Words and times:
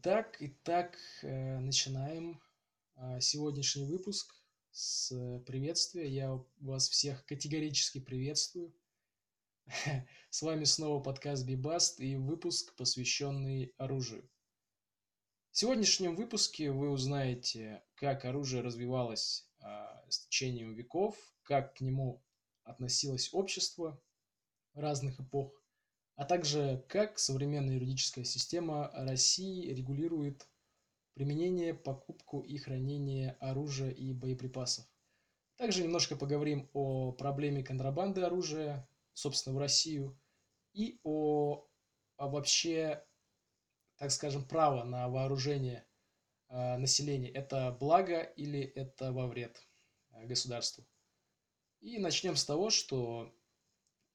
Итак, 0.00 0.36
итак, 0.38 0.96
э, 1.22 1.58
начинаем 1.58 2.40
а, 2.94 3.18
сегодняшний 3.18 3.84
выпуск 3.84 4.32
с 4.70 5.10
приветствия. 5.44 6.08
Я 6.08 6.40
вас 6.60 6.88
всех 6.88 7.26
категорически 7.26 7.98
приветствую. 7.98 8.72
С 10.30 10.42
вами 10.42 10.62
снова 10.62 11.02
подкаст 11.02 11.44
Бибаст 11.44 11.98
и 11.98 12.14
выпуск, 12.14 12.76
посвященный 12.76 13.74
оружию. 13.76 14.30
В 15.50 15.58
сегодняшнем 15.58 16.14
выпуске 16.14 16.70
вы 16.70 16.90
узнаете, 16.90 17.82
как 17.96 18.24
оружие 18.24 18.62
развивалось 18.62 19.50
а, 19.58 20.04
с 20.08 20.20
течением 20.26 20.74
веков, 20.74 21.16
как 21.42 21.74
к 21.74 21.80
нему 21.80 22.22
относилось 22.62 23.30
общество 23.34 24.00
разных 24.74 25.18
эпох, 25.18 25.60
а 26.18 26.24
также 26.24 26.84
как 26.88 27.16
современная 27.20 27.76
юридическая 27.76 28.24
система 28.24 28.90
России 28.92 29.72
регулирует 29.72 30.48
применение, 31.14 31.74
покупку 31.74 32.40
и 32.40 32.58
хранение 32.58 33.36
оружия 33.38 33.90
и 33.90 34.12
боеприпасов. 34.12 34.84
Также 35.54 35.84
немножко 35.84 36.16
поговорим 36.16 36.68
о 36.72 37.12
проблеме 37.12 37.62
контрабанды 37.62 38.22
оружия, 38.22 38.88
собственно, 39.12 39.54
в 39.54 39.60
Россию, 39.60 40.20
и 40.72 40.98
о, 41.04 41.64
о 42.16 42.28
вообще, 42.28 43.06
так 43.96 44.10
скажем, 44.10 44.44
право 44.44 44.82
на 44.82 45.08
вооружение 45.08 45.86
э, 46.48 46.78
населения. 46.78 47.30
Это 47.30 47.76
благо 47.78 48.22
или 48.22 48.60
это 48.60 49.12
во 49.12 49.28
вред 49.28 49.64
э, 50.10 50.26
государству? 50.26 50.84
И 51.78 51.98
начнем 51.98 52.34
с 52.34 52.44
того, 52.44 52.70
что 52.70 53.32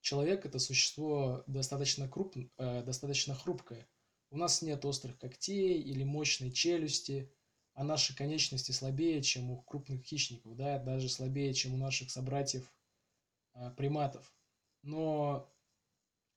человек 0.04 0.46
это 0.46 0.60
существо 0.60 1.44
достаточно, 1.48 2.08
круп, 2.08 2.36
э, 2.58 2.84
достаточно 2.84 3.34
хрупкое. 3.34 3.88
У 4.30 4.38
нас 4.38 4.62
нет 4.62 4.84
острых 4.86 5.18
когтей 5.18 5.82
или 5.82 6.04
мощной 6.04 6.52
челюсти, 6.52 7.32
а 7.74 7.84
наши 7.84 8.16
конечности 8.16 8.72
слабее, 8.72 9.24
чем 9.24 9.50
у 9.50 9.62
крупных 9.62 10.04
хищников, 10.04 10.56
да, 10.56 10.78
даже 10.78 11.10
слабее, 11.10 11.54
чем 11.54 11.74
у 11.74 11.78
наших 11.78 12.12
собратьев 12.12 12.72
э, 13.56 13.72
приматов. 13.78 14.32
Но 14.82 15.50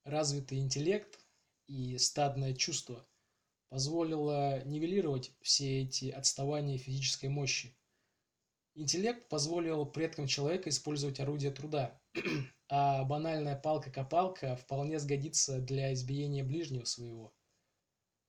развитый 0.05 0.59
интеллект 0.59 1.19
и 1.67 1.97
стадное 1.97 2.53
чувство 2.53 3.05
позволило 3.67 4.63
нивелировать 4.63 5.33
все 5.41 5.81
эти 5.81 6.09
отставания 6.09 6.77
физической 6.77 7.27
мощи. 7.27 7.75
Интеллект 8.79 9.27
позволил 9.27 9.87
предкам 9.87 10.27
человека 10.27 10.69
использовать 10.69 11.19
орудия 11.19 11.49
труда, 11.49 11.99
а 12.69 13.03
банальная 13.05 13.55
палка-копалка 13.59 14.55
вполне 14.55 14.99
сгодится 14.99 15.59
для 15.59 15.91
избиения 15.95 16.43
ближнего 16.43 16.85
своего. 16.85 17.33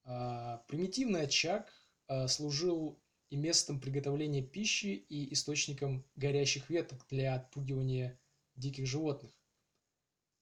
А, 0.05 0.63
примитивный 0.67 1.21
очаг 1.21 1.71
а, 2.07 2.27
служил 2.27 2.99
и 3.29 3.35
местом 3.35 3.79
приготовления 3.79 4.41
пищи, 4.41 5.05
и 5.07 5.31
источником 5.33 6.03
горящих 6.15 6.71
веток 6.71 7.05
для 7.11 7.35
отпугивания 7.35 8.19
диких 8.55 8.87
животных. 8.87 9.31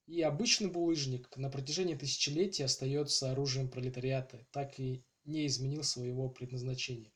И 0.06 0.22
обычный 0.22 0.70
булыжник 0.70 1.36
на 1.36 1.50
протяжении 1.50 1.96
тысячелетий 1.96 2.64
остается 2.64 3.34
оружием 3.34 3.70
пролетариата, 3.70 4.48
так 4.52 4.80
и 4.80 5.04
не 5.26 5.46
изменил 5.48 5.84
своего 5.84 6.30
предназначения. 6.30 7.12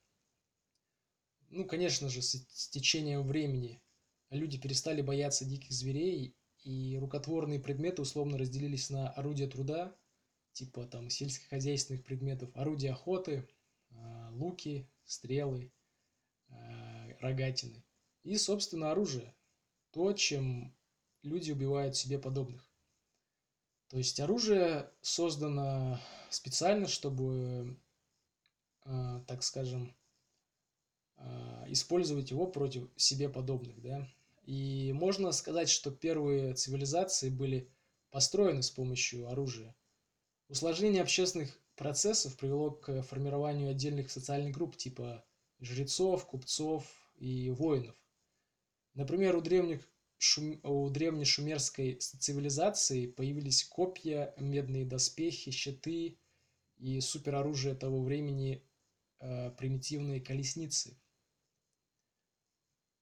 Ну, 1.54 1.66
конечно 1.66 2.08
же, 2.08 2.22
с 2.22 2.70
течением 2.70 3.28
времени 3.28 3.82
люди 4.30 4.58
перестали 4.58 5.02
бояться 5.02 5.44
диких 5.44 5.72
зверей 5.74 6.34
и 6.64 6.98
рукотворные 6.98 7.60
предметы 7.60 8.02
условно 8.02 8.38
разделились 8.38 8.90
на 8.90 9.10
орудия 9.10 9.48
труда, 9.48 9.94
типа 10.54 10.86
там 10.86 11.10
сельскохозяйственных 11.10 12.06
предметов, 12.06 12.50
орудия 12.56 12.92
охоты, 12.92 13.50
а, 13.90 14.30
луки, 14.32 14.88
стрелы, 15.04 15.74
а, 16.48 17.10
рогатины. 17.20 17.84
И, 18.24 18.38
собственно, 18.38 18.92
оружие. 18.92 19.36
То, 19.92 20.14
чем 20.14 20.74
люди 21.22 21.52
убивают 21.52 21.98
себе 21.98 22.18
подобных. 22.18 22.66
То 23.90 23.98
есть 23.98 24.22
оружие 24.22 24.90
создано 25.02 26.00
специально, 26.30 26.88
чтобы, 26.88 27.78
а, 28.84 29.20
так 29.28 29.44
скажем, 29.44 29.94
использовать 31.68 32.32
его 32.32 32.48
против 32.48 32.90
себе 32.96 33.30
подобных, 33.30 33.82
да, 33.82 34.08
и 34.44 34.92
можно 34.94 35.32
сказать, 35.32 35.70
что 35.70 35.92
первые 35.92 36.54
цивилизации 36.54 37.30
были 37.30 37.70
построены 38.10 38.62
с 38.62 38.72
помощью 38.72 39.30
оружия. 39.30 39.76
Усложнение 40.50 41.02
общественных 41.02 41.58
процессов 41.76 42.36
привело 42.38 42.72
к 42.72 43.02
формированию 43.04 43.70
отдельных 43.70 44.12
социальных 44.12 44.54
групп 44.54 44.76
типа 44.76 45.24
жрецов, 45.62 46.26
купцов 46.28 46.86
и 47.18 47.50
воинов. 47.52 47.96
Например, 48.94 49.36
у 49.36 49.42
древних 49.42 49.88
шум... 50.18 50.60
у 50.64 50.90
древней 50.90 51.26
шумерской 51.26 51.96
цивилизации 51.96 53.08
появились 53.08 53.64
копья, 53.64 54.34
медные 54.38 54.86
доспехи, 54.86 55.52
щиты 55.52 56.18
и 56.78 57.00
супероружие 57.00 57.76
того 57.76 58.02
времени 58.04 58.64
э, 59.20 59.52
примитивные 59.52 60.20
колесницы. 60.20 60.98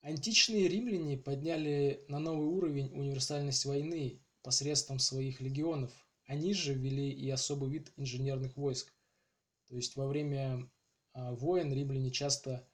Античные 0.01 0.69
римляне 0.69 1.17
подняли 1.17 2.05
на 2.07 2.19
новый 2.19 2.47
уровень 2.47 2.91
универсальность 2.93 3.65
войны 3.65 4.21
посредством 4.41 4.97
своих 4.97 5.41
легионов. 5.41 5.91
Они 6.25 6.53
же 6.53 6.73
ввели 6.73 7.11
и 7.11 7.29
особый 7.29 7.69
вид 7.69 7.91
инженерных 7.97 8.55
войск. 8.55 8.93
То 9.67 9.75
есть 9.75 9.97
во 9.97 10.07
время 10.07 10.69
а, 11.13 11.33
войн 11.33 11.73
римляне 11.73 12.11
часто 12.11 12.65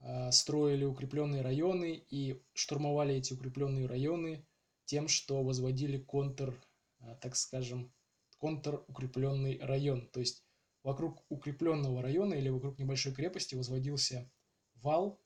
а, 0.00 0.30
строили 0.30 0.84
укрепленные 0.84 1.40
районы 1.40 2.04
и 2.10 2.42
штурмовали 2.52 3.14
эти 3.14 3.32
укрепленные 3.32 3.86
районы 3.86 4.46
тем, 4.84 5.08
что 5.08 5.42
возводили 5.42 5.96
контр, 5.96 6.60
а, 6.98 7.14
так 7.14 7.34
скажем, 7.34 7.92
контр-укрепленный 8.36 9.58
район. 9.60 10.06
То 10.08 10.20
есть 10.20 10.44
вокруг 10.82 11.24
укрепленного 11.30 12.02
района 12.02 12.34
или 12.34 12.50
вокруг 12.50 12.78
небольшой 12.78 13.14
крепости 13.14 13.54
возводился 13.54 14.30
вал, 14.74 15.18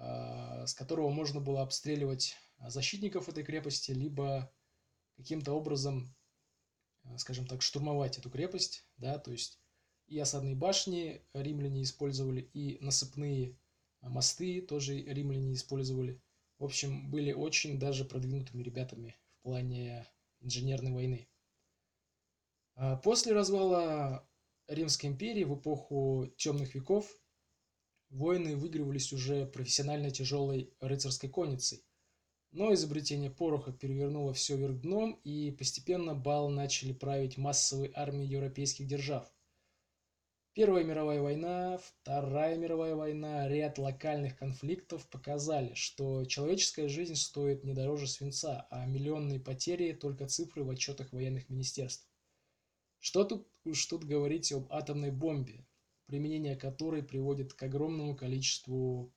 с 0.00 0.74
которого 0.74 1.10
можно 1.10 1.40
было 1.40 1.62
обстреливать 1.62 2.36
а, 2.58 2.70
защитников 2.70 3.28
этой 3.28 3.44
крепости, 3.44 3.92
либо 3.92 4.52
каким-то 5.16 5.52
образом, 5.52 6.14
а, 7.04 7.18
скажем 7.18 7.46
так, 7.46 7.62
штурмовать 7.62 8.18
эту 8.18 8.30
крепость, 8.30 8.86
да, 8.96 9.18
то 9.18 9.32
есть 9.32 9.60
и 10.06 10.18
осадные 10.18 10.54
башни 10.54 11.22
римляне 11.34 11.82
использовали, 11.82 12.40
и 12.40 12.78
насыпные 12.82 13.58
мосты 14.00 14.62
тоже 14.62 15.02
римляне 15.02 15.52
использовали. 15.54 16.22
В 16.58 16.64
общем, 16.64 17.10
были 17.10 17.32
очень 17.32 17.78
даже 17.78 18.04
продвинутыми 18.04 18.62
ребятами 18.62 19.16
в 19.38 19.42
плане 19.42 20.06
инженерной 20.40 20.92
войны. 20.92 21.28
После 23.02 23.32
развала 23.32 24.26
Римской 24.66 25.10
империи 25.10 25.44
в 25.44 25.58
эпоху 25.58 26.32
темных 26.36 26.74
веков 26.74 27.10
Войны 28.10 28.56
выигрывались 28.56 29.12
уже 29.12 29.46
профессионально 29.46 30.10
тяжелой 30.10 30.72
рыцарской 30.80 31.28
конницей. 31.28 31.84
Но 32.50 32.72
изобретение 32.72 33.30
пороха 33.30 33.72
перевернуло 33.72 34.32
все 34.32 34.56
вверх 34.56 34.80
дном, 34.80 35.20
и 35.24 35.50
постепенно 35.50 36.14
бал 36.14 36.48
начали 36.48 36.92
править 36.92 37.36
массовые 37.36 37.92
армии 37.94 38.24
европейских 38.24 38.86
держав. 38.86 39.30
Первая 40.54 40.82
мировая 40.82 41.20
война, 41.20 41.78
Вторая 41.78 42.56
мировая 42.56 42.96
война, 42.96 43.46
ряд 43.46 43.78
локальных 43.78 44.36
конфликтов 44.36 45.08
показали, 45.08 45.74
что 45.74 46.24
человеческая 46.24 46.88
жизнь 46.88 47.14
стоит 47.14 47.62
не 47.62 47.74
дороже 47.74 48.08
свинца, 48.08 48.66
а 48.70 48.84
миллионные 48.86 49.38
потери– 49.38 49.92
только 50.00 50.26
цифры 50.26 50.64
в 50.64 50.70
отчетах 50.70 51.12
военных 51.12 51.48
министерств. 51.48 52.08
Что 52.98 53.22
тут 53.22 53.46
уж 53.64 53.86
тут 53.86 54.02
говорить 54.02 54.50
об 54.50 54.66
атомной 54.72 55.12
бомбе, 55.12 55.64
применение 56.08 56.56
которой 56.56 57.02
приводит 57.02 57.52
к 57.52 57.62
огромному 57.62 58.16
количеству 58.16 59.14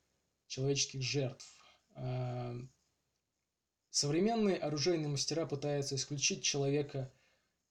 человеческих 0.47 1.01
жертв. 1.01 1.57
А, 1.95 2.53
современные 3.89 4.57
оружейные 4.57 5.07
мастера 5.07 5.45
пытаются 5.45 5.95
исключить 5.95 6.43
человека 6.43 7.11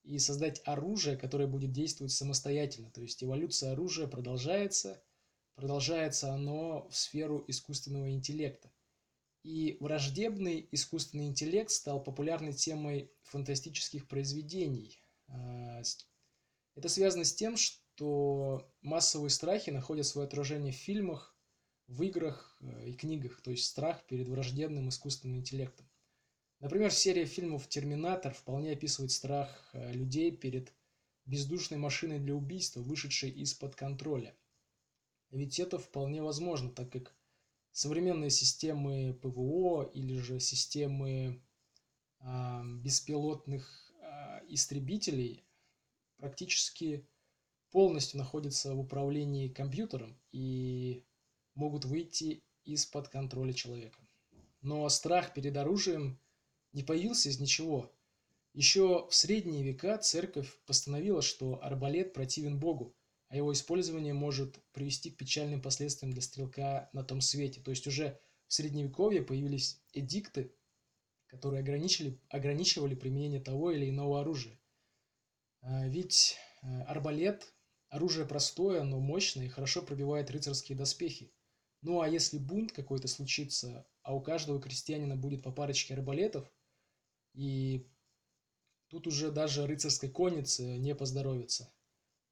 и 0.03 0.19
создать 0.19 0.63
оружие, 0.65 1.19
которое 1.19 1.47
будет 1.47 1.71
действовать 1.71 2.13
самостоятельно. 2.13 2.91
То 2.91 3.03
есть 3.03 3.23
эволюция 3.23 3.73
оружия 3.73 4.07
продолжается, 4.07 5.03
продолжается 5.55 6.33
оно 6.33 6.89
в 6.89 6.97
сферу 6.97 7.45
искусственного 7.47 8.11
интеллекта. 8.11 8.73
И 9.43 9.77
враждебный 9.81 10.67
искусственный 10.73 11.27
интеллект 11.27 11.71
стал 11.71 12.03
популярной 12.03 12.55
темой 12.55 13.13
фантастических 13.25 14.09
произведений. 14.09 15.03
А, 15.29 15.83
это 16.75 16.89
связано 16.89 17.25
с 17.25 17.35
тем, 17.35 17.59
что 17.59 17.80
то 18.01 18.67
массовые 18.81 19.29
страхи 19.29 19.69
находят 19.69 20.07
свое 20.07 20.27
отражение 20.27 20.73
в 20.73 20.77
фильмах, 20.77 21.37
в 21.87 22.03
играх 22.03 22.57
э, 22.63 22.89
и 22.89 22.95
книгах, 22.95 23.43
то 23.43 23.51
есть 23.51 23.67
страх 23.67 24.07
перед 24.07 24.27
враждебным 24.27 24.89
искусственным 24.89 25.37
интеллектом. 25.37 25.87
Например, 26.61 26.91
серия 26.91 27.27
фильмов 27.27 27.69
«Терминатор» 27.69 28.33
вполне 28.33 28.73
описывает 28.73 29.13
страх 29.13 29.69
э, 29.75 29.93
людей 29.93 30.35
перед 30.35 30.73
бездушной 31.27 31.77
машиной 31.77 32.21
для 32.21 32.35
убийства, 32.35 32.81
вышедшей 32.81 33.33
из-под 33.33 33.77
контроля. 33.77 34.35
Ведь 35.31 35.61
это 35.61 35.79
вполне 35.79 36.23
возможно, 36.23 36.71
так 36.71 36.91
как 36.91 37.15
современные 37.73 38.31
системы 38.31 39.13
ПВО 39.13 39.91
или 39.93 40.17
же 40.17 40.41
системы 40.41 41.43
э, 42.21 42.63
беспилотных 42.83 43.93
э, 44.01 44.47
истребителей 44.49 45.45
практически 46.17 47.07
полностью 47.71 48.19
находятся 48.19 48.75
в 48.75 48.81
управлении 48.81 49.49
компьютером 49.49 50.19
и 50.33 51.05
могут 51.55 51.85
выйти 51.85 52.43
из-под 52.65 53.09
контроля 53.09 53.53
человека. 53.53 53.99
Но 54.61 54.89
страх 54.89 55.33
перед 55.33 55.57
оружием 55.57 56.21
не 56.73 56.83
появился 56.83 57.29
из 57.29 57.41
ничего. 57.41 57.93
Еще 58.53 59.07
в 59.09 59.15
средние 59.15 59.63
века 59.63 59.97
церковь 59.99 60.59
постановила, 60.67 61.23
что 61.23 61.63
арбалет 61.63 62.13
противен 62.13 62.59
Богу, 62.59 62.95
а 63.29 63.37
его 63.37 63.53
использование 63.53 64.13
может 64.13 64.59
привести 64.73 65.11
к 65.11 65.17
печальным 65.17 65.63
последствиям 65.63 66.13
для 66.13 66.23
стрелка 66.23 66.91
на 66.93 67.05
том 67.05 67.21
свете. 67.21 67.61
То 67.61 67.71
есть 67.71 67.87
уже 67.87 68.21
в 68.49 68.53
средневековье 68.53 69.23
появились 69.23 69.81
эдикты, 69.93 70.53
которые 71.29 71.61
ограничили, 71.61 72.21
ограничивали 72.29 72.97
применение 72.97 73.41
того 73.41 73.71
или 73.71 73.89
иного 73.89 74.21
оружия. 74.21 74.59
А, 75.63 75.87
ведь 75.87 76.37
э, 76.63 76.83
арбалет– 76.83 77.55
оружие 77.91 78.27
простое, 78.27 78.83
но 78.83 78.99
мощное 78.99 79.47
и 79.47 79.49
хорошо 79.49 79.83
пробивает 79.83 80.31
рыцарские 80.31 80.77
доспехи. 80.77 81.33
Ну 81.83 82.01
а 82.01 82.09
если 82.09 82.39
бунт 82.39 82.73
какой-то 82.73 83.09
случится, 83.09 83.87
а 84.03 84.15
у 84.15 84.23
каждого 84.23 84.61
крестьянина 84.61 85.17
будет 85.17 85.43
по 85.43 85.53
парочке 85.53 85.95
арбалетов, 85.95 86.51
и 87.35 87.87
тут 88.89 89.07
уже 89.07 89.31
даже 89.31 89.67
рыцарской 89.67 90.09
коннице 90.09 90.79
не 90.79 90.95
поздоровится– 90.95 91.73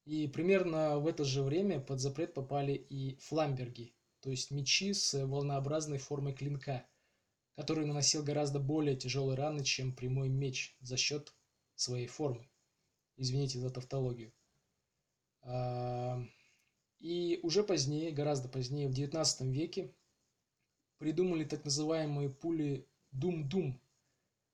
и 0.08 0.26
примерно 0.26 0.98
в 0.98 1.06
это 1.06 1.22
же 1.22 1.42
время 1.42 1.80
под 1.80 2.00
запрет 2.00 2.32
попали 2.32 2.72
и 2.72 3.16
фламберги, 3.16 3.94
то 4.20 4.30
есть 4.30 4.50
мечи 4.50 4.94
с 4.94 5.12
волнообразной 5.26 5.98
формой 5.98 6.32
клинка, 6.32 6.88
который 7.56 7.84
наносил 7.84 8.22
гораздо 8.22 8.58
более 8.58 8.96
тяжелые 8.96 9.36
раны, 9.36 9.62
чем 9.62 9.94
прямой 9.94 10.30
меч 10.30 10.78
за 10.80 10.96
счет 10.96 11.34
своей 11.74 12.06
формы. 12.06 12.48
Извините 13.18 13.58
за 13.58 13.68
тавтологию. 13.68 14.32
И 17.00 17.40
уже 17.42 17.62
позднее, 17.62 18.10
гораздо 18.10 18.48
позднее, 18.48 18.88
в 18.88 18.92
19 18.92 19.42
веке, 19.42 19.94
придумали 20.98 21.44
так 21.44 21.64
называемые 21.64 22.28
пули 22.28 22.88
Дум-Дум. 23.12 23.80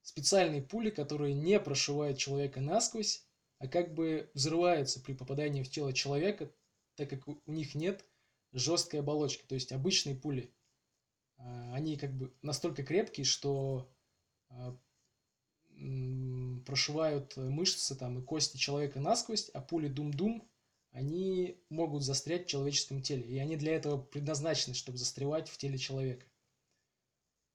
Специальные 0.02 0.62
пули, 0.62 0.90
которые 0.90 1.34
не 1.34 1.58
прошивают 1.58 2.18
человека 2.18 2.60
насквозь, 2.60 3.26
а 3.58 3.66
как 3.66 3.94
бы 3.94 4.30
взрываются 4.34 5.00
при 5.00 5.14
попадании 5.14 5.62
в 5.62 5.70
тело 5.70 5.92
человека, 5.92 6.52
так 6.96 7.08
как 7.08 7.26
у 7.26 7.40
них 7.46 7.74
нет 7.74 8.04
жесткой 8.52 9.00
оболочки, 9.00 9.44
то 9.46 9.54
есть 9.54 9.72
обычные 9.72 10.14
пули. 10.14 10.52
А, 11.38 11.74
они 11.74 11.96
как 11.96 12.12
бы 12.12 12.32
настолько 12.42 12.84
крепкие, 12.84 13.24
что 13.24 13.90
а, 14.50 14.76
прошивают 16.66 17.36
мышцы 17.36 17.96
там 17.96 18.18
и 18.18 18.22
кости 18.22 18.58
человека 18.58 19.00
насквозь, 19.00 19.48
а 19.54 19.60
пули 19.60 19.88
дум-дум, 19.88 20.46
они 20.94 21.60
могут 21.70 22.04
застрять 22.04 22.46
в 22.46 22.48
человеческом 22.48 23.02
теле. 23.02 23.24
И 23.24 23.36
они 23.38 23.56
для 23.56 23.74
этого 23.74 24.00
предназначены, 24.00 24.74
чтобы 24.74 24.96
застревать 24.96 25.48
в 25.48 25.58
теле 25.58 25.76
человека. 25.76 26.24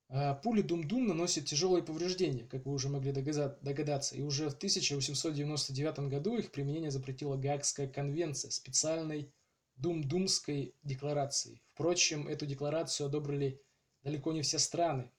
А, 0.10 0.36
пули 0.36 0.62
Дум-Дум 0.62 1.08
наносят 1.08 1.46
тяжелые 1.46 1.82
повреждения, 1.82 2.44
как 2.44 2.66
вы 2.66 2.74
уже 2.74 2.90
могли 2.90 3.14
догадаться, 3.14 4.16
и 4.16 4.22
уже 4.22 4.50
в 4.50 4.56
1899 4.56 6.10
году 6.10 6.38
их 6.38 6.52
применение 6.52 6.92
запретила 6.92 7.38
Гаагская 7.38 7.88
конвенция 7.88 8.52
специальной 8.52 9.32
Дум-Думской 9.78 10.76
декларацией. 10.84 11.64
Впрочем, 11.74 12.28
эту 12.28 12.46
декларацию 12.46 13.08
одобрили 13.08 13.62
далеко 14.04 14.34
не 14.34 14.42
все 14.42 14.60
страны 14.60 15.10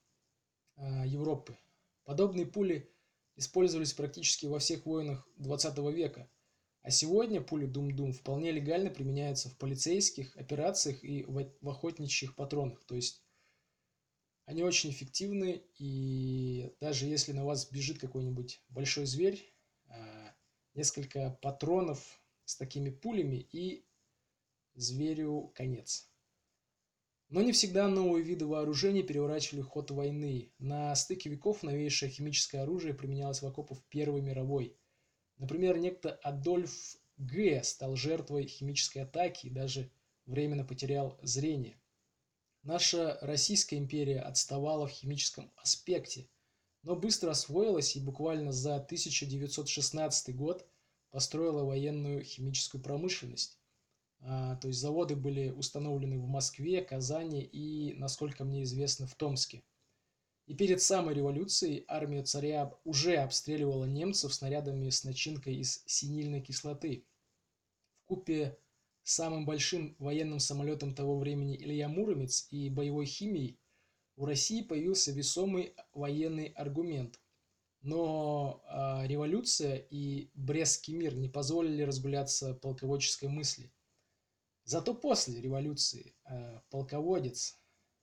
э, 0.75 1.07
Европы. 1.07 1.57
Подобные 2.03 2.45
пули 2.45 2.87
использовались 3.35 3.93
практически 3.93 4.45
во 4.45 4.59
всех 4.59 4.85
войнах 4.85 5.27
20 5.37 5.75
века, 5.91 6.29
а 6.83 6.91
сегодня 6.91 7.41
пули 7.41 7.65
Дум-Дум 7.65 8.13
вполне 8.13 8.51
легально 8.51 8.89
применяются 8.89 9.49
в 9.49 9.57
полицейских 9.57 10.35
операциях 10.37 11.03
и 11.03 11.23
в 11.25 11.69
охотничьих 11.69 12.35
патронах, 12.35 12.83
то 12.85 12.95
есть 12.95 13.23
они 14.45 14.63
очень 14.63 14.89
эффективны, 14.89 15.63
и 15.77 16.75
даже 16.81 17.05
если 17.05 17.31
на 17.31 17.45
вас 17.45 17.71
бежит 17.71 17.99
какой-нибудь 17.99 18.61
большой 18.69 19.05
зверь, 19.05 19.53
а, 19.87 20.35
несколько 20.73 21.37
патронов 21.41 22.21
с 22.45 22.57
такими 22.57 22.89
пулями, 22.89 23.47
и 23.51 23.85
зверю 24.73 25.51
конец. 25.55 26.09
Но 27.29 27.41
не 27.41 27.53
всегда 27.53 27.87
новые 27.87 28.23
виды 28.23 28.45
вооружений 28.45 29.03
переворачивали 29.03 29.61
ход 29.61 29.89
войны. 29.91 30.51
На 30.59 30.93
стыке 30.95 31.29
веков 31.29 31.63
новейшее 31.63 32.11
химическое 32.11 32.59
оружие 32.59 32.93
применялось 32.93 33.41
в 33.41 33.47
окопах 33.47 33.81
Первой 33.87 34.21
мировой. 34.21 34.77
Например, 35.41 35.79
некто 35.79 36.11
Адольф 36.21 36.97
Г. 37.17 37.63
стал 37.63 37.95
жертвой 37.95 38.45
химической 38.45 38.99
атаки 38.99 39.47
и 39.47 39.49
даже 39.49 39.89
временно 40.27 40.63
потерял 40.63 41.17
зрение. 41.23 41.81
Наша 42.61 43.17
Российская 43.21 43.77
империя 43.77 44.19
отставала 44.19 44.85
в 44.85 44.91
химическом 44.91 45.51
аспекте, 45.55 46.29
но 46.83 46.95
быстро 46.95 47.31
освоилась 47.31 47.95
и 47.95 47.99
буквально 47.99 48.51
за 48.51 48.75
1916 48.75 50.35
год 50.35 50.67
построила 51.09 51.63
военную 51.63 52.23
химическую 52.23 52.79
промышленность. 52.79 53.57
А, 54.19 54.57
то 54.57 54.67
есть 54.67 54.79
заводы 54.79 55.15
были 55.15 55.49
установлены 55.49 56.19
в 56.19 56.27
Москве, 56.27 56.83
Казани 56.83 57.41
и, 57.41 57.95
насколько 57.95 58.45
мне 58.45 58.61
известно, 58.61 59.07
в 59.07 59.15
Томске. 59.15 59.63
И 60.51 60.53
перед 60.53 60.81
самой 60.81 61.15
революцией 61.15 61.85
армия 61.87 62.23
царя 62.23 62.73
уже 62.83 63.15
обстреливала 63.15 63.85
немцев 63.85 64.33
снарядами 64.33 64.89
с 64.89 65.05
начинкой 65.05 65.55
из 65.55 65.81
синильной 65.85 66.41
кислоты. 66.41 67.05
В 68.01 68.07
купе 68.07 68.59
самым 69.01 69.45
большим 69.45 69.95
военным 69.97 70.41
самолетом 70.41 70.93
того 70.93 71.17
времени 71.17 71.55
Илья 71.55 71.87
Муромец 71.87 72.49
и 72.51 72.69
боевой 72.69 73.05
химией, 73.05 73.61
у 74.17 74.25
России 74.25 74.61
появился 74.61 75.13
весомый 75.13 75.73
военный 75.93 76.47
аргумент. 76.47 77.21
Но 77.81 78.61
э, 78.67 79.07
революция 79.07 79.77
и 79.77 80.31
Брестский 80.33 80.95
мир 80.95 81.15
не 81.15 81.29
позволили 81.29 81.83
разгуляться 81.83 82.55
полководческой 82.55 83.29
мысли. 83.29 83.71
Зато 84.65 84.95
после 84.95 85.39
революции 85.39 86.13
э, 86.25 86.59
полководец, 86.69 87.57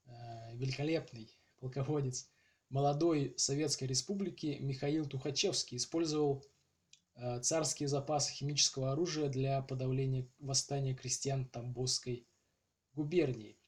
э, 0.06 0.10
великолепный 0.54 1.30
полководец 1.58 2.26
молодой 2.70 3.34
Советской 3.36 3.84
Республики 3.84 4.58
Михаил 4.60 5.06
Тухачевский 5.06 5.76
использовал 5.76 6.44
Э, 7.20 7.40
царские 7.40 7.88
запасы 7.88 8.32
химического 8.32 8.92
оружия 8.92 9.28
для 9.28 9.60
подавления 9.62 10.28
восстания 10.38 10.94
крестьян 10.94 11.46
Тамбовской 11.46 12.28
губернии. 12.92 13.58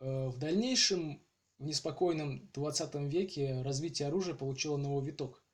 Э, 0.00 0.26
в 0.26 0.36
дальнейшем, 0.36 1.24
в 1.58 1.64
неспокойном 1.64 2.50
20 2.54 2.94
веке, 3.08 3.62
развитие 3.62 4.08
оружия 4.08 4.34
получило 4.34 4.76
новый 4.76 5.06
виток, 5.06 5.44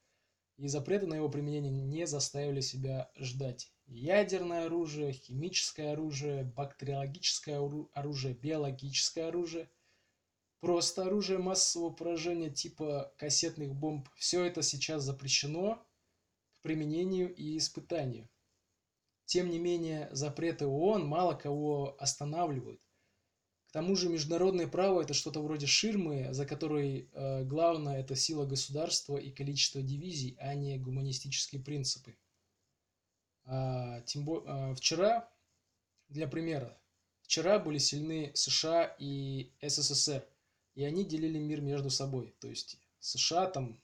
и 0.57 0.69
запреты 0.69 1.07
на 1.07 1.17
его 1.17 1.29
применение 1.29 1.71
не 1.71 2.07
заставили 2.07 2.63
себя 2.63 3.11
ждать. 3.17 3.71
Ядерное 3.85 4.65
оружие, 4.65 5.13
химическое 5.13 5.93
оружие, 5.93 6.45
бактериологическое 6.45 7.61
оружие, 7.93 8.33
биологическое 8.33 9.29
оружие, 9.29 9.69
просто 10.67 11.05
оружие 11.05 11.39
массового 11.39 11.91
поражения 11.91 12.51
типа 12.51 13.15
кассетных 13.19 13.73
бомб– 13.73 14.09
все 14.17 14.45
это 14.45 14.63
сейчас 14.63 15.05
запрещено– 15.05 15.81
применению 16.63 17.33
и 17.33 17.57
испытанию. 17.57 18.29
Тем 19.27 19.49
не 19.49 19.61
менее, 19.61 20.09
запреты 20.11 20.67
ООН 20.67 21.07
мало 21.07 21.35
кого 21.35 21.97
останавливают. 22.01 22.81
К 23.69 23.73
тому 23.75 23.95
же 23.95 24.09
международное 24.09 24.67
право– 24.67 25.01
это 25.03 25.15
что-то 25.15 25.41
вроде 25.41 25.69
ширмы, 25.69 26.35
за 26.35 26.45
которой 26.45 27.11
э, 27.13 27.45
главное– 27.45 28.01
это 28.01 28.17
сила 28.17 28.45
государства 28.45 29.19
и 29.19 29.31
количество 29.31 29.81
дивизий, 29.83 30.37
а 30.41 30.53
не 30.57 30.79
гуманистические 30.79 31.63
принципы. 31.63 32.17
А, 33.45 34.01
тем 34.01 34.25
бо... 34.25 34.43
а, 34.45 34.75
вчера, 34.75 35.33
для 36.09 36.27
примера, 36.27 36.77
вчера 37.23 37.61
были 37.61 37.79
сильны 37.79 38.33
США 38.35 38.97
и 38.99 39.53
СССР, 39.63 40.27
и 40.77 40.85
они 40.85 41.05
делили 41.05 41.39
мир 41.39 41.61
между 41.61 41.91
собой. 41.91 42.37
То 42.39 42.49
есть 42.49 42.79
США 43.01 43.47
там 43.47 43.83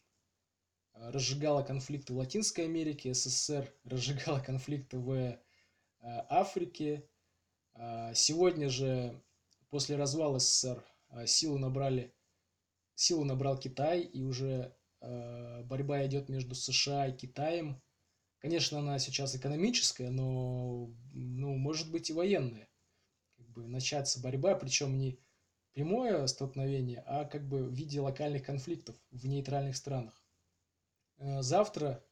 разжигала 0.95 1.63
конфликты 1.63 2.13
в 2.13 2.19
Латинской 2.19 2.67
Америке, 2.67 3.15
СССР 3.15 3.75
разжигала 3.85 4.39
конфликты 4.39 4.99
в 4.99 5.11
э, 5.11 5.39
Африке. 6.01 7.09
А, 7.75 8.15
сегодня 8.15 8.69
же, 8.69 9.21
после 9.71 9.97
развала 9.97 10.39
СССР, 10.39 10.85
а, 11.09 11.27
силу 11.27 11.59
набрали, 11.59 12.15
силу 12.95 13.25
набрал 13.25 13.59
Китай, 13.59 14.03
и 14.03 14.23
уже 14.23 14.77
а, 15.01 15.65
борьба 15.65 16.07
идет 16.07 16.29
между 16.29 16.55
США 16.55 17.09
и 17.09 17.17
Китаем, 17.17 17.83
Конечно, 18.43 18.81
она 18.81 18.99
сейчас 18.99 19.37
экономическая, 19.37 20.11
но, 20.11 20.93
ну, 21.13 21.55
может 21.55 21.93
быть 21.93 22.11
и 22.11 22.13
военная. 22.13 22.69
Как 23.37 23.49
бы 23.51 23.69
начаться 23.69 24.21
борьба, 24.21 24.57
причем 24.57 24.99
не 24.99 25.21
прямое 25.73 26.27
столкновение, 26.27 27.03
а 27.07 27.25
как 27.25 27.49
бы 27.49 27.65
в 27.65 27.73
виде 27.73 28.01
локальных 28.01 28.45
конфликтов 28.45 28.97
в 29.11 29.27
нейтральных 29.27 29.77
странах. 29.77 30.23
Э, 31.19 31.43
завтра, 31.43 32.05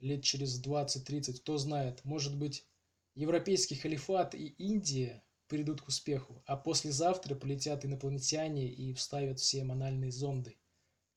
лет 0.00 0.22
через 0.22 0.62
20-30, 0.62 1.40
кто 1.40 1.58
знает, 1.58 2.04
может 2.04 2.36
быть, 2.36 2.66
европейский 3.14 3.76
халифат 3.76 4.34
и 4.34 4.46
Индия 4.46 5.22
придут 5.48 5.82
к 5.82 5.88
успеху, 5.88 6.42
а 6.46 6.56
послезавтра 6.56 7.34
полетят 7.34 7.84
инопланетяне 7.84 8.68
и 8.68 8.92
вставят 8.94 9.38
все 9.38 9.64
манальные 9.64 10.10
зонды 10.10 10.56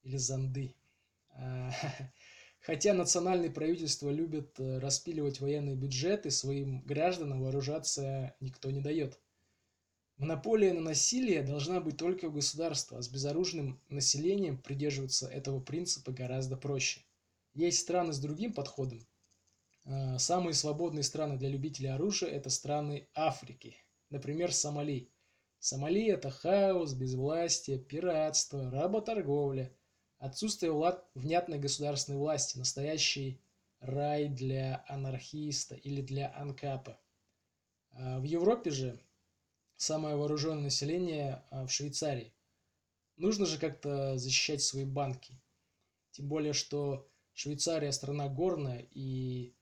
или 0.04 0.18
зонды. 0.18 0.76
А, 1.32 1.72
хотя 2.60 2.94
национальные 2.94 3.52
правительства 3.52 4.10
любят 4.10 4.60
э, 4.60 4.80
распиливать 4.80 5.40
военные 5.40 5.76
бюджеты, 5.76 6.32
своим 6.32 6.82
гражданам 6.82 7.42
вооружаться 7.42 8.36
никто 8.40 8.70
не 8.72 8.82
дает. 8.82 9.20
Монополия 10.18 10.74
на 10.74 10.82
насилие 10.82 11.44
должна 11.44 11.80
быть 11.80 11.98
только 11.98 12.26
у 12.26 12.32
государства, 12.32 12.98
а 12.98 13.02
с 13.02 13.08
безоружным 13.08 13.80
населением 13.90 14.58
придерживаться 14.58 15.28
этого 15.28 15.60
принципа 15.60 16.12
гораздо 16.12 16.58
проще. 16.58 17.02
Есть 17.54 17.80
страны 17.80 18.14
с 18.14 18.20
другим 18.20 18.54
подходом. 18.54 19.06
А, 19.86 20.18
самые 20.18 20.54
свободные 20.54 21.04
страны 21.04 21.38
для 21.38 21.50
любителей 21.50 21.90
оружия– 21.90 22.30
это 22.32 22.50
страны 22.50 23.08
Африки. 23.14 23.76
Например, 24.10 24.54
Сомали. 24.54 25.12
Сомали– 25.60 26.08
это 26.10 26.32
хаос, 26.32 26.94
безвластие, 26.94 27.80
пиратство, 27.80 28.72
работорговля– 28.72 29.72
Отсутствие 30.20 30.72
внятной 31.14 31.60
государственной 31.60 32.18
власти– 32.18 32.58
настоящий 32.60 33.40
рай 33.80 34.28
для 34.30 34.84
анархиста 34.88 35.76
или 35.76 36.02
для 36.02 36.36
анкапа. 36.36 37.00
А 37.92 38.20
в 38.20 38.24
Европе 38.24 38.72
же 38.72 39.00
самое 39.78 40.16
вооруженное 40.16 40.64
население 40.64 41.44
а, 41.50 41.66
в 41.66 41.72
Швейцарии. 41.72 42.34
Нужно 43.16 43.46
же 43.46 43.58
как-то 43.58 44.18
защищать 44.18 44.62
свои 44.62 44.86
банки. 44.86 45.40
Тем 46.12 46.28
более, 46.28 46.54
что 46.54 47.10
Швейцария 47.34 47.92
страна 47.92 48.28
горная, 48.28 48.88
и 48.92 49.56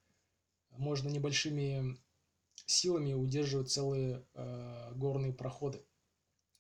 можно 0.72 1.10
небольшими 1.10 1.98
силами 2.66 3.14
удерживать 3.14 3.70
целые 3.70 4.26
э, 4.34 4.94
горные 4.96 5.34
проходы. 5.34 5.86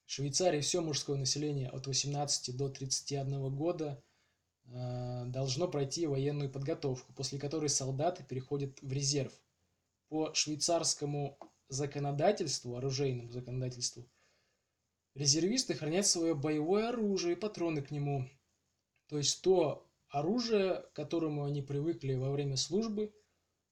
В 0.05 0.11
Швейцарии 0.11 0.61
все 0.61 0.81
мужское 0.81 1.17
население 1.17 1.69
от 1.69 1.87
18 1.87 2.55
до 2.55 2.69
31 2.69 3.55
года 3.55 4.03
э, 4.65 5.23
должно 5.27 5.67
пройти 5.67 6.05
военную 6.05 6.51
подготовку, 6.51 7.13
после 7.13 7.39
которой 7.39 7.69
солдаты 7.69 8.23
переходят 8.23 8.81
в 8.81 8.91
резерв. 8.91 9.33
По 10.09 10.33
швейцарскому 10.33 11.39
законодательству, 11.67 12.75
оружейному 12.75 13.31
законодательству, 13.31 14.09
резервисты 15.13 15.73
хранят 15.73 16.05
свое 16.05 16.35
боевое 16.35 16.89
оружие 16.89 17.35
и 17.35 17.39
патроны 17.39 17.81
к 17.81 17.91
нему. 17.91 18.29
То 19.07 19.17
есть 19.17 19.41
то 19.41 19.89
оружие, 20.09 20.81
к 20.81 20.93
которому 20.93 21.45
они 21.45 21.61
привыкли 21.61 22.13
во 22.13 22.31
время 22.31 22.57
службы, 22.57 23.13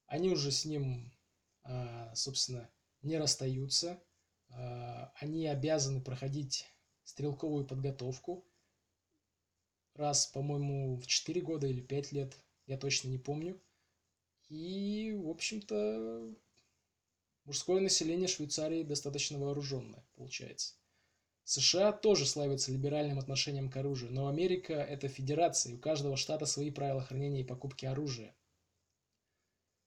они 0.08 0.30
уже 0.30 0.52
с 0.52 0.66
ним, 0.66 1.12
э, 1.64 2.16
собственно, 2.16 2.70
не 3.02 3.18
расстаются– 3.18 4.02
а, 4.56 5.12
они 5.16 5.48
обязаны 5.48 6.02
проходить 6.02 6.68
стрелковую 7.04 7.66
подготовку 7.66 8.46
раз, 9.96 10.28
по-моему, 10.28 10.98
в 10.98 11.08
4 11.08 11.42
года 11.42 11.68
или 11.68 11.82
5 11.82 12.12
лет, 12.12 12.38
я 12.66 12.78
точно 12.78 13.10
не 13.10 13.18
помню. 13.18 13.62
И, 14.50 15.14
в 15.14 15.30
общем-то, 15.30 16.36
мужское 17.46 17.82
население 17.82 18.28
Швейцарии 18.28 18.84
достаточно 18.84 19.40
вооруженное, 19.40 20.06
получается. 20.16 20.76
США 21.46 21.92
тоже 21.92 22.26
славятся 22.26 22.72
либеральным 22.72 23.20
отношением 23.20 23.70
к 23.70 23.76
оружию, 23.76 24.12
но 24.14 24.28
Америка– 24.28 24.74
это 24.74 25.10
федерация, 25.10 25.74
и 25.74 25.76
у 25.76 25.80
каждого 25.80 26.16
штата 26.16 26.46
свои 26.46 26.72
правила 26.72 27.02
хранения 27.02 27.42
и 27.42 27.46
покупки 27.46 27.86
оружия. 27.86 28.34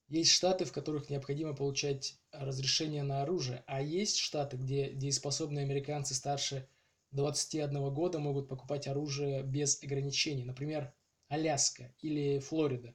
Есть 0.08 0.32
штаты, 0.32 0.64
в 0.64 0.72
которых 0.72 1.10
необходимо 1.10 1.54
получать 1.54 2.20
разрешение 2.30 3.02
на 3.02 3.22
оружие, 3.22 3.64
а 3.66 3.80
есть 3.82 4.18
штаты, 4.18 4.56
где 4.56 4.92
дееспособные 4.92 5.64
американцы 5.64 6.14
старше 6.14 6.68
21 7.12 7.92
года 7.92 8.18
могут 8.18 8.48
покупать 8.48 8.86
оружие 8.86 9.42
без 9.42 9.82
ограничений. 9.82 10.44
Например, 10.44 10.94
Аляска 11.28 11.92
или 12.00 12.38
Флорида. 12.38 12.94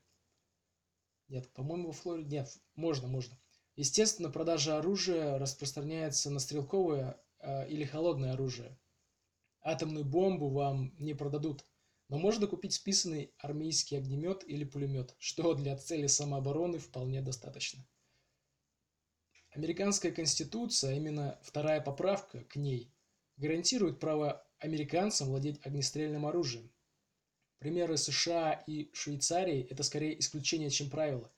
Нет, 1.28 1.52
по-моему, 1.54 1.88
во 1.88 1.94
Флориде... 1.94 2.38
Нет, 2.38 2.58
можно, 2.76 3.08
можно. 3.08 3.38
Естественно, 3.76 4.30
продажа 4.30 4.78
оружия 4.78 5.38
распространяется 5.40 6.30
на 6.30 6.40
стрелковое 6.40 7.22
э, 7.40 7.70
или 7.70 7.86
холодное 7.86 8.34
оружие. 8.34 8.78
Атомную 9.62 10.06
бомбу 10.06 10.50
вам 10.50 10.94
не 10.98 11.14
продадут. 11.14 11.66
Но 12.10 12.18
можно 12.18 12.46
купить 12.46 12.74
списанный 12.74 13.34
армейский 13.38 13.96
огнемет 13.96 14.44
или 14.46 14.66
пулемет, 14.66 15.16
что 15.18 15.54
для 15.54 15.78
цели 15.78 16.08
самообороны 16.08 16.78
вполне 16.78 17.22
достаточно. 17.22 17.88
Американская 19.52 20.12
конституция, 20.12 20.96
именно 20.96 21.40
вторая 21.42 21.80
поправка 21.80 22.44
к 22.46 22.58
ней, 22.58 22.94
гарантирует 23.38 24.00
право 24.00 24.46
американцам 24.60 25.30
владеть 25.30 25.66
огнестрельным 25.66 26.26
оружием. 26.26 26.72
Примеры 27.60 27.98
США 27.98 28.54
и 28.68 28.90
Швейцарии– 28.94 29.68
это 29.70 29.84
скорее 29.84 30.20
исключение, 30.20 30.70
чем 30.70 30.90
правило. 30.90 31.32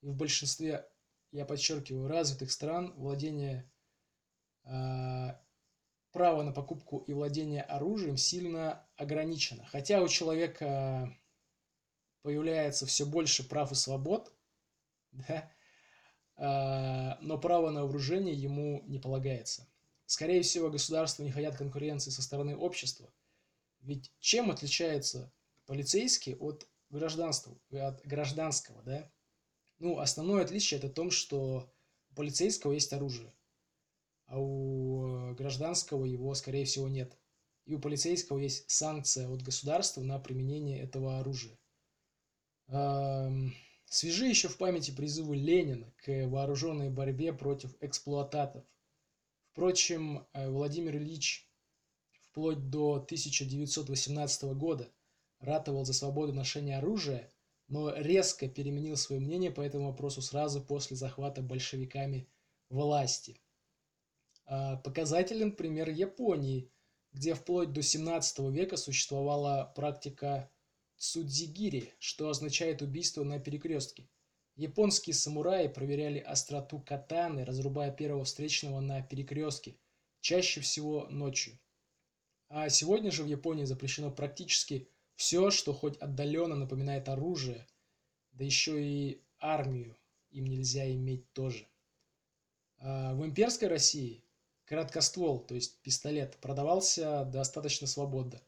И 0.00 0.08
в 0.08 0.14
большинстве, 0.14 0.86
я 1.32 1.44
подчеркиваю, 1.44 2.08
развитых 2.08 2.50
стран 2.50 2.92
владение 2.96 3.70
э, 4.64 5.34
право 6.12 6.42
на 6.42 6.52
покупку 6.52 6.98
и 6.98 7.12
владение 7.12 7.62
оружием 7.62 8.16
сильно 8.16 8.86
ограничено. 8.96 9.64
Хотя 9.66 10.02
у 10.02 10.08
человека 10.08 11.16
появляется 12.22 12.86
все 12.86 13.06
больше 13.06 13.48
прав 13.48 13.72
и 13.72 13.74
свобод, 13.74 14.32
да, 15.12 15.50
а, 16.36 17.18
но 17.20 17.38
право 17.38 17.70
на 17.70 17.82
вооружение 17.82 18.34
ему 18.34 18.82
не 18.86 18.98
полагается. 18.98 19.68
Скорее 20.06 20.42
всего, 20.42 20.70
государства 20.70 21.22
не 21.22 21.30
хотят 21.30 21.56
конкуренции 21.56 22.10
со 22.10 22.22
стороны 22.22 22.56
общества. 22.56 23.12
Ведь 23.80 24.12
чем 24.18 24.50
отличается 24.50 25.32
полицейский 25.66 26.34
от 26.34 26.68
гражданства, 26.88 27.56
от 27.70 28.04
гражданского, 28.04 28.82
да? 28.82 29.10
Ну, 29.80 29.98
основное 29.98 30.44
отличие 30.44 30.78
это 30.78 30.88
в 30.88 30.92
том, 30.94 31.10
что 31.10 31.72
у 32.10 32.14
полицейского 32.14 32.72
есть 32.72 32.92
оружие 32.92 33.32
а 34.30 34.38
у 34.38 35.34
гражданского 35.34 36.04
его, 36.04 36.34
скорее 36.34 36.64
всего, 36.64 36.88
нет. 36.88 37.18
И 37.66 37.74
у 37.74 37.80
полицейского 37.80 38.38
есть 38.38 38.70
санкция 38.70 39.28
от 39.28 39.42
государства 39.42 40.02
на 40.02 40.18
применение 40.20 40.80
этого 40.80 41.18
оружия. 41.18 41.58
Свежи 43.86 44.26
еще 44.26 44.46
в 44.46 44.56
памяти 44.56 44.92
призывы 44.92 45.36
Ленина 45.36 45.92
к 46.04 46.28
вооруженной 46.28 46.90
борьбе 46.90 47.32
против 47.32 47.74
эксплуататоров. 47.80 48.64
Впрочем, 49.50 50.24
э, 50.32 50.48
Владимир 50.48 50.96
Ильич 50.96 51.50
вплоть 52.30 52.70
до 52.70 53.00
1918 53.00 54.54
года 54.54 54.88
ратовал 55.40 55.84
за 55.84 55.92
свободу 55.92 56.32
ношения 56.32 56.78
оружия, 56.78 57.32
но 57.70 57.94
резко 57.94 58.48
переменил 58.48 58.96
свое 58.96 59.20
мнение 59.20 59.52
по 59.52 59.60
этому 59.60 59.86
вопросу 59.86 60.20
сразу 60.20 60.60
после 60.60 60.96
захвата 60.96 61.40
большевиками 61.40 62.28
власти. 62.68 63.40
А, 64.44 64.76
показателен 64.76 65.52
пример 65.52 65.88
Японии, 65.88 66.68
где 67.12 67.32
вплоть 67.34 67.72
до 67.72 67.80
17 67.80 68.50
века 68.50 68.76
существовала 68.76 69.72
практика 69.76 70.50
цудзигири, 70.96 71.94
что 72.00 72.28
означает 72.28 72.82
убийство 72.82 73.22
на 73.22 73.38
перекрестке. 73.38 74.08
Японские 74.56 75.14
самураи 75.14 75.68
проверяли 75.68 76.18
остроту 76.18 76.80
катаны, 76.80 77.44
разрубая 77.44 77.92
первого 77.92 78.24
встречного 78.24 78.80
на 78.80 79.00
перекрестке, 79.00 79.76
чаще 80.20 80.60
всего 80.60 81.06
ночью. 81.08 81.58
А 82.48 82.68
сегодня 82.68 83.12
же 83.12 83.22
в 83.22 83.28
Японии 83.28 83.64
запрещено 83.64 84.10
практически 84.10 84.88
все, 85.20 85.50
что 85.50 85.74
хоть 85.74 85.98
отдаленно 85.98 86.56
напоминает 86.56 87.10
оружие, 87.10 87.66
да 88.32 88.42
еще 88.42 88.82
и 88.82 89.22
армию 89.38 89.94
им 90.30 90.46
нельзя 90.46 90.90
иметь 90.90 91.30
тоже. 91.34 91.68
А 92.78 93.12
в 93.12 93.22
имперской 93.26 93.68
России 93.68 94.24
Краткоствол, 94.64 95.40
то 95.40 95.54
есть 95.54 95.78
пистолет, 95.82 96.38
продавался 96.38 97.26
достаточно 97.26 97.86
свободно. 97.86 98.40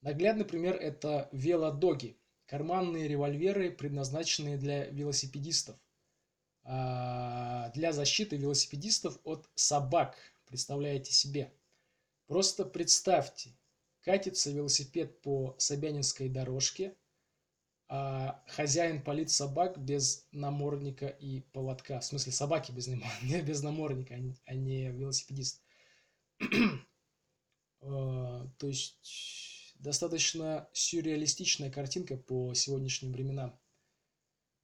Наглядный 0.00 0.46
пример– 0.46 0.76
это 0.80 1.28
велодоги– 1.30 2.16
карманные 2.46 3.06
револьверы, 3.06 3.70
предназначенные 3.70 4.56
для 4.56 4.86
велосипедистов. 4.86 5.76
А 6.62 7.68
для 7.74 7.92
защиты 7.92 8.36
велосипедистов 8.36 9.18
от 9.24 9.46
собак, 9.54 10.16
представляете 10.46 11.12
себе. 11.12 11.52
Просто 12.28 12.64
представьте, 12.64 13.57
катится 14.08 14.50
велосипед 14.50 15.20
по 15.20 15.54
Собянинской 15.58 16.30
дорожке, 16.30 16.96
а 17.88 18.42
хозяин 18.46 19.02
палит 19.02 19.28
собак 19.28 19.76
без 19.76 20.26
намордника 20.32 21.08
и 21.08 21.40
поводка. 21.52 22.00
В 22.00 22.06
смысле, 22.06 22.32
собаки 22.32 22.72
без, 22.72 22.88
без 23.44 23.62
намордника, 23.62 24.14
а 24.46 24.54
не 24.54 24.90
велосипедист. 24.90 25.62
А, 27.80 28.50
то 28.58 28.66
есть 28.66 29.72
достаточно 29.78 30.68
сюрреалистичная 30.72 31.70
картинка 31.70 32.16
по 32.16 32.52
сегодняшним 32.52 33.12
временам. 33.12 33.56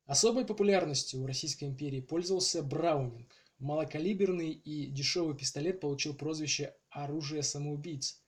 Особой 0.07 0.45
популярностью 0.45 1.23
в 1.23 1.27
Российской 1.27 1.67
империи 1.67 2.01
пользовался 2.01 2.61
Браунинг. 2.61 3.33
Малокалиберный 3.61 4.51
и 4.51 4.87
дешевый 4.87 5.37
пистолет 5.37 5.79
получил 5.81 6.15
прозвище 6.15 6.75
«оружие 6.91 7.45
самоубийц». 7.45 8.24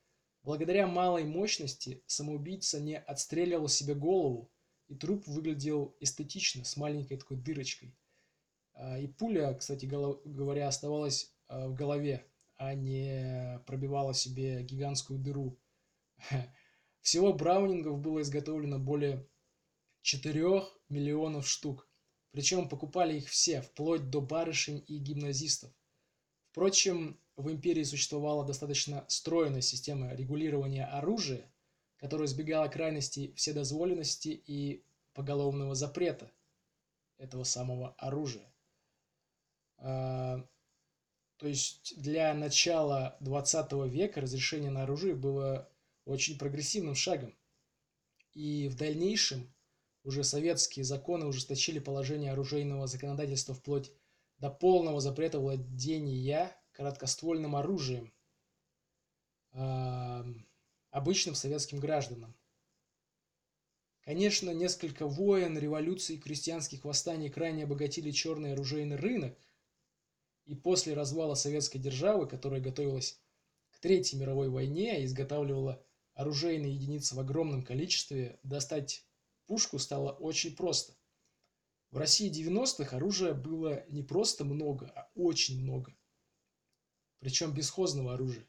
Благодаря 0.47 0.87
малой 0.87 1.25
мощности 1.25 2.05
самоубийца 2.07 2.79
не 2.79 2.97
отстреливал 2.97 3.67
себе 3.67 3.97
голову, 3.97 4.49
и 4.87 4.95
труп 4.95 5.27
выглядел 5.27 5.97
эстетично, 5.99 6.65
с 6.65 6.77
маленькой 6.77 7.17
такой 7.17 7.37
дырочкой. 7.37 7.97
А, 8.73 8.97
и 8.97 9.09
пуля, 9.09 9.55
кстати 9.55 9.87
говоря, 9.87 10.69
оставалась 10.69 11.35
а, 11.49 11.67
в 11.67 11.75
голове, 11.75 12.25
а 12.59 12.75
не 12.75 13.61
пробивала 13.67 14.15
себе 14.15 14.63
гигантскую 14.63 15.19
дыру. 15.19 15.59
Всего 17.01 17.33
браунингов 17.33 17.99
было 17.99 18.23
изготовлено 18.23 18.79
более 18.79 19.29
4 20.03 20.63
миллионов 20.89 21.49
штук. 21.49 21.91
Причем 22.31 22.69
покупали 22.69 23.19
их 23.19 23.31
все, 23.31 23.63
вплоть 23.63 24.11
до 24.11 24.21
барышень 24.21 24.85
и 24.87 24.99
гимназистов. 24.99 25.76
Впрочем, 26.57 27.21
в 27.37 27.51
империи 27.51 27.83
существовала 27.83 28.43
достаточно 28.43 29.05
стройная 29.09 29.61
система 29.61 30.15
регулирования 30.15 30.87
оружия, 30.87 31.53
которая 31.99 32.27
избегала 32.29 32.67
крайностей 32.69 33.35
вседозволенности 33.35 34.29
и 34.29 34.83
поголовного 35.13 35.75
запрета 35.75 36.33
этого 37.19 37.45
самого 37.45 37.91
оружия. 37.99 38.51
А, 39.77 40.49
то 41.37 41.47
есть 41.47 41.93
для 42.01 42.33
начала 42.33 43.19
20 43.21 43.73
века 43.93 44.23
разрешение 44.23 44.71
на 44.71 44.85
оружие 44.85 45.15
было 45.15 45.71
очень 46.07 46.39
прогрессивным 46.39 46.95
шагом. 46.95 47.37
И 48.33 48.69
в 48.69 48.77
дальнейшем 48.77 49.53
уже 50.05 50.25
советские 50.25 50.87
законы 50.87 51.27
ужесточили 51.27 51.81
положение 51.81 52.33
оружейного 52.33 52.87
законодательства 52.87 53.55
вплоть 53.55 53.93
до 54.39 54.51
полного 54.51 55.01
запрета 55.01 55.39
владения 55.39 56.55
короткоствольным 56.73 57.57
оружием 57.57 58.13
э, 59.53 60.25
обычным 60.91 61.35
советским 61.35 61.81
гражданам. 61.81 62.37
Конечно, 64.03 64.51
несколько 64.51 65.07
войн, 65.07 65.59
революций, 65.59 66.19
крестьянских 66.19 66.85
восстаний 66.85 67.29
крайне 67.29 67.65
обогатили 67.65 68.13
черный 68.13 68.53
оружейный 68.53 68.97
рынок, 68.97 69.37
и 70.45 70.55
после 70.55 70.95
развала 70.95 71.35
советской 71.35 71.79
державы, 71.79 72.29
которая 72.29 72.61
готовилась 72.61 73.21
к 73.73 73.81
Третьей 73.81 74.19
мировой 74.19 74.49
войне 74.49 75.03
и 75.03 75.05
изготавливала 75.05 75.85
оружейные 76.15 76.73
единицы 76.73 77.15
в 77.15 77.21
огромном 77.21 77.63
количестве, 77.63 78.39
достать 78.43 79.05
пушку 79.47 79.79
стало 79.79 80.13
очень 80.13 80.57
просто. 80.57 80.96
В 81.91 81.99
России 81.99 82.31
90-х 82.31 82.97
оружия 82.97 83.33
было 83.33 83.85
не 83.89 84.03
просто 84.03 84.45
много, 84.45 84.93
а 84.95 85.11
очень 85.15 85.63
много. 85.63 85.95
Причем 87.21 87.53
бесхозного 87.53 88.15
оружия. 88.15 88.47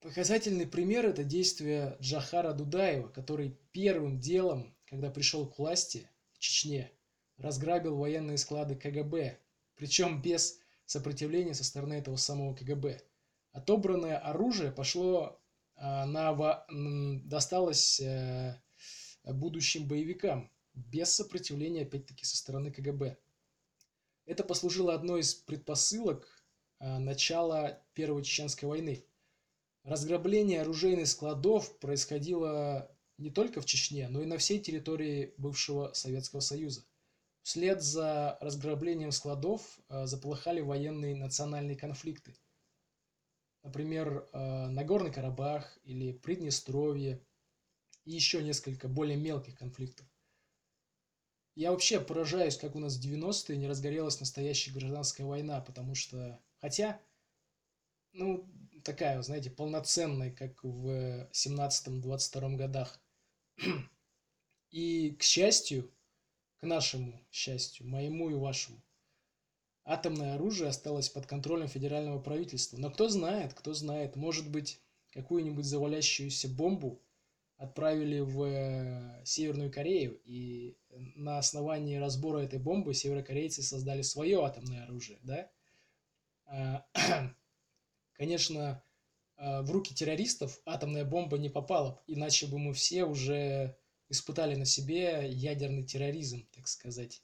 Показательный 0.00 0.66
пример– 0.66 1.06
это 1.06 1.24
действие 1.24 1.96
Джахара 2.00 2.52
Дудаева, 2.52 3.08
который 3.08 3.58
первым 3.72 4.18
делом, 4.18 4.74
когда 4.86 5.10
пришел 5.10 5.46
к 5.46 5.58
власти 5.58 6.08
в 6.32 6.38
Чечне, 6.38 6.90
разграбил 7.36 7.96
военные 7.96 8.38
склады 8.38 8.76
КГБ, 8.76 9.38
причем 9.76 10.22
без 10.22 10.58
сопротивления 10.86 11.54
со 11.54 11.64
стороны 11.64 11.94
этого 11.94 12.16
самого 12.16 12.54
КГБ. 12.54 13.00
Отобранное 13.52 14.18
оружие 14.18 14.72
пошло 14.72 15.40
а, 15.76 16.06
на 16.06 16.64
досталось 17.24 18.00
э, 18.00 18.60
будущим 19.24 19.86
боевикам, 19.86 20.50
без 20.74 21.12
сопротивления, 21.12 21.82
опять-таки, 21.82 22.24
со 22.24 22.36
стороны 22.36 22.70
КГБ. 22.70 23.16
Это 24.26 24.44
послужило 24.44 24.94
одной 24.94 25.20
из 25.20 25.34
предпосылок 25.34 26.28
а, 26.78 26.98
начала 26.98 27.82
Первой 27.94 28.22
Чеченской 28.22 28.68
войны. 28.68 29.04
Разграбление 29.82 30.60
оружейных 30.60 31.08
складов 31.08 31.78
происходило 31.78 32.94
не 33.18 33.30
только 33.30 33.60
в 33.60 33.66
Чечне, 33.66 34.08
но 34.08 34.22
и 34.22 34.26
на 34.26 34.38
всей 34.38 34.60
территории 34.60 35.34
бывшего 35.36 35.92
Советского 35.92 36.40
Союза. 36.40 36.84
Вслед 37.42 37.82
за 37.82 38.38
разграблением 38.40 39.12
складов 39.12 39.78
а, 39.88 40.06
заполыхали 40.06 40.60
военные 40.60 41.16
национальные 41.16 41.76
конфликты. 41.76 42.36
Например, 43.62 44.28
а, 44.32 44.68
Нагорный 44.68 45.12
Карабах 45.12 45.78
или 45.84 46.12
Приднестровье 46.12 47.24
и 48.04 48.12
еще 48.12 48.42
несколько 48.42 48.88
более 48.88 49.16
мелких 49.16 49.58
конфликтов. 49.58 50.09
Я 51.54 51.72
вообще 51.72 52.00
поражаюсь, 52.00 52.56
как 52.56 52.74
у 52.76 52.78
нас 52.78 52.96
в 52.96 53.04
90-е 53.04 53.56
не 53.56 53.66
разгорелась 53.66 54.20
настоящая 54.20 54.72
гражданская 54.72 55.26
война, 55.26 55.60
потому 55.60 55.94
что, 55.94 56.40
хотя, 56.60 57.00
ну, 58.12 58.48
такая, 58.84 59.20
знаете, 59.22 59.50
полноценная, 59.50 60.30
как 60.30 60.62
в 60.62 61.28
17-22 61.32 62.56
годах. 62.56 63.00
И, 64.70 65.16
к 65.16 65.22
счастью, 65.22 65.92
к 66.60 66.66
нашему 66.66 67.20
счастью, 67.30 67.88
моему 67.88 68.30
и 68.30 68.34
вашему, 68.34 68.80
атомное 69.84 70.36
оружие 70.36 70.68
осталось 70.68 71.08
под 71.08 71.26
контролем 71.26 71.66
федерального 71.66 72.20
правительства. 72.20 72.76
Но 72.76 72.90
кто 72.90 73.08
знает, 73.08 73.54
кто 73.54 73.74
знает, 73.74 74.14
может 74.14 74.48
быть, 74.48 74.80
какую-нибудь 75.10 75.64
завалящуюся 75.64 76.48
бомбу 76.48 77.02
отправили 77.60 78.20
в 78.20 78.42
э, 78.44 79.22
Северную 79.26 79.70
Корею, 79.70 80.18
и 80.24 80.78
на 81.14 81.38
основании 81.38 81.96
разбора 81.96 82.38
этой 82.38 82.58
бомбы 82.58 82.94
северокорейцы 82.94 83.62
создали 83.62 84.00
свое 84.00 84.42
атомное 84.42 84.84
оружие, 84.84 85.18
да? 85.22 85.50
А, 86.46 86.86
конечно, 88.14 88.82
а, 89.36 89.60
в 89.60 89.70
руки 89.72 89.94
террористов 89.94 90.58
атомная 90.64 91.04
бомба 91.04 91.36
не 91.36 91.50
попала, 91.50 92.02
иначе 92.06 92.46
бы 92.46 92.58
мы 92.58 92.72
все 92.72 93.04
уже 93.04 93.76
испытали 94.08 94.54
на 94.54 94.64
себе 94.64 95.28
ядерный 95.28 95.84
терроризм, 95.84 96.48
так 96.52 96.66
сказать. 96.66 97.22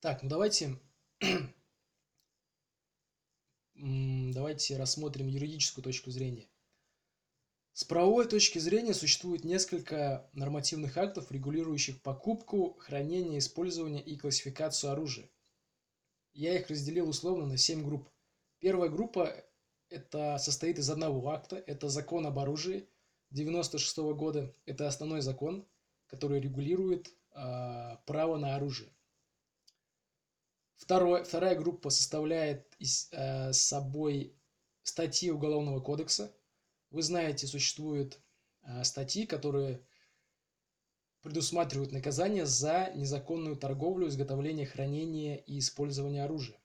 Так, 0.00 0.22
ну 0.22 0.30
давайте 0.30 0.78
давайте 3.80 4.76
рассмотрим 4.76 5.26
юридическую 5.26 5.82
точку 5.82 6.10
зрения. 6.10 6.48
С 7.72 7.84
правовой 7.84 8.26
точки 8.26 8.58
зрения 8.58 8.92
существует 8.92 9.44
несколько 9.44 10.28
нормативных 10.32 10.96
актов, 10.98 11.30
регулирующих 11.30 12.02
покупку, 12.02 12.76
хранение, 12.78 13.38
использование 13.38 14.02
и 14.02 14.16
классификацию 14.16 14.92
оружия. 14.92 15.30
Я 16.32 16.58
их 16.58 16.68
разделил 16.68 17.08
условно 17.08 17.46
на 17.46 17.56
7 17.56 17.84
групп. 17.84 18.10
Первая 18.58 18.90
группа 18.90 19.34
это 19.88 20.36
состоит 20.38 20.78
из 20.78 20.90
одного 20.90 21.30
акта, 21.30 21.56
это 21.66 21.88
закон 21.88 22.26
об 22.26 22.38
оружии 22.38 22.88
96 23.30 23.98
-го 23.98 24.14
года. 24.14 24.54
Это 24.66 24.86
основной 24.86 25.22
закон, 25.22 25.66
который 26.06 26.40
регулирует 26.40 27.08
э, 27.32 27.96
право 28.04 28.36
на 28.36 28.56
оружие. 28.56 28.92
Второе, 30.80 31.24
вторая 31.24 31.56
группа 31.56 31.90
составляет 31.90 32.74
из, 32.78 33.10
э, 33.12 33.52
собой 33.52 34.34
статьи 34.82 35.30
Уголовного 35.30 35.80
кодекса. 35.80 36.34
Вы 36.90 37.02
знаете, 37.02 37.46
существуют 37.46 38.18
э, 38.62 38.82
статьи, 38.82 39.26
которые 39.26 39.82
предусматривают 41.20 41.92
наказание 41.92 42.46
за 42.46 42.92
незаконную 42.96 43.56
торговлю, 43.56 44.08
изготовление, 44.08 44.64
хранение 44.64 45.38
и 45.40 45.58
использование 45.58 46.24
оружия. 46.24 46.58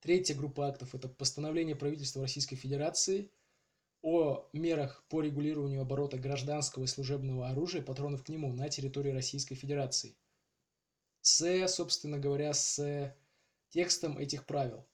Третья 0.00 0.34
группа 0.34 0.66
актов– 0.66 0.94
это 0.94 1.06
постановление 1.06 1.76
правительства 1.76 2.22
Российской 2.22 2.56
Федерации 2.56 3.30
о 4.00 4.48
мерах 4.54 5.04
по 5.10 5.20
регулированию 5.20 5.82
оборота 5.82 6.16
гражданского 6.16 6.84
и 6.84 6.86
служебного 6.86 7.50
оружия, 7.50 7.82
патронов 7.82 8.24
к 8.24 8.30
нему 8.30 8.54
на 8.54 8.70
территории 8.70 9.10
Российской 9.10 9.54
Федерации– 9.54 10.16
с, 11.26 11.66
собственно 11.66 12.20
говоря, 12.20 12.54
с 12.54 13.12
текстом 13.70 14.16
этих 14.16 14.46
правил. 14.46 14.86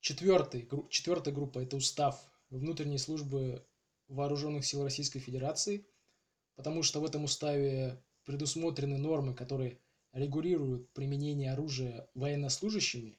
Четвертый, 0.00 0.68
четвертая 0.90 1.32
группа– 1.32 1.60
это 1.60 1.76
устав 1.76 2.20
внутренней 2.50 2.98
службы 2.98 3.64
вооруженных 4.08 4.66
сил 4.66 4.82
Российской 4.82 5.20
Федерации, 5.20 5.86
потому 6.56 6.82
что 6.82 7.00
в 7.00 7.04
этом 7.04 7.22
уставе 7.22 8.02
предусмотрены 8.24 8.98
нормы, 8.98 9.32
которые 9.32 9.78
регулируют 10.12 10.92
применение 10.92 11.52
оружия 11.52 12.08
военнослужащими, 12.14 13.16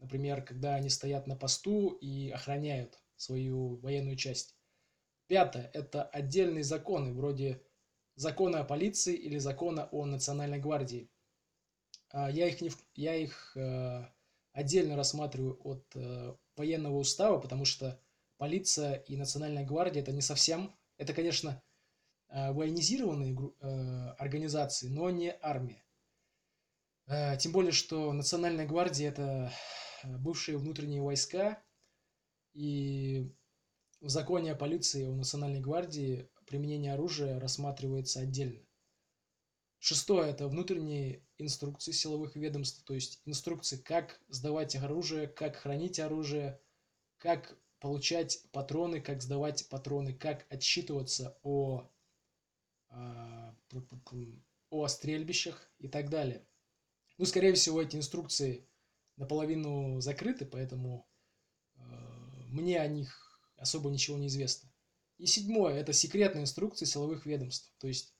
например, 0.00 0.44
когда 0.44 0.74
они 0.74 0.90
стоят 0.90 1.26
на 1.26 1.34
посту 1.34 1.92
и 1.92 2.28
охраняют 2.28 3.00
свою 3.16 3.76
военную 3.76 4.16
часть. 4.16 4.54
Пятое– 5.28 5.70
это 5.72 6.02
отдельные 6.02 6.62
законы, 6.62 7.14
вроде 7.14 7.62
закона 8.16 8.60
о 8.60 8.64
полиции 8.64 9.14
или 9.14 9.38
закона 9.38 9.88
о 9.92 10.04
национальной 10.04 10.58
гвардии. 10.58 11.10
А, 12.10 12.30
я 12.30 12.48
их, 12.48 12.60
не, 12.60 12.70
я 12.94 13.14
их 13.14 13.56
э, 13.56 14.04
отдельно 14.52 14.96
рассматриваю 14.96 15.60
от 15.64 15.84
э, 15.94 16.34
военного 16.56 16.96
устава, 16.96 17.38
потому 17.38 17.64
что 17.64 18.00
полиция 18.38 18.94
и 18.94 19.16
национальная 19.16 19.64
гвардия– 19.64 20.02
это 20.02 20.12
не 20.12 20.22
совсем, 20.22 20.74
это, 20.96 21.12
конечно, 21.12 21.62
э, 22.28 22.52
военизированные 22.52 23.36
организации, 24.18 24.88
но 24.88 25.10
не 25.10 25.36
армия. 25.40 25.84
Тем 27.38 27.52
более, 27.52 27.72
что 27.72 28.12
национальная 28.12 28.66
гвардия– 28.66 29.08
это 29.10 29.50
бывшие 30.04 30.58
внутренние 30.58 31.00
войска, 31.00 31.62
и 32.52 33.32
в 34.02 34.10
законе 34.10 34.52
о 34.52 34.56
полиции 34.56 35.06
о 35.06 35.14
национальной 35.14 35.60
гвардии 35.60 36.28
применение 36.46 36.92
оружия 36.92 37.40
рассматривается 37.40 38.20
отдельно. 38.20 38.60
Шестое– 39.78 40.30
это 40.32 40.48
внутренние 40.48 41.24
инструкции 41.38 41.92
силовых 41.92 42.36
ведомств, 42.36 42.82
то 42.84 42.94
есть 42.94 43.20
инструкции, 43.24 43.76
как 43.76 44.20
сдавать 44.28 44.76
оружие, 44.76 45.28
как 45.28 45.56
хранить 45.56 46.00
оружие, 46.00 46.60
как 47.18 47.56
получать 47.80 48.42
патроны, 48.50 49.00
как 49.00 49.22
сдавать 49.22 49.68
патроны, 49.68 50.12
как 50.12 50.46
отсчитываться 50.50 51.38
о, 51.42 51.88
а, 52.88 53.54
о 54.70 54.88
стрельбищах 54.88 55.70
и 55.78 55.88
так 55.88 56.10
далее. 56.10 56.44
Ну, 57.18 57.24
скорее 57.24 57.54
всего, 57.54 57.80
эти 57.82 57.96
инструкции 57.96 58.68
наполовину 59.16 60.00
закрыты, 60.00 60.44
поэтому 60.44 61.08
э, 61.76 61.80
мне 62.48 62.80
о 62.80 62.86
них 62.86 63.40
особо 63.56 63.90
ничего 63.90 64.18
не 64.18 64.28
известно. 64.28 64.70
И 65.18 65.26
седьмое– 65.26 65.74
это 65.80 65.92
секретные 65.92 66.42
инструкции 66.42 66.84
силовых 66.84 67.26
ведомств. 67.26 67.72
То 67.78 67.88
есть 67.88 68.14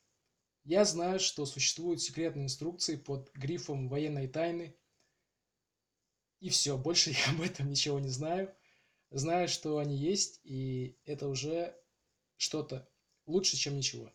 я 0.68 0.84
знаю, 0.84 1.18
что 1.18 1.46
существуют 1.46 2.02
секретные 2.02 2.44
инструкции 2.44 2.96
под 2.96 3.32
грифом 3.32 3.88
военной 3.88 4.28
тайны. 4.28 4.76
И 6.40 6.50
все, 6.50 6.76
больше 6.76 7.10
я 7.26 7.32
об 7.32 7.40
этом 7.40 7.70
ничего 7.70 7.98
не 7.98 8.10
знаю. 8.10 8.54
Знаю, 9.10 9.48
что 9.48 9.78
они 9.78 9.96
есть, 9.96 10.42
и 10.44 10.98
это 11.06 11.28
уже 11.28 11.74
что-то 12.36 12.86
лучше, 13.24 13.56
чем 13.56 13.78
ничего. 13.78 14.12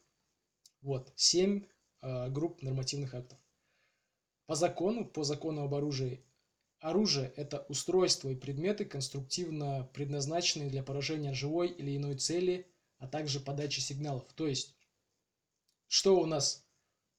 Вот, 0.81 1.11
семь 1.15 1.65
э, 2.03 2.29
групп 2.29 2.61
нормативных 2.61 3.15
актов. 3.15 3.39
По 4.45 4.53
закону, 4.53 5.09
по 5.09 5.23
закону 5.23 5.63
об 5.63 5.73
оружии, 5.73 6.23
оружие– 6.79 7.33
это 7.35 7.65
устройства 7.67 8.29
и 8.29 8.35
предметы, 8.35 8.85
конструктивно 8.85 9.89
предназначенные 9.91 10.69
для 10.69 10.83
поражения 10.83 11.33
живой 11.33 11.69
или 11.69 11.97
иной 11.97 12.15
цели, 12.15 12.67
а 12.99 13.07
также 13.07 13.39
подачи 13.39 13.79
сигналов. 13.79 14.31
То 14.33 14.45
есть 14.45 14.75
что 15.93 16.19
у 16.19 16.25
нас 16.25 16.65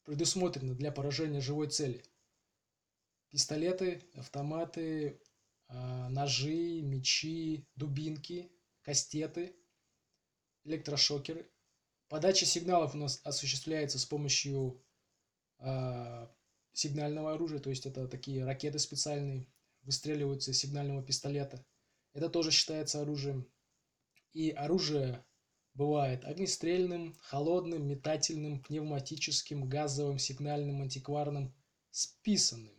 предусмотрено 0.02 0.74
для 0.74 0.90
поражения 0.90 1.40
живой 1.40 1.68
цели? 1.68 2.02
Пистолеты, 3.28 4.02
автоматы, 4.14 5.22
а, 5.68 6.08
ножи, 6.08 6.82
мечи, 6.82 7.68
дубинки, 7.76 8.50
кастеты, 8.82 9.54
электрошокеры. 10.64 11.48
Подача 12.08 12.46
сигналов 12.46 12.96
у 12.96 12.98
нас 12.98 13.20
осуществляется 13.22 14.00
с 14.00 14.06
помощью 14.06 14.82
э, 15.60 16.26
сигнального 16.72 17.34
оружия, 17.34 17.60
то 17.60 17.70
есть 17.70 17.86
это 17.86 18.08
такие 18.08 18.44
ракеты 18.44 18.80
специальные, 18.80 19.46
выстреливаются 19.82 20.50
из 20.50 20.58
сигнального 20.58 21.00
пистолета. 21.00 21.64
Это 22.12 22.28
тоже 22.28 22.50
считается 22.50 23.00
оружием. 23.00 23.48
И 24.32 24.50
оружие 24.50 25.24
Бывает 25.74 26.24
огнестрельным, 26.24 27.16
холодным, 27.20 27.84
метательным, 27.84 28.62
пневматическим, 28.62 29.68
газовым, 29.68 30.20
сигнальным, 30.20 30.82
антикварным, 30.82 31.52
списанным. 31.90 32.72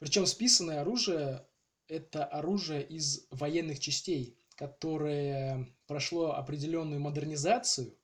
Причем 0.00 0.26
списанное 0.26 0.80
оружие– 0.80 1.46
это 1.86 2.24
оружие 2.24 2.84
из 2.84 3.28
военных 3.30 3.78
частей, 3.78 4.36
которое 4.56 5.72
прошло 5.86 6.32
определенную 6.34 7.00
модернизацию, 7.00 7.96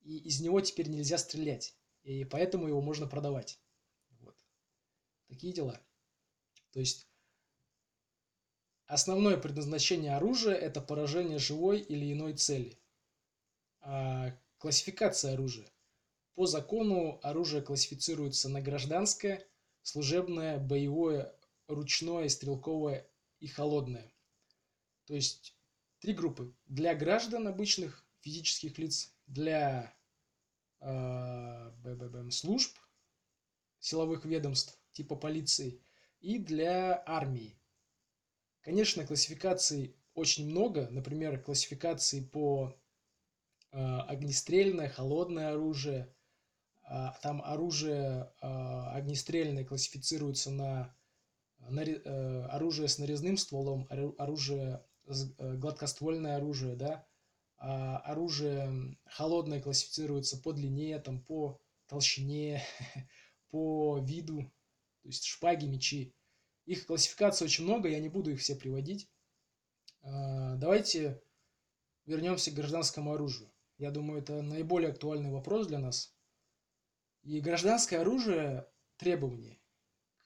и 0.00 0.16
из 0.16 0.40
него 0.40 0.62
теперь 0.62 0.88
нельзя 0.88 1.18
стрелять, 1.18 1.76
и 2.02 2.24
поэтому 2.24 2.66
его 2.66 2.80
можно 2.80 3.06
продавать. 3.06 3.60
Вот. 4.20 4.38
Такие 5.28 5.52
дела. 5.52 5.78
То 6.72 6.80
есть 6.80 7.10
основное 8.86 9.36
предназначение 9.36 10.16
оружия– 10.16 10.54
это 10.54 10.80
поражение 10.80 11.38
живой 11.38 11.80
или 11.80 12.10
иной 12.10 12.32
цели– 12.32 12.80
классификация 14.58 15.34
оружия. 15.34 15.70
По 16.34 16.46
закону 16.46 17.18
оружие 17.22 17.62
классифицируется 17.62 18.48
на 18.48 18.60
гражданское, 18.60 19.46
служебное, 19.82 20.58
боевое, 20.58 21.34
ручное, 21.66 22.28
стрелковое 22.28 23.08
и 23.40 23.46
холодное. 23.46 24.12
То 25.06 25.14
есть 25.14 25.56
три 26.00 26.12
группы. 26.12 26.54
Для 26.66 26.94
граждан 26.94 27.48
обычных 27.48 28.04
физических 28.20 28.76
лиц, 28.78 29.14
для 29.26 29.94
э, 30.80 32.30
служб, 32.30 32.76
силовых 33.78 34.24
ведомств 34.24 34.78
типа 34.92 35.16
полиции 35.16 35.80
и 36.20 36.38
для 36.38 37.02
армии. 37.06 37.58
Конечно, 38.60 39.06
классификаций 39.06 39.94
очень 40.14 40.50
много. 40.50 40.88
Например, 40.90 41.40
классификации 41.40 42.20
по 42.20 42.76
огнестрельное, 43.72 44.88
холодное 44.88 45.52
оружие. 45.52 46.12
А, 46.88 47.12
там 47.20 47.42
оружие 47.42 48.32
а, 48.40 48.92
огнестрельное 48.92 49.64
классифицируется 49.64 50.52
на, 50.52 50.94
на 51.58 51.80
э, 51.80 52.42
оружие 52.46 52.86
с 52.86 52.98
нарезным 52.98 53.36
стволом, 53.36 53.88
оружие 53.90 54.84
э, 55.06 55.56
гладкоствольное 55.56 56.36
оружие, 56.36 56.76
да, 56.76 57.04
а 57.58 57.98
оружие 57.98 58.96
холодное 59.06 59.60
классифицируется 59.60 60.40
по 60.40 60.52
длине, 60.52 61.00
там, 61.00 61.20
по 61.20 61.60
толщине, 61.88 62.62
по 63.50 63.98
виду, 63.98 64.42
то 65.02 65.08
есть 65.08 65.24
шпаги, 65.24 65.66
мечи. 65.66 66.14
Их 66.66 66.86
классификаций 66.86 67.46
очень 67.46 67.64
много, 67.64 67.88
я 67.88 67.98
не 67.98 68.08
буду 68.08 68.30
их 68.30 68.40
все 68.40 68.54
приводить. 68.54 69.08
Давайте 70.02 71.22
вернемся 72.06 72.50
к 72.50 72.54
гражданскому 72.54 73.12
оружию. 73.12 73.50
Я 73.78 73.90
думаю, 73.90 74.20
это 74.20 74.42
наиболее 74.42 74.90
актуальный 74.90 75.30
вопрос 75.30 75.66
для 75.66 75.78
нас. 75.78 76.14
И 77.22 77.40
гражданское 77.40 77.98
оружие, 77.98 78.66
требования 78.96 79.58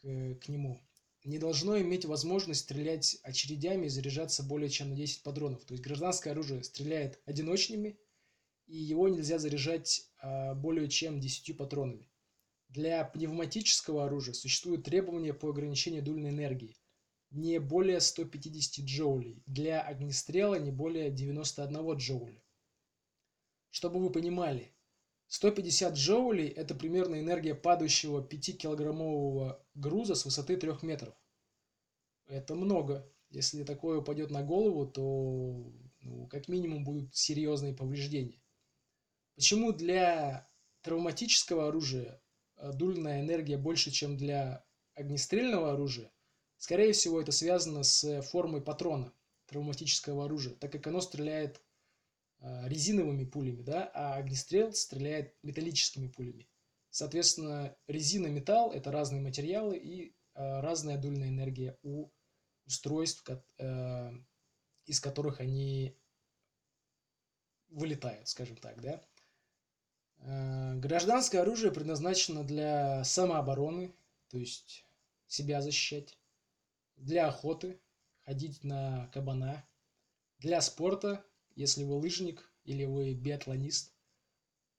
к, 0.01 0.35
к 0.37 0.49
нему, 0.49 0.81
не 1.25 1.39
должно 1.39 1.81
иметь 1.81 2.05
возможность 2.05 2.61
стрелять 2.61 3.19
очередями 3.23 3.87
и 3.87 3.91
заряжаться 3.91 4.43
более 4.43 4.71
чем 4.71 4.91
на 4.91 4.97
10 4.97 5.23
патронов. 5.23 5.65
То 5.65 5.75
есть 5.75 5.85
гражданское 5.85 6.31
оружие 6.31 6.63
стреляет 6.63 7.21
одиночными, 7.27 7.99
и 8.67 8.77
его 8.77 9.09
нельзя 9.09 9.39
заряжать 9.39 10.11
а, 10.19 10.55
более 10.55 10.89
чем 10.89 11.21
10 11.21 11.57
патронами. 11.57 12.09
Для 12.69 13.05
пневматического 13.05 14.07
оружия 14.07 14.33
существуют 14.33 14.85
требования 14.85 15.35
по 15.35 15.51
ограничению 15.51 16.03
дульной 16.03 16.31
энергии 16.31 16.77
не 17.31 17.61
более 17.61 18.01
150 18.01 18.85
джоулей, 18.85 19.43
для 19.47 19.81
огнестрела 19.81 20.57
не 20.57 20.73
более 20.73 21.11
91 21.11 21.97
джоуля. 21.97 22.43
Чтобы 23.71 24.01
вы 24.01 24.11
понимали, 24.11 24.75
150 25.29 25.95
джоулей– 25.95 26.49
это 26.49 26.75
примерно 26.75 27.21
энергия 27.21 27.55
падающего 27.55 28.21
5-килограммового 28.21 29.61
груза 29.75 30.15
с 30.17 30.25
высоты 30.25 30.57
3 30.57 30.73
метров. 30.83 31.15
Это 32.27 32.55
много. 32.55 33.09
Если 33.31 33.63
такое 33.63 33.99
упадет 33.99 34.31
на 34.31 34.43
голову, 34.43 34.87
то 34.87 35.73
ну, 36.01 36.27
как 36.27 36.49
минимум 36.49 36.83
будут 36.83 37.15
серьезные 37.15 37.73
повреждения. 37.73 38.43
Почему 39.37 39.73
для 39.73 40.49
травматического 40.83 41.69
оружия 41.69 42.21
э, 42.57 42.73
дульная 42.73 43.21
энергия 43.21 43.57
больше, 43.57 43.93
чем 43.93 44.17
для 44.17 44.65
огнестрельного 44.95 45.73
оружия? 45.73 46.11
Скорее 46.59 46.93
всего, 46.93 47.21
это 47.21 47.31
связано 47.31 47.85
с 47.85 48.21
формой 48.23 48.61
патрона 48.61 49.13
травматического 49.47 50.25
оружия, 50.25 50.55
так 50.57 50.73
как 50.73 50.87
оно 50.89 51.01
стреляет 51.01 51.63
резиновыми 52.43 53.25
пулями, 53.25 53.63
да, 53.63 53.91
а 53.95 54.15
огнестрел 54.15 54.73
стреляет 54.73 55.35
металлическими 55.43 56.09
пулями. 56.09 56.49
Соответственно, 56.91 57.77
резина, 57.87 58.27
металл– 58.27 58.73
это 58.75 58.91
разные 58.91 59.21
материалы 59.21 59.77
и 59.77 60.15
э, 60.35 60.61
разная 60.61 60.99
дульная 60.99 61.29
энергия 61.29 61.79
у 61.83 62.11
устройств, 62.67 63.29
э, 63.59 64.11
из 64.87 65.01
которых 65.01 65.41
они 65.41 65.97
вылетают, 67.69 68.29
скажем 68.29 68.57
так, 68.57 68.81
да. 68.81 69.01
Гражданское 70.77 71.39
оружие 71.39 71.73
предназначено 71.73 72.45
для 72.45 73.03
самообороны, 73.05 73.95
то 74.29 74.39
есть 74.39 74.85
себя 75.27 75.63
защищать, 75.63 76.19
для 76.97 77.29
охоты, 77.29 77.81
ходить 78.25 78.63
на 78.63 79.09
кабана, 79.15 79.65
для 80.39 80.61
спорта, 80.61 81.25
если 81.61 81.85
вы 81.85 81.95
лыжник, 81.95 82.51
или 82.65 82.87
вы 82.87 83.13
биатлонист, 83.13 83.95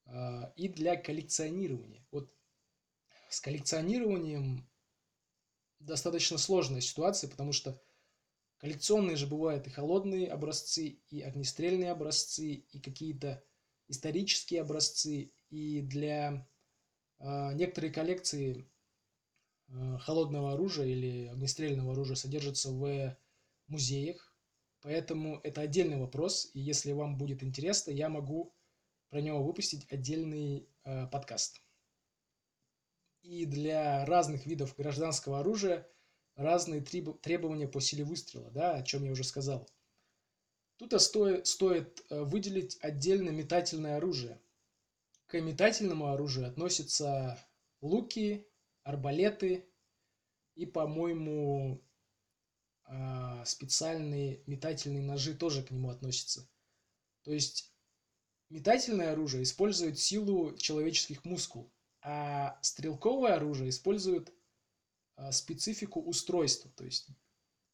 а, 0.06 0.52
и 0.56 0.68
для 0.68 0.96
коллекционирования. 0.96 2.06
Вот 2.12 2.34
с 3.30 3.40
коллекционированием 3.40 4.68
достаточно 5.80 6.40
сложная 6.40 6.82
ситуация, 6.82 7.30
потому 7.30 7.54
что 7.54 7.80
коллекционные 8.58 9.16
же 9.16 9.28
бывают 9.28 9.68
и 9.68 9.70
холодные 9.70 10.28
образцы, 10.28 11.00
и 11.10 11.22
огнестрельные 11.22 11.92
образцы, 11.92 12.54
и 12.54 12.80
какие-то 12.80 13.44
исторические 13.88 14.62
образцы. 14.62 15.32
И 15.50 15.82
для 15.82 16.48
э, 17.20 17.54
некоторые 17.54 17.94
коллекции 17.94 18.68
э, 19.68 19.98
холодного 20.00 20.54
оружия 20.54 20.88
или 20.88 21.28
огнестрельного 21.28 21.94
оружия 21.94 22.16
содержатся 22.16 22.72
в 22.72 23.16
музеях. 23.68 24.31
Поэтому 24.82 25.40
это 25.44 25.62
отдельный 25.62 25.98
вопрос. 25.98 26.50
И 26.54 26.60
если 26.60 26.92
вам 26.92 27.18
будет 27.18 27.44
интересно, 27.44 27.92
я 27.92 28.10
могу 28.10 28.54
про 29.10 29.22
него 29.22 29.44
выпустить 29.44 29.92
отдельный 29.92 30.68
э, 30.84 31.08
подкаст. 31.08 31.62
И 33.22 33.46
для 33.46 34.06
разных 34.06 34.46
видов 34.48 34.76
гражданского 34.76 35.42
оружия 35.42 35.88
разные 36.36 36.82
требования 36.82 37.68
по 37.68 37.80
силе 37.80 38.04
выстрела, 38.04 38.50
да, 38.52 38.76
о 38.76 38.84
чем 38.84 39.04
я 39.04 39.12
уже 39.12 39.24
сказал. 39.24 39.70
Тут 40.78 41.00
стоит, 41.00 41.46
стоит 41.46 42.04
э, 42.10 42.24
выделить 42.24 42.80
отдельно 42.82 43.30
метательное 43.30 43.98
оружие. 43.98 44.42
К 45.28 45.40
метательному 45.40 46.08
оружию 46.08 46.48
относятся 46.48 47.38
луки, 47.82 48.48
арбалеты 48.84 49.70
и, 50.56 50.66
по-моему, 50.66 51.84
специальные 53.46 54.44
метательные 54.48 55.04
ножи 55.04 55.34
тоже 55.34 55.64
к 55.64 55.72
нему 55.72 55.90
относятся. 55.90 56.48
То 57.24 57.32
есть 57.32 57.74
метательное 58.50 59.14
оружие 59.14 59.44
использует 59.44 60.00
силу 60.00 60.56
человеческих 60.58 61.24
мускул, 61.24 61.72
а 62.02 62.60
стрелковое 62.62 63.36
оружие 63.36 63.70
использует 63.70 64.34
а, 65.16 65.32
специфику 65.32 66.02
устройства, 66.02 66.72
то 66.76 66.84
есть 66.84 67.08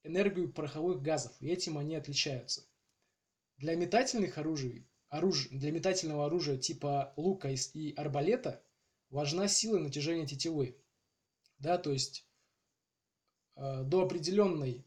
энергию 0.04 0.52
пороховых 0.52 1.02
газов, 1.02 1.34
и 1.40 1.48
этим 1.48 1.78
они 1.78 1.96
отличаются. 1.96 2.68
Для 3.58 3.76
метательных 3.76 4.38
оружий, 4.38 4.88
оруж... 5.10 5.48
для 5.50 5.72
метательного 5.72 6.26
оружия 6.26 6.58
типа 6.58 7.14
лука 7.16 7.50
и 7.50 7.94
арбалета 7.96 8.64
важна 9.10 9.48
сила 9.48 9.80
натяжения 9.80 10.28
тетивы. 10.28 10.78
Да, 11.58 11.78
то 11.78 11.92
есть 11.92 12.28
э, 13.56 13.84
до 13.84 14.04
определенной 14.04 14.86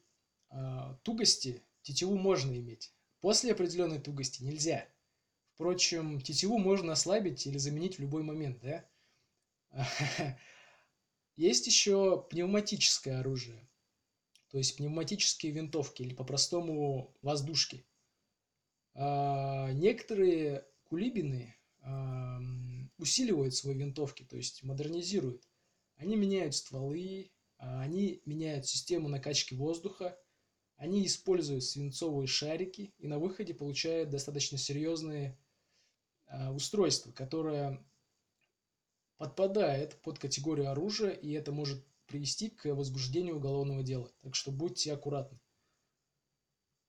тугости 1.02 1.62
тетиву 1.82 2.16
можно 2.16 2.52
иметь. 2.58 2.92
После 3.20 3.52
определенной 3.52 4.00
тугости 4.00 4.42
нельзя. 4.42 4.88
Впрочем, 5.54 6.20
тетиву 6.20 6.58
можно 6.58 6.92
ослабить 6.92 7.46
или 7.46 7.58
заменить 7.58 7.98
в 7.98 8.00
любой 8.00 8.22
момент, 8.22 8.60
да? 8.60 8.88
Есть 11.36 11.66
еще 11.66 12.26
пневматическое 12.30 13.20
оружие, 13.20 13.68
то 14.48 14.58
есть 14.58 14.76
пневматические 14.76 15.52
винтовки 15.52 16.02
или 16.02 16.14
по-простому 16.14 17.14
воздушки. 17.22 17.86
А, 18.94 19.70
некоторые 19.72 20.66
кулибины 20.84 21.56
усиливают 22.98 23.54
свои 23.54 23.74
винтовки, 23.74 24.22
то 24.24 24.36
есть 24.36 24.62
модернизируют. 24.62 25.48
Они 25.96 26.16
меняют 26.16 26.54
стволы, 26.54 27.32
а, 27.56 27.80
они 27.80 28.22
меняют 28.26 28.66
систему 28.66 29.08
накачки 29.08 29.54
воздуха, 29.54 30.18
они 30.80 31.04
используют 31.04 31.62
свинцовые 31.62 32.26
шарики 32.26 32.94
и 32.96 33.06
на 33.06 33.18
выходе 33.18 33.52
получают 33.52 34.08
достаточно 34.08 34.56
серьезные 34.56 35.38
а, 36.26 36.50
устройства, 36.52 37.12
которое 37.12 37.84
подпадает 39.18 40.00
под 40.00 40.18
категорию 40.18 40.70
оружия, 40.70 41.10
и 41.10 41.32
это 41.32 41.52
может 41.52 41.84
привести 42.06 42.48
к 42.48 42.74
возбуждению 42.74 43.36
уголовного 43.36 43.82
дела. 43.82 44.10
Так 44.22 44.34
что 44.34 44.50
будьте 44.50 44.94
аккуратны. 44.94 45.38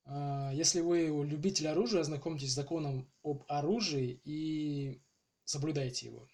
А, 0.05 0.51
если 0.53 0.79
вы 0.79 1.07
любитель 1.27 1.67
оружия, 1.67 1.99
ознакомьтесь 1.99 2.53
с 2.53 2.55
законом 2.55 3.11
об 3.23 3.43
оружии 3.49 4.21
и 4.23 5.01
соблюдайте 5.43 6.05
его. 6.05 6.29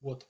Вот. 0.00 0.28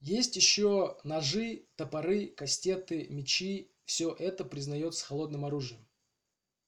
Есть 0.00 0.36
еще 0.36 0.98
ножи, 1.04 1.66
топоры, 1.76 2.26
кастеты, 2.26 3.08
мечи. 3.08 3.72
Все 3.86 4.12
это 4.12 4.44
признается 4.44 5.06
холодным 5.06 5.46
оружием. 5.46 5.88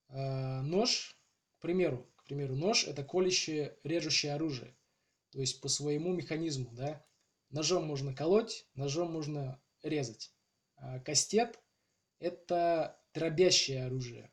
А, 0.08 0.62
нож, 0.62 1.20
к 1.58 1.60
примеру, 1.60 2.10
к 2.16 2.24
примеру, 2.24 2.56
нож– 2.56 2.84
это 2.86 3.04
колющее, 3.04 3.76
режущее 3.84 4.32
оружие 4.32 4.74
то 5.30 5.40
есть 5.40 5.60
по 5.60 5.68
своему 5.68 6.12
механизму, 6.12 6.70
да. 6.72 7.04
Ножом 7.50 7.86
можно 7.86 8.14
колоть, 8.14 8.66
ножом 8.74 9.12
можно 9.12 9.60
резать. 9.82 10.32
А 10.76 11.00
кастет– 11.00 11.58
это 12.18 13.00
дробящее 13.14 13.86
оружие. 13.86 14.30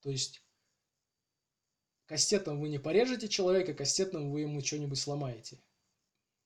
То 0.00 0.10
есть 0.10 0.42
кастетом 2.06 2.60
вы 2.60 2.68
не 2.68 2.78
порежете 2.78 3.28
человека, 3.28 3.74
кастетом 3.74 4.30
вы 4.30 4.42
ему 4.42 4.62
что-нибудь 4.62 4.98
сломаете. 4.98 5.62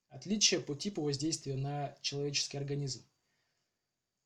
Отличие 0.08 0.60
по 0.60 0.74
типу 0.74 1.02
воздействия 1.02 1.56
на 1.56 1.96
человеческий 2.00 2.58
организм. 2.58 3.07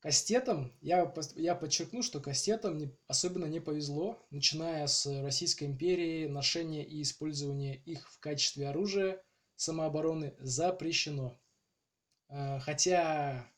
Кастетам, 0.03 0.77
я, 0.81 1.15
я 1.37 1.55
подчеркну, 1.55 2.03
что 2.03 2.19
кастетам 2.19 2.77
не, 2.77 2.93
особенно 3.07 3.45
не 3.45 3.61
повезло, 3.61 4.27
начиная 4.31 4.89
с 4.89 5.07
Российской 5.23 5.63
империи, 5.63 6.27
ношение 6.27 6.85
и 6.85 7.03
использование 7.03 7.77
их 7.77 8.11
в 8.11 8.19
качестве 8.19 8.69
оружия 8.69 9.23
самообороны 9.55 10.35
запрещено. 10.41 11.41
А, 12.29 12.59
хотя, 12.59 13.49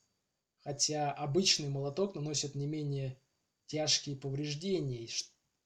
хотя 0.59 1.13
обычный 1.13 1.71
молоток 1.71 2.15
наносит 2.15 2.55
не 2.55 2.67
менее 2.67 3.19
тяжкие 3.65 4.15
повреждения, 4.15 5.09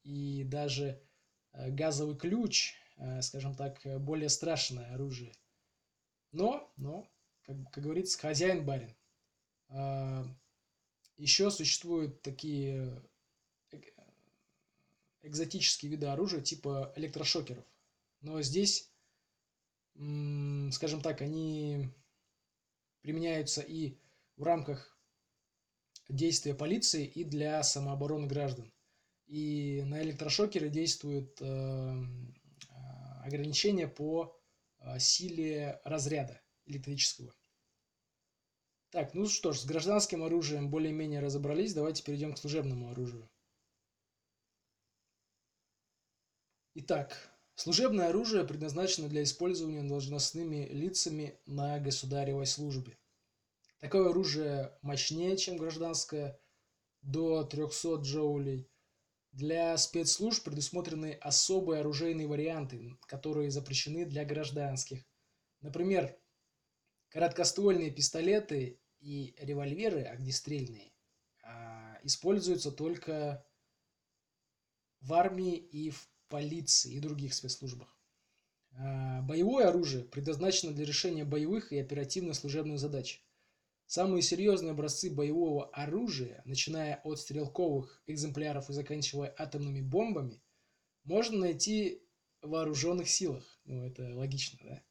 и 0.05 0.45
даже 0.45 1.03
э, 1.55 1.71
газовый 1.71 2.17
ключ, 2.17 2.75
э, 2.99 3.21
скажем 3.23 3.57
так, 3.57 3.81
более 4.01 4.29
страшное 4.29 4.95
оружие. 4.95 5.33
Но, 6.31 6.73
но, 6.77 7.11
как, 7.43 7.57
как 7.73 7.83
говорится, 7.83 8.17
хозяин 8.17 8.65
барин. 8.65 8.95
Еще 11.19 11.51
существуют 11.51 12.23
такие 12.23 13.03
э, 13.71 13.81
экзотические 15.23 15.91
виды 15.91 16.07
оружия 16.07 16.41
типа 16.41 16.93
электрошокеров. 16.97 17.65
Но 18.23 18.41
здесь 18.41 18.91
скажем 20.71 21.01
так, 21.01 21.23
они 21.23 21.89
применяются 23.01 23.63
и 23.63 23.99
в 24.37 24.45
рамках 24.45 24.97
действия 26.09 26.55
полиции, 26.55 27.05
и 27.05 27.25
для 27.25 27.63
самообороны 27.63 28.29
граждан. 28.29 28.73
И 29.27 29.83
на 29.85 30.01
электрошокеры 30.03 30.69
действуют 30.71 31.43
э, 31.43 32.05
ограничения 33.25 33.89
по 33.89 34.41
э, 34.79 34.99
силе 35.01 35.81
разряда 35.85 36.41
электрического. 36.65 37.35
Так, 38.91 39.15
ну 39.15 39.27
что 39.27 39.53
ж, 39.53 39.61
с 39.61 39.65
гражданским 39.65 40.23
оружием 40.23 40.71
более-менее 40.71 41.21
разобрались. 41.21 41.75
Давайте 41.75 42.03
перейдем 42.03 42.35
к 42.35 42.39
служебному 42.39 42.91
оружию. 42.91 43.29
Итак, 46.75 47.39
Служебное 47.59 48.11
оружие 48.11 48.45
предназначено 48.45 49.09
для 49.09 49.25
использования 49.25 49.83
должностными 49.83 50.69
лицами 50.69 51.41
на 51.45 51.81
государевой 51.81 52.47
службе. 52.47 52.97
Такое 53.81 54.11
оружие 54.11 54.79
мощнее, 54.81 55.37
чем 55.37 55.57
гражданское, 55.57 56.39
до 57.03 57.43
300 57.43 57.97
джоулей. 57.97 58.71
Для 59.33 59.77
спецслужб 59.77 60.45
предусмотрены 60.45 61.15
особые 61.15 61.81
оружейные 61.81 62.29
варианты, 62.29 62.97
которые 63.09 63.51
запрещены 63.51 64.05
для 64.05 64.25
гражданских. 64.25 65.05
Например, 65.61 66.17
короткоствольные 67.11 67.91
пистолеты 67.91 68.81
и 69.01 69.35
револьверы 69.39 70.03
огнестрельные 70.03 70.93
а, 71.43 71.99
используются 72.03 72.73
только 72.73 73.45
в 75.01 75.13
армии 75.15 75.57
и 75.57 75.91
в 75.91 76.09
полиции 76.29 76.95
и 76.95 77.01
других 77.01 77.35
спецслужбах. 77.35 77.97
А, 78.73 79.23
боевое 79.23 79.67
оружие 79.69 80.05
предназначено 80.05 80.73
для 80.73 80.85
решения 80.85 81.25
боевых 81.25 81.73
и 81.73 81.79
оперативно-служебных 81.79 82.79
задач. 82.79 83.25
Самые 83.87 84.21
серьезные 84.21 84.73
образцы 84.73 85.11
боевого 85.11 85.71
оружия, 85.71 86.43
начиная 86.45 87.01
от 87.05 87.19
стрелковых 87.19 88.03
экземпляров 88.07 88.69
и 88.69 88.75
заканчивая 88.75 89.35
атомными 89.39 89.81
бомбами, 89.81 90.43
можно 91.05 91.39
найти 91.39 92.03
в 92.43 92.51
вооруженных 92.51 93.09
силах. 93.09 93.59
Ну, 93.65 93.87
это 93.87 94.15
логично, 94.15 94.59
да? 94.63 94.83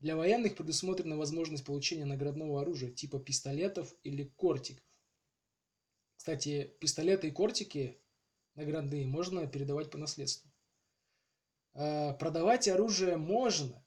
Для 0.00 0.16
военных 0.16 0.56
предусмотрена 0.56 1.18
возможность 1.18 1.64
получения 1.64 2.06
наградного 2.06 2.62
оружия 2.62 2.90
типа 2.90 3.18
пистолетов 3.18 3.94
или 4.02 4.24
кортиков. 4.24 4.84
Кстати, 6.16 6.74
пистолеты 6.80 7.28
и 7.28 7.30
кортики 7.30 8.00
наградные 8.54 9.06
можно 9.06 9.46
передавать 9.46 9.90
по 9.90 9.98
наследству. 9.98 10.50
Э, 11.74 12.14
продавать 12.14 12.66
оружие 12.66 13.18
можно, 13.18 13.84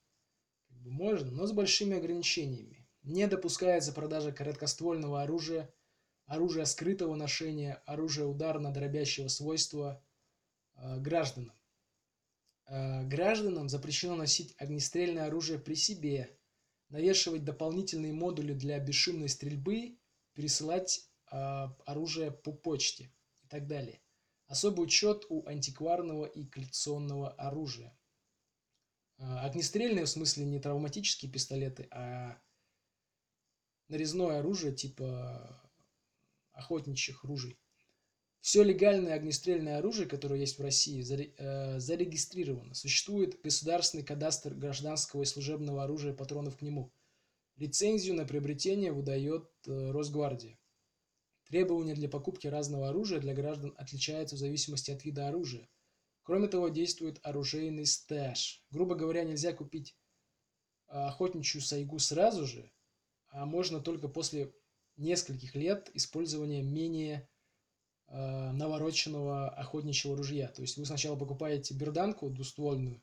можно, 0.70 1.32
но 1.32 1.48
с 1.48 1.52
большими 1.52 1.98
ограничениями. 1.98 2.88
Не 3.02 3.28
допускается 3.28 3.92
продажа 3.92 4.32
короткоствольного 4.32 5.24
оружия, 5.24 5.74
оружия 6.26 6.66
скрытого 6.66 7.16
ношения, 7.16 7.82
оружия 7.86 8.26
ударно-дробящего 8.26 9.30
свойства 9.30 10.04
э, 10.76 11.00
гражданам. 11.00 11.54
Э, 12.66 13.04
гражданам 13.04 13.70
запрещено 13.70 14.16
носить 14.16 14.56
огнестрельное 14.58 15.28
оружие 15.28 15.60
при 15.60 15.76
себе, 15.76 16.38
навешивать 16.90 17.44
дополнительные 17.44 18.14
модули 18.14 18.54
для 18.54 18.80
бесшумной 18.80 19.30
стрельбы, 19.30 20.00
пересылать 20.34 21.10
э, 21.32 21.36
оружие 21.86 22.32
по 22.32 22.52
почте 22.52 23.12
и 23.44 23.48
так 23.48 23.68
далее. 23.68 24.02
Особый 24.48 24.84
учет 24.84 25.26
у 25.30 25.46
антикварного 25.48 26.26
и 26.26 26.46
коллекционного 26.46 27.32
оружия. 27.32 27.98
А, 29.18 29.46
огнестрельные, 29.46 30.06
в 30.06 30.10
смысле, 30.10 30.46
не 30.46 30.60
травматические 30.60 31.32
пистолеты, 31.32 31.88
а 31.92 32.38
нарезное 33.88 34.40
оружие 34.40 34.76
типа 34.76 35.72
охотничьих 36.52 37.24
ружей. 37.24 37.58
Все 38.44 38.62
легальное 38.62 39.14
огнестрельное 39.14 39.78
оружие, 39.78 40.06
которое 40.06 40.42
есть 40.42 40.60
в 40.60 40.62
России, 40.62 41.02
э, 41.02 41.80
зарегистрировано. 41.80 42.74
Существует 42.74 43.42
государственный 43.42 44.04
кадастр 44.04 44.54
гражданского 44.54 45.22
и 45.22 45.26
служебного 45.26 45.86
оружия 45.86 46.14
патронов 46.14 46.58
к 46.58 46.62
нему. 46.62 46.92
Лицензию 47.56 48.16
на 48.16 48.26
приобретение 48.26 48.92
выдает 48.92 49.50
э, 49.66 49.92
Росгвардия. 49.92 50.60
Требования 51.48 51.96
для 51.96 52.10
покупки 52.10 52.48
разного 52.48 52.90
оружия 52.90 53.22
для 53.22 53.34
граждан 53.34 53.74
отличаются 53.78 54.36
в 54.36 54.40
зависимости 54.40 54.92
от 54.92 55.06
вида 55.06 55.30
оружия. 55.30 55.70
Кроме 56.24 56.50
того, 56.50 56.68
действует 56.68 57.22
оружейный 57.24 57.86
стаж. 57.86 58.62
Грубо 58.72 58.96
говоря, 58.96 59.24
нельзя 59.24 59.54
купить 59.54 59.96
а, 60.88 61.08
охотничью 61.08 61.62
сайгу 61.62 61.98
сразу 61.98 62.46
же, 62.46 62.70
а 63.30 63.46
можно 63.46 63.80
только 63.80 64.10
после 64.10 64.54
нескольких 64.98 65.56
лет 65.56 65.90
использования 65.94 66.62
менее 66.62 67.30
э, 68.14 68.52
навороченного 68.52 69.50
охотничьего 69.50 70.16
ружья. 70.16 70.48
То 70.48 70.62
есть 70.62 70.78
вы 70.78 70.86
сначала 70.86 71.18
покупаете 71.18 71.74
берданку 71.74 72.30
двуствольную, 72.30 73.02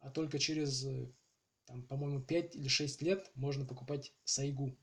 а 0.00 0.10
только 0.10 0.38
через, 0.38 0.86
там, 1.66 1.82
по-моему, 1.82 2.22
5 2.22 2.54
или 2.54 2.68
6 2.68 3.02
лет 3.02 3.30
можно 3.34 3.66
покупать 3.66 4.12
сайгу. 4.24 4.78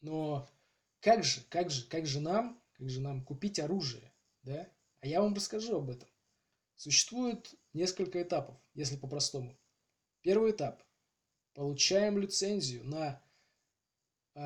Но 0.00 0.48
как 1.00 1.22
же, 1.22 1.42
как 1.48 1.70
же, 1.70 1.86
как 1.86 2.06
же 2.06 2.20
нам, 2.20 2.60
как 2.72 2.88
же 2.88 3.00
нам 3.00 3.22
купить 3.22 3.58
оружие, 3.58 4.12
да? 4.42 4.68
А 5.00 5.06
я 5.06 5.20
вам 5.22 5.34
расскажу 5.34 5.76
об 5.76 5.90
этом. 5.90 6.08
Существует 6.76 7.54
несколько 7.74 8.22
этапов, 8.22 8.56
если 8.72 8.96
по-простому. 8.96 9.58
Первый 10.22 10.52
этап. 10.52 10.82
Получаем 11.52 12.18
лицензию 12.18 12.84
на... 12.84 13.22
Э, 14.34 14.40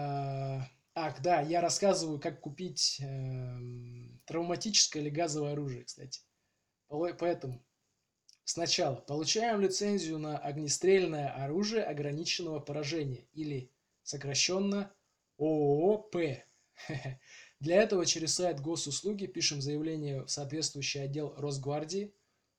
ах, 1.14 1.22
да, 1.22 1.40
я 1.40 1.60
рассказываю, 1.60 2.18
как 2.18 2.40
купить 2.40 3.00
э, 3.00 3.58
травматическое 4.26 5.02
или 5.02 5.10
газовое 5.10 5.52
оружие, 5.52 5.84
кстати. 5.84 6.20
Поэтому 6.88 7.64
сначала 8.44 8.96
получаем 8.96 9.60
лицензию 9.60 10.18
на 10.18 10.38
огнестрельное 10.38 11.28
оружие 11.44 11.82
ограниченного 11.82 12.60
поражения 12.60 13.26
или 13.32 13.70
сокращенно 14.02 14.92
ООО 15.38 16.10
Для 17.60 17.82
этого 17.82 18.04
через 18.04 18.34
сайт 18.34 18.60
госуслуги 18.60 19.26
пишем 19.26 19.62
заявление 19.62 20.24
в 20.24 20.28
соответствующий 20.28 21.02
отдел 21.02 21.34
Росгвардии, 21.36 22.14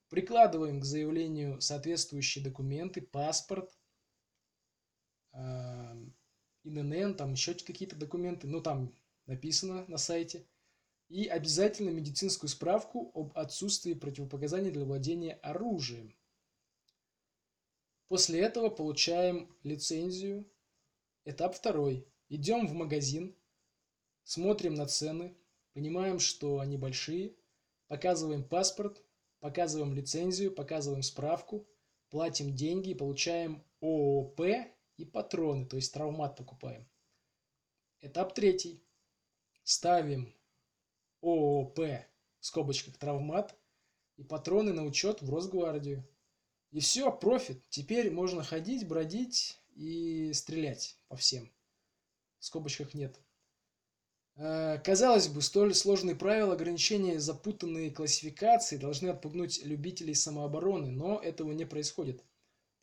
прикладываем 0.09 0.79
к 0.79 0.85
заявлению 0.85 1.61
соответствующие 1.61 2.43
документы, 2.43 3.01
паспорт, 3.01 3.69
ИНН, 6.65 7.15
там 7.15 7.33
еще 7.33 7.53
какие-то 7.53 7.95
документы, 7.95 8.47
ну 8.47 8.61
там 8.61 8.93
написано 9.25 9.85
на 9.87 9.97
сайте, 9.97 10.45
и 11.07 11.27
обязательно 11.27 11.89
медицинскую 11.89 12.49
справку 12.49 13.11
об 13.13 13.37
отсутствии 13.37 13.93
противопоказаний 13.93 14.71
для 14.71 14.85
владения 14.85 15.33
оружием. 15.43 16.13
После 18.07 18.41
этого 18.41 18.69
получаем 18.69 19.49
лицензию. 19.63 20.45
Этап 21.25 21.55
второй. 21.55 22.07
Идем 22.29 22.67
в 22.67 22.73
магазин, 22.73 23.35
смотрим 24.23 24.75
на 24.75 24.85
цены, 24.85 25.35
понимаем, 25.73 26.19
что 26.19 26.59
они 26.59 26.77
большие, 26.77 27.35
показываем 27.87 28.43
паспорт, 28.43 29.01
показываем 29.39 29.93
лицензию, 29.93 30.51
показываем 30.51 31.03
справку, 31.03 31.67
платим 32.09 32.55
деньги 32.55 32.91
и 32.91 32.95
получаем 32.95 33.63
ООП 33.81 34.41
и 34.97 35.05
патроны, 35.05 35.65
то 35.65 35.75
есть 35.75 35.93
травмат 35.93 36.35
покупаем. 36.35 36.87
Этап 38.01 38.33
третий. 38.33 38.83
Ставим 39.63 40.33
ООП 41.21 41.79
в 42.39 42.45
скобочках 42.45 42.97
травмат 42.97 43.57
и 44.17 44.23
патроны 44.23 44.73
на 44.73 44.83
учет 44.83 45.21
в 45.21 45.29
Росгвардию. 45.33 46.07
И 46.71 46.79
все, 46.79 47.11
профит. 47.11 47.67
Теперь 47.69 48.11
можно 48.11 48.43
ходить, 48.43 48.87
бродить 48.87 49.59
и 49.75 50.31
стрелять 50.33 50.99
по 51.07 51.15
всем 51.15 51.51
в 52.45 52.47
скобочках 52.47 52.93
нет. 52.93 53.19
Э, 54.35 54.77
казалось 54.77 55.27
бы, 55.29 55.41
столь 55.41 55.73
сложные 55.73 56.15
правила 56.15 56.53
ограничения 56.53 57.19
запутанные 57.19 57.89
классификации 57.89 58.77
должны 58.77 59.09
отпугнуть 59.09 59.65
любителей 59.65 60.13
самообороны, 60.13 60.91
но 60.91 61.19
этого 61.19 61.53
не 61.53 61.65
происходит. 61.65 62.23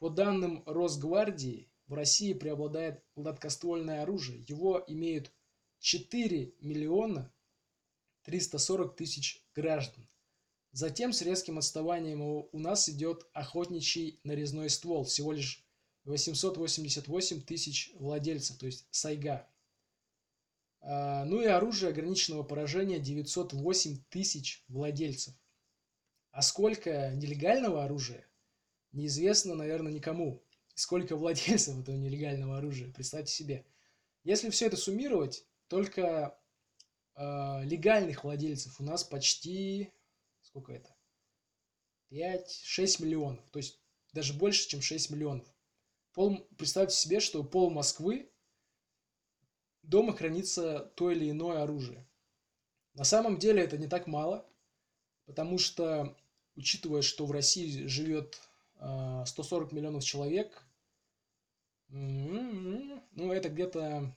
По 0.00 0.08
данным 0.08 0.64
Росгвардии, 0.66 1.68
в 1.86 1.94
России 1.94 2.32
преобладает 2.32 3.02
гладкоствольное 3.16 4.02
оружие. 4.02 4.44
Его 4.48 4.82
имеют 4.86 5.32
4 5.80 6.54
миллиона 6.60 7.32
340 8.24 8.96
тысяч 8.96 9.44
граждан. 9.54 10.08
Затем 10.72 11.12
с 11.12 11.20
резким 11.22 11.58
отставанием 11.58 12.22
у 12.22 12.58
нас 12.58 12.88
идет 12.88 13.26
охотничий 13.34 14.20
нарезной 14.24 14.70
ствол, 14.70 15.04
всего 15.04 15.32
лишь 15.32 15.62
888 16.04 17.42
тысяч 17.42 17.92
владельцев, 17.94 18.56
то 18.56 18.66
есть 18.66 18.86
сайга. 18.90 19.46
А, 20.80 21.24
ну 21.26 21.40
и 21.40 21.46
оружие 21.46 21.90
ограниченного 21.90 22.42
поражения 22.42 22.98
908 22.98 23.98
тысяч 24.08 24.64
владельцев. 24.68 25.34
А 26.30 26.40
сколько 26.40 27.10
нелегального 27.14 27.84
оружия, 27.84 28.26
неизвестно, 28.92 29.54
наверное, 29.54 29.92
никому. 29.92 30.42
Сколько 30.74 31.16
владельцев 31.16 31.78
этого 31.78 31.96
нелегального 31.96 32.58
оружия, 32.58 32.92
представьте 32.92 33.32
себе. 33.32 33.66
Если 34.24 34.50
все 34.50 34.66
это 34.66 34.76
суммировать, 34.76 35.44
только 35.68 36.38
э, 37.14 37.64
легальных 37.64 38.24
владельцев 38.24 38.80
у 38.80 38.84
нас 38.84 39.04
почти, 39.04 39.92
сколько 40.42 40.72
это? 40.72 40.94
5-6 42.10 43.02
миллионов. 43.02 43.44
То 43.50 43.58
есть 43.58 43.80
даже 44.12 44.34
больше, 44.34 44.68
чем 44.68 44.80
6 44.80 45.10
миллионов. 45.10 45.46
Пол, 46.12 46.46
представьте 46.58 46.94
себе, 46.94 47.20
что 47.20 47.42
пол 47.42 47.70
Москвы 47.70 48.30
дома 49.82 50.14
хранится 50.14 50.92
то 50.96 51.10
или 51.10 51.30
иное 51.30 51.62
оружие. 51.62 52.06
На 52.94 53.04
самом 53.04 53.38
деле 53.38 53.62
это 53.62 53.78
не 53.78 53.88
так 53.88 54.06
мало, 54.06 54.46
потому 55.24 55.58
что, 55.58 56.16
учитывая, 56.54 57.02
что 57.02 57.24
в 57.24 57.32
России 57.32 57.86
живет 57.86 58.38
140 59.26 59.72
а, 59.72 59.74
миллионов 59.74 60.04
человек, 60.04 60.66
ну, 61.88 63.32
это 63.32 63.48
где-то 63.48 64.16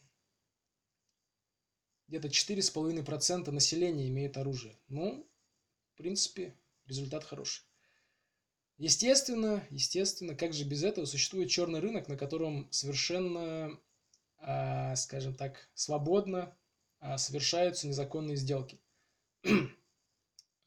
где-то 2.08 2.28
4,5% 2.28 3.51
населения 3.51 4.08
имеет 4.08 4.38
оружие. 4.38 4.78
Ну, 4.88 5.28
в 5.93 5.97
принципе, 5.97 6.56
результат 6.86 7.23
хороший. 7.23 7.66
Естественно, 8.78 9.66
естественно, 9.70 10.36
как 10.36 10.53
же 10.53 10.66
без 10.66 10.84
этого 10.84 11.05
существует 11.05 11.49
черный 11.49 11.80
рынок, 11.80 12.07
на 12.07 12.18
котором 12.18 12.72
совершенно 12.72 13.80
а, 14.47 14.95
скажем 14.95 15.34
так, 15.34 15.70
свободно 15.74 16.55
а, 16.99 17.18
совершаются 17.18 17.88
незаконные 17.88 18.38
сделки. 18.38 18.80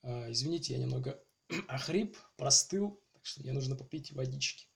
А, 0.00 0.30
извините, 0.30 0.74
я 0.74 0.78
немного 0.78 1.20
охрип, 1.66 2.16
простыл, 2.36 3.02
что 3.28 3.42
мне 3.42 3.52
нужно 3.52 3.76
попить 3.76 4.12
водички. 4.12 4.66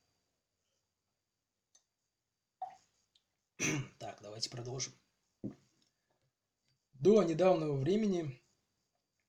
Так, 3.99 4.21
давайте 4.23 4.51
продолжим. 4.51 4.93
До 6.95 7.23
недавнего 7.23 7.75
времени 7.75 8.41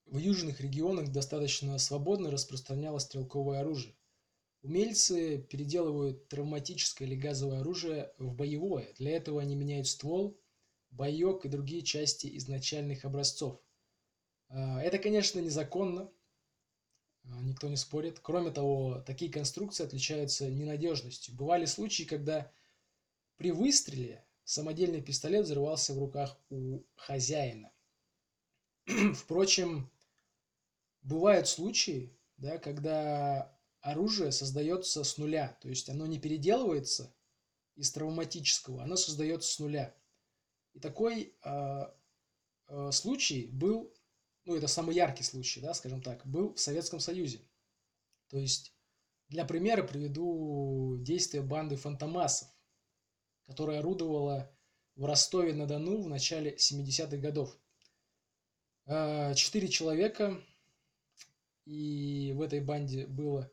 в 0.05 0.17
южных 0.17 0.59
регионах 0.61 1.11
достаточно 1.11 1.77
свободно 1.77 2.31
распространялось 2.31 3.03
стрелковое 3.03 3.61
оружие. 3.61 3.95
Умельцы 4.61 5.39
переделывают 5.39 6.27
травматическое 6.27 7.07
или 7.07 7.15
газовое 7.15 7.61
оружие 7.61 8.13
в 8.17 8.33
боевое. 8.33 8.93
Для 8.97 9.11
этого 9.11 9.41
они 9.41 9.55
меняют 9.55 9.87
ствол, 9.87 10.39
боек 10.91 11.45
и 11.45 11.49
другие 11.49 11.81
части 11.81 12.37
изначальных 12.37 13.05
образцов. 13.05 13.59
А, 14.49 14.81
это, 14.81 14.99
конечно, 14.99 15.39
незаконно. 15.39 16.11
Никто 17.23 17.67
не 17.69 17.77
спорит. 17.77 18.19
Кроме 18.19 18.51
того, 18.51 19.01
такие 19.05 19.31
конструкции 19.31 19.85
отличаются 19.85 20.49
ненадежностью. 20.49 21.35
Бывали 21.35 21.65
случаи, 21.65 22.03
когда 22.03 22.51
при 23.37 23.51
выстреле 23.51 24.25
самодельный 24.43 25.01
пистолет 25.01 25.45
взрывался 25.45 25.93
в 25.93 25.99
руках 25.99 26.37
у 26.49 26.81
хозяина. 26.95 27.71
Впрочем, 29.15 29.89
бывают 31.01 31.47
случаи, 31.47 32.17
да, 32.37 32.57
когда 32.57 33.57
оружие 33.81 34.31
создается 34.31 35.03
с 35.03 35.17
нуля, 35.17 35.57
то 35.61 35.69
есть 35.69 35.89
оно 35.89 36.05
не 36.05 36.19
переделывается 36.19 37.13
из 37.75 37.91
травматического, 37.91 38.83
оно 38.83 38.95
создается 38.95 39.51
с 39.51 39.59
нуля. 39.59 39.95
И 40.73 40.79
такой 40.79 41.35
э, 41.43 41.85
э, 42.67 42.91
случай 42.91 43.47
был, 43.47 43.93
ну 44.45 44.55
это 44.55 44.67
самый 44.67 44.95
яркий 44.95 45.23
случай, 45.23 45.61
да, 45.61 45.73
скажем 45.73 46.01
так, 46.01 46.25
был 46.25 46.53
в 46.53 46.59
Советском 46.59 46.99
Союзе. 46.99 47.41
То 48.29 48.37
есть 48.37 48.73
для 49.29 49.45
примера 49.45 49.83
приведу 49.83 50.97
действия 50.99 51.41
банды 51.41 51.75
фантомасов, 51.75 52.47
которая 53.45 53.79
орудовала 53.79 54.55
в 54.95 55.05
Ростове-на-Дону 55.05 56.01
в 56.01 56.09
начале 56.09 56.55
70-х 56.55 57.17
годов. 57.17 57.57
А, 58.85 59.33
четыре 59.33 59.69
человека, 59.69 60.43
и 61.65 62.33
в 62.35 62.41
этой 62.41 62.59
банде 62.59 63.07
было... 63.07 63.51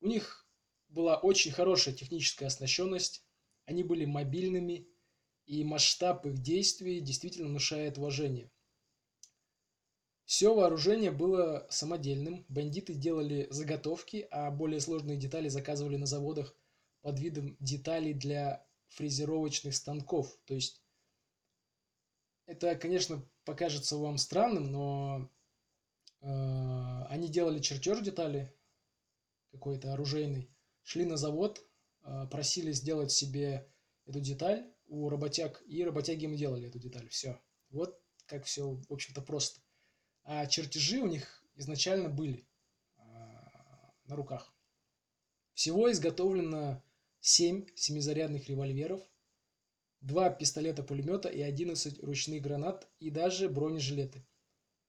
У 0.00 0.06
них 0.06 0.46
была 0.88 1.16
очень 1.16 1.52
хорошая 1.52 1.94
техническая 1.94 2.48
оснащенность, 2.48 3.24
они 3.64 3.84
были 3.84 4.04
мобильными, 4.04 4.88
и 5.46 5.64
масштаб 5.64 6.26
их 6.26 6.38
действий 6.38 7.00
действительно 7.00 7.48
внушает 7.48 7.98
уважение. 7.98 8.50
Все 10.32 10.54
вооружение 10.54 11.10
было 11.10 11.66
самодельным, 11.68 12.46
бандиты 12.48 12.94
делали 12.94 13.48
заготовки, 13.50 14.26
а 14.30 14.50
более 14.50 14.80
сложные 14.80 15.18
детали 15.18 15.50
заказывали 15.50 15.98
на 15.98 16.06
заводах 16.06 16.56
под 17.02 17.20
видом 17.20 17.54
деталей 17.60 18.14
для 18.14 18.66
фрезеровочных 18.88 19.74
станков. 19.74 20.34
То 20.46 20.54
есть 20.54 20.82
это, 22.46 22.74
конечно, 22.76 23.28
покажется 23.44 23.98
вам 23.98 24.16
странным, 24.16 24.72
но 24.72 25.30
э, 26.22 26.26
они 27.10 27.28
делали 27.28 27.60
чертеж 27.60 28.00
детали 28.00 28.56
какой-то 29.50 29.92
оружейный, 29.92 30.50
шли 30.82 31.04
на 31.04 31.18
завод, 31.18 31.62
э, 32.04 32.26
просили 32.30 32.72
сделать 32.72 33.12
себе 33.12 33.70
эту 34.06 34.20
деталь 34.20 34.72
у 34.86 35.10
работяг, 35.10 35.62
и 35.66 35.84
работяги 35.84 36.24
им 36.24 36.36
делали 36.36 36.68
эту 36.68 36.78
деталь. 36.78 37.10
Все. 37.10 37.38
Вот 37.68 38.00
как 38.24 38.46
все, 38.46 38.70
в 38.88 38.90
общем-то, 38.90 39.20
просто. 39.20 39.60
А 40.24 40.46
чертежи 40.46 41.00
у 41.00 41.06
них 41.06 41.44
изначально 41.56 42.08
были 42.08 42.46
э, 42.96 43.02
на 44.04 44.16
руках. 44.16 44.54
Всего 45.54 45.90
изготовлено 45.90 46.82
7 47.20 47.66
семизарядных 47.74 48.48
револьверов, 48.48 49.00
2 50.00 50.30
пистолета-пулемета 50.30 51.28
и 51.28 51.40
11 51.40 52.02
ручных 52.02 52.42
гранат 52.42 52.88
и 52.98 53.10
даже 53.10 53.48
бронежилеты. 53.48 54.26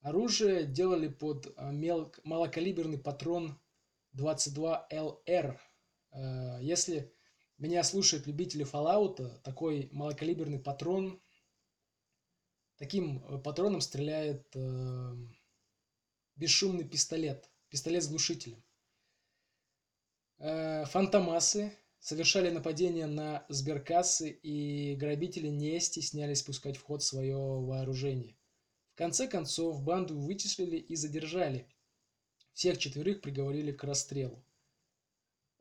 Оружие 0.01 0.65
делали 0.65 1.07
под 1.07 1.53
а, 1.55 1.71
мел... 1.71 2.13
малокалиберный 2.23 2.97
патрон 2.97 3.57
22LR. 4.17 5.57
Э, 6.11 6.57
если 6.61 7.13
меня 7.57 7.83
слушают 7.83 8.27
любители 8.27 8.65
Fallout, 8.65 9.39
такой 9.43 9.89
малокалиберный 9.93 10.59
патрон, 10.59 11.21
таким 12.77 13.23
э, 13.25 13.37
патроном 13.39 13.81
стреляет 13.81 14.47
э, 14.55 15.15
бесшумный 16.35 16.83
пистолет, 16.83 17.49
пистолет 17.69 18.03
с 18.03 18.07
глушителем. 18.07 18.63
Фантомасы 20.39 21.71
совершали 21.99 22.49
нападения 22.49 23.07
на 23.07 23.45
сберкассы, 23.47 24.29
и 24.29 24.93
грабители 24.95 25.47
не 25.47 25.79
стеснялись 25.79 26.41
пускать 26.41 26.75
в 26.75 26.83
ход 26.83 27.01
свое 27.01 27.37
вооружение. 27.37 28.35
В 28.93 28.95
конце 28.95 29.25
концов, 29.25 29.81
банду 29.81 30.19
вычислили 30.19 30.75
и 30.75 30.95
задержали. 30.95 31.65
Всех 32.53 32.77
четверых 32.77 33.21
приговорили 33.21 33.71
к 33.71 33.83
расстрелу. 33.85 34.45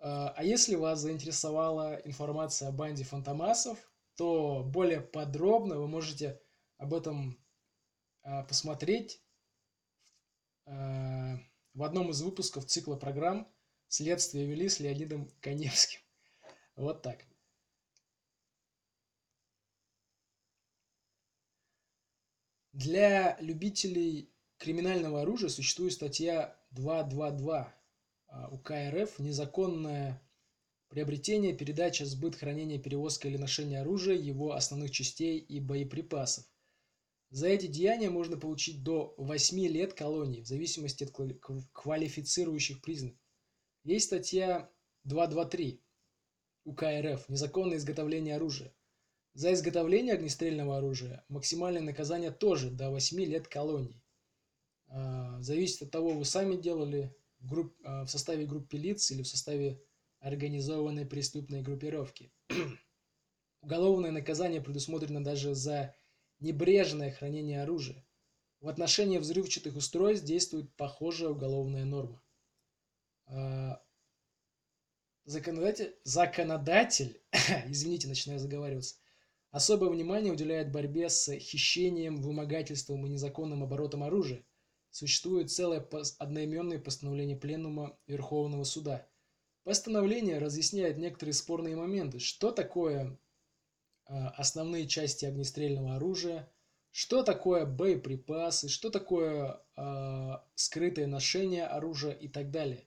А, 0.01 0.35
а 0.37 0.43
если 0.43 0.75
вас 0.75 1.01
заинтересовала 1.01 1.95
информация 2.05 2.69
о 2.69 2.73
банде 2.73 3.05
фантомасов, 3.05 3.79
то 4.17 4.65
более 4.65 5.01
подробно 5.01 5.79
вы 5.79 5.87
можете 5.87 6.42
об 6.83 6.95
этом 6.95 7.39
а, 8.23 8.43
посмотреть 8.43 9.23
а, 10.67 11.39
в 11.75 11.83
одном 11.85 12.11
из 12.11 12.21
выпусков 12.23 12.67
цикла 12.67 12.97
программ 12.97 13.49
«Следствие 13.87 14.47
вели» 14.47 14.69
с 14.69 14.81
Леонидом 14.81 15.31
Коневским. 15.41 16.01
Вот 16.77 17.03
так. 17.03 17.25
Для 22.73 23.39
любителей 23.41 24.33
криминального 24.57 25.23
оружия 25.23 25.51
существует 25.51 25.93
статья 25.93 26.59
222 26.71 27.75
а, 28.27 28.49
УК 28.49 28.73
РФ 28.91 29.21
«Незаконное 29.21 30.21
приобретение, 30.89 31.55
передача, 31.57 32.07
сбыт, 32.07 32.35
хранение, 32.35 32.81
перевозка 32.81 33.29
или 33.29 33.37
ношение 33.37 33.83
оружия, 33.83 34.17
его 34.17 34.55
основных 34.55 34.91
частей 34.91 35.39
и 35.39 35.61
боеприпасов». 35.61 36.52
За 37.33 37.49
эти 37.49 37.67
деяния 37.67 38.11
можно 38.11 38.37
получить 38.37 38.83
до 38.83 39.15
8 39.17 39.59
лет 39.67 39.95
колонии, 39.95 40.43
в 40.43 40.47
зависимости 40.47 41.05
от 41.05 41.13
квалифицирующих 41.73 42.83
признаков. 42.83 43.19
Есть 43.85 44.07
статья 44.07 44.71
223 45.05 45.81
УК 46.65 46.83
РФ 46.83 47.27
незаконное 47.31 47.79
изготовление 47.79 48.37
оружия. 48.37 48.75
За 49.33 49.51
изготовление 49.55 50.13
огнестрельного 50.13 50.77
оружия 50.77 51.25
максимальное 51.29 51.81
наказание 51.81 52.33
тоже 52.33 52.71
до 52.71 52.91
8 52.91 53.19
лет 53.25 53.49
колонии. 53.49 54.05
А, 54.89 55.41
зависит 55.41 55.81
от 55.81 55.91
того, 55.91 56.11
вы 56.11 56.27
сами 56.27 56.57
делали 56.57 57.17
групп, 57.41 57.75
а, 57.83 58.05
в 58.05 58.11
составе 58.11 58.45
группы 58.45 58.77
лиц 58.77 59.11
или 59.11 59.23
в 59.23 59.27
составе 59.27 59.83
организованной 60.21 61.07
преступной 61.07 61.63
группировки. 61.63 62.31
Уголовное 63.63 64.11
наказание 64.11 64.61
предусмотрено 64.61 65.25
даже 65.25 65.55
за 65.55 65.95
небрежное 66.43 67.11
хранение 67.11 67.63
оружия. 67.63 68.05
В 68.61 68.69
отношении 68.69 69.19
взрывчатых 69.19 69.77
устройств 69.77 70.27
действует 70.27 70.75
похожая 70.77 71.31
уголовная 71.31 71.85
норма. 71.85 72.23
А, 73.27 73.83
законодатель, 75.25 75.95
законодатель 76.05 77.21
извините, 77.67 78.09
начинаю 78.09 78.39
заговариваться, 78.39 78.97
особое 79.51 79.91
внимание 79.91 80.33
уделяет 80.33 80.73
борьбе 80.73 81.09
с 81.09 81.33
хищением, 81.39 82.21
вымогательством 82.21 83.07
и 83.07 83.11
незаконным 83.11 83.63
оборотом 83.63 84.03
оружия. 84.03 84.45
Существует 84.91 85.51
целое 85.51 85.89
одноименное 86.19 86.79
постановление 86.79 87.37
Пленума 87.37 87.97
Верховного 88.07 88.65
Суда. 88.65 89.09
Постановление 89.65 90.39
разъясняет 90.39 90.99
некоторые 90.99 91.33
спорные 91.33 91.77
моменты. 91.77 92.19
Что 92.19 92.51
такое 92.53 93.19
основные 94.07 94.87
части 94.87 95.25
огнестрельного 95.25 95.97
оружия, 95.97 96.51
что 96.91 97.23
такое 97.23 97.65
боеприпасы, 97.65 98.69
что 98.69 98.91
такое 98.91 99.61
э, 99.77 100.31
скрытое 100.55 101.07
ношение 101.07 101.67
оружия 101.67 102.13
и 102.13 102.29
так 102.29 102.51
далее 102.51 102.87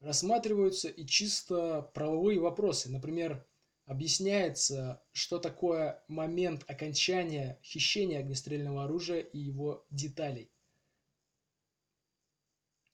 рассматриваются 0.00 0.88
и 0.88 1.06
чисто 1.06 1.82
правовые 1.94 2.40
вопросы. 2.40 2.90
Например, 2.90 3.44
объясняется, 3.84 5.02
что 5.12 5.38
такое 5.38 6.02
момент 6.08 6.64
окончания 6.68 7.58
хищения 7.62 8.20
огнестрельного 8.20 8.84
оружия 8.84 9.20
и 9.20 9.38
его 9.38 9.86
деталей. 9.90 10.50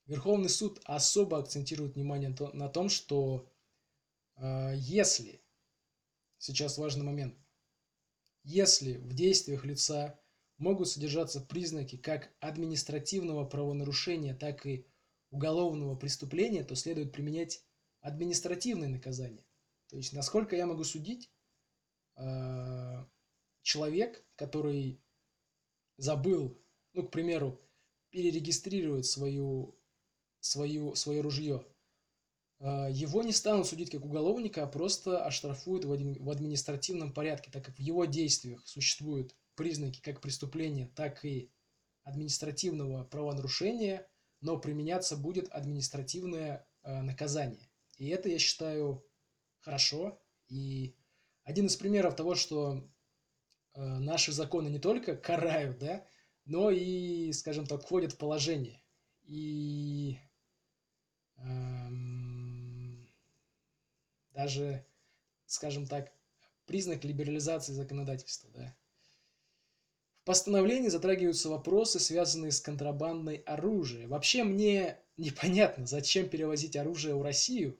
Верховный 0.05 0.49
суд 0.49 0.79
особо 0.85 1.39
акцентирует 1.39 1.95
внимание 1.95 2.35
на 2.53 2.69
том, 2.69 2.89
что 2.89 3.51
э, 4.35 4.73
если, 4.75 5.41
сейчас 6.37 6.77
важный 6.77 7.03
момент, 7.03 7.35
если 8.45 8.97
в 8.97 9.13
действиях 9.13 9.65
лица 9.65 10.19
могут 10.57 10.87
содержаться 10.87 11.41
признаки 11.41 11.97
как 11.97 12.31
административного 12.39 13.43
правонарушения, 13.43 14.35
так 14.35 14.65
и 14.67 14.87
уголовного 15.31 15.95
преступления, 15.95 16.63
то 16.63 16.75
следует 16.75 17.11
применять 17.11 17.65
административное 18.01 18.87
наказание. 18.87 19.43
То 19.87 19.97
есть, 19.97 20.13
насколько 20.13 20.55
я 20.55 20.67
могу 20.67 20.83
судить, 20.83 21.31
э, 22.17 23.05
человек, 23.63 24.23
который 24.35 25.01
забыл, 25.97 26.61
ну, 26.93 27.07
к 27.07 27.11
примеру, 27.11 27.59
перерегистрировать 28.11 29.07
свою, 29.07 29.75
свою, 30.39 30.93
свое 30.93 31.21
ружье, 31.21 31.65
его 32.59 33.21
не 33.21 33.33
станут 33.33 33.67
судить 33.67 33.91
как 33.91 34.05
уголовника, 34.05 34.63
а 34.63 34.67
просто 34.67 35.23
оштрафуют 35.23 35.85
в 35.85 36.29
административном 36.29 37.13
порядке, 37.13 37.51
так 37.51 37.65
как 37.65 37.75
в 37.75 37.79
его 37.79 38.05
действиях 38.05 38.65
существуют 38.65 39.35
признаки 39.55 40.01
как 40.01 40.21
преступления, 40.21 40.87
так 40.95 41.25
и 41.25 41.51
административного 42.03 43.03
правонарушения– 43.03 44.07
но 44.45 44.59
применяться 44.59 45.17
будет 45.17 45.49
административное 45.51 46.67
э, 46.83 47.01
наказание. 47.01 47.67
И 47.97 48.09
это, 48.09 48.29
я 48.29 48.37
считаю, 48.37 49.03
хорошо. 49.59 50.21
И 50.47 50.95
один 51.43 51.65
из 51.65 51.75
примеров 51.75 52.15
того, 52.15 52.35
что 52.35 52.87
э, 53.73 53.81
наши 53.81 54.31
законы 54.31 54.69
не 54.69 54.79
только 54.79 55.15
карают, 55.15 55.79
да, 55.79 56.07
но 56.45 56.69
и, 56.69 57.31
скажем 57.33 57.65
так, 57.65 57.81
входят 57.81 58.13
в 58.13 58.17
положение. 58.17 58.83
И 59.23 60.19
эм, 61.37 62.24
даже, 64.35 64.85
скажем 65.45 65.87
так, 65.87 66.11
признак 66.65 67.03
либерализации 67.03 67.73
законодательства, 67.73 68.49
да. 68.51 68.75
В 70.21 70.25
постановлении 70.25 70.89
затрагиваются 70.89 71.49
вопросы, 71.49 71.99
связанные 71.99 72.51
с 72.51 72.59
контрабандой 72.59 73.37
оружия. 73.45 74.07
Вообще 74.07 74.43
мне 74.43 74.99
непонятно, 75.17 75.85
зачем 75.85 76.27
перевозить 76.27 76.75
оружие 76.75 77.15
в 77.15 77.21
Россию. 77.21 77.79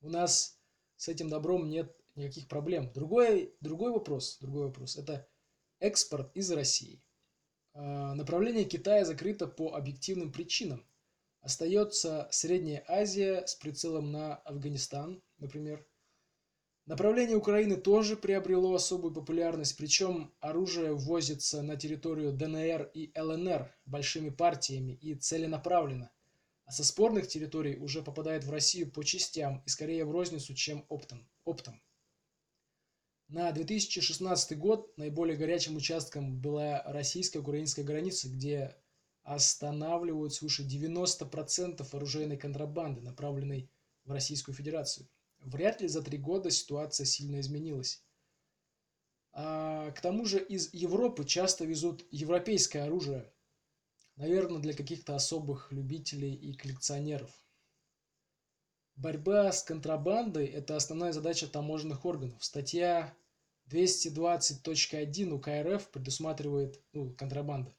У 0.00 0.08
нас 0.08 0.58
с 0.96 1.08
этим 1.08 1.28
добром 1.28 1.68
нет 1.68 1.94
никаких 2.16 2.48
проблем. 2.48 2.90
Другой, 2.92 3.54
другой 3.60 3.92
вопрос, 3.92 4.38
другой 4.40 4.66
вопрос– 4.66 4.96
это 4.98 5.28
экспорт 5.78 6.34
из 6.34 6.50
России. 6.50 7.02
А, 7.74 8.14
направление 8.14 8.64
Китая 8.64 9.04
закрыто 9.04 9.46
по 9.46 9.74
объективным 9.74 10.32
причинам. 10.32 10.84
Остается 11.40 12.28
Средняя 12.32 12.84
Азия 12.88 13.46
с 13.46 13.54
прицелом 13.54 14.10
на 14.10 14.36
Афганистан, 14.36 15.22
например. 15.38 15.86
Направление 16.86 17.36
Украины 17.36 17.76
тоже 17.76 18.16
приобрело 18.16 18.74
особую 18.74 19.12
популярность, 19.12 19.76
причем 19.76 20.32
оружие 20.40 20.94
ввозится 20.94 21.60
на 21.60 21.76
территорию 21.76 22.32
ДНР 22.32 22.90
и 22.94 23.12
ЛНР 23.14 23.70
большими 23.84 24.30
партиями 24.30 24.92
и 24.92 25.14
целенаправленно, 25.14 26.10
а 26.64 26.72
со 26.72 26.84
спорных 26.84 27.28
территорий 27.28 27.76
уже 27.76 28.02
попадает 28.02 28.44
в 28.44 28.50
Россию 28.50 28.90
по 28.90 29.04
частям 29.04 29.62
и 29.66 29.68
скорее 29.68 30.06
в 30.06 30.10
розницу, 30.10 30.54
чем 30.54 30.86
оптом. 30.88 31.28
оптом. 31.44 31.82
На 33.28 33.52
2016 33.52 34.56
год 34.56 34.96
наиболее 34.96 35.36
горячим 35.36 35.76
участком 35.76 36.40
была 36.40 36.82
российско-украинская 36.84 37.84
граница, 37.84 38.30
где 38.30 38.74
останавливают 39.24 40.32
свыше 40.32 40.62
90% 40.62 41.86
оружейной 41.94 42.38
контрабанды, 42.38 43.02
направленной 43.02 43.70
в 44.06 44.12
Российскую 44.12 44.54
Федерацию. 44.54 45.06
Вряд 45.40 45.80
ли 45.80 45.88
за 45.88 46.02
три 46.02 46.18
года 46.18 46.50
ситуация 46.50 47.06
сильно 47.06 47.40
изменилась. 47.40 48.02
А, 49.32 49.90
к 49.92 50.00
тому 50.00 50.24
же 50.24 50.38
из 50.38 50.72
Европы 50.74 51.24
часто 51.24 51.64
везут 51.64 52.04
европейское 52.10 52.84
оружие. 52.84 53.32
Наверное, 54.16 54.60
для 54.60 54.74
каких-то 54.74 55.14
особых 55.14 55.70
любителей 55.70 56.34
и 56.34 56.54
коллекционеров. 56.54 57.30
Борьба 58.96 59.52
с 59.52 59.62
контрабандой– 59.62 60.46
это 60.46 60.74
основная 60.74 61.12
задача 61.12 61.46
таможенных 61.46 62.04
органов. 62.04 62.42
Статья 62.42 63.14
220.1 63.70 65.30
УК 65.30 65.48
РФ 65.48 65.88
предусматривает, 65.90 66.82
ну, 66.92 67.14
контрабанда, 67.14 67.72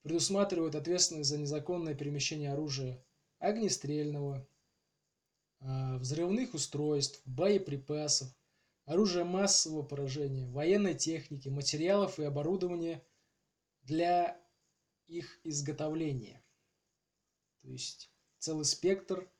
предусматривает 0.00 0.74
ответственность 0.74 1.28
за 1.28 1.36
незаконное 1.36 1.94
перемещение 1.94 2.52
оружия 2.52 3.04
огнестрельного, 3.38 4.48
взрывных 5.62 6.54
устройств, 6.54 7.22
боеприпасов, 7.24 8.28
оружия 8.84 9.24
массового 9.24 9.82
поражения, 9.82 10.46
военной 10.48 10.94
техники, 10.94 11.48
материалов 11.48 12.18
и 12.18 12.24
оборудования 12.24 13.04
для 13.82 14.40
их 15.06 15.40
изготовления. 15.44 16.42
То 17.62 17.68
есть 17.68 18.10
целый 18.38 18.64
спектр 18.64 19.30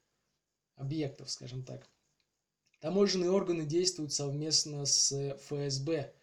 объектов, 0.77 1.31
скажем 1.31 1.64
так. 1.64 1.91
Таможенные 2.81 3.31
органы 3.31 3.64
действуют 3.64 4.12
совместно 4.12 4.87
с 4.87 5.37
ФСБ. 5.39 6.14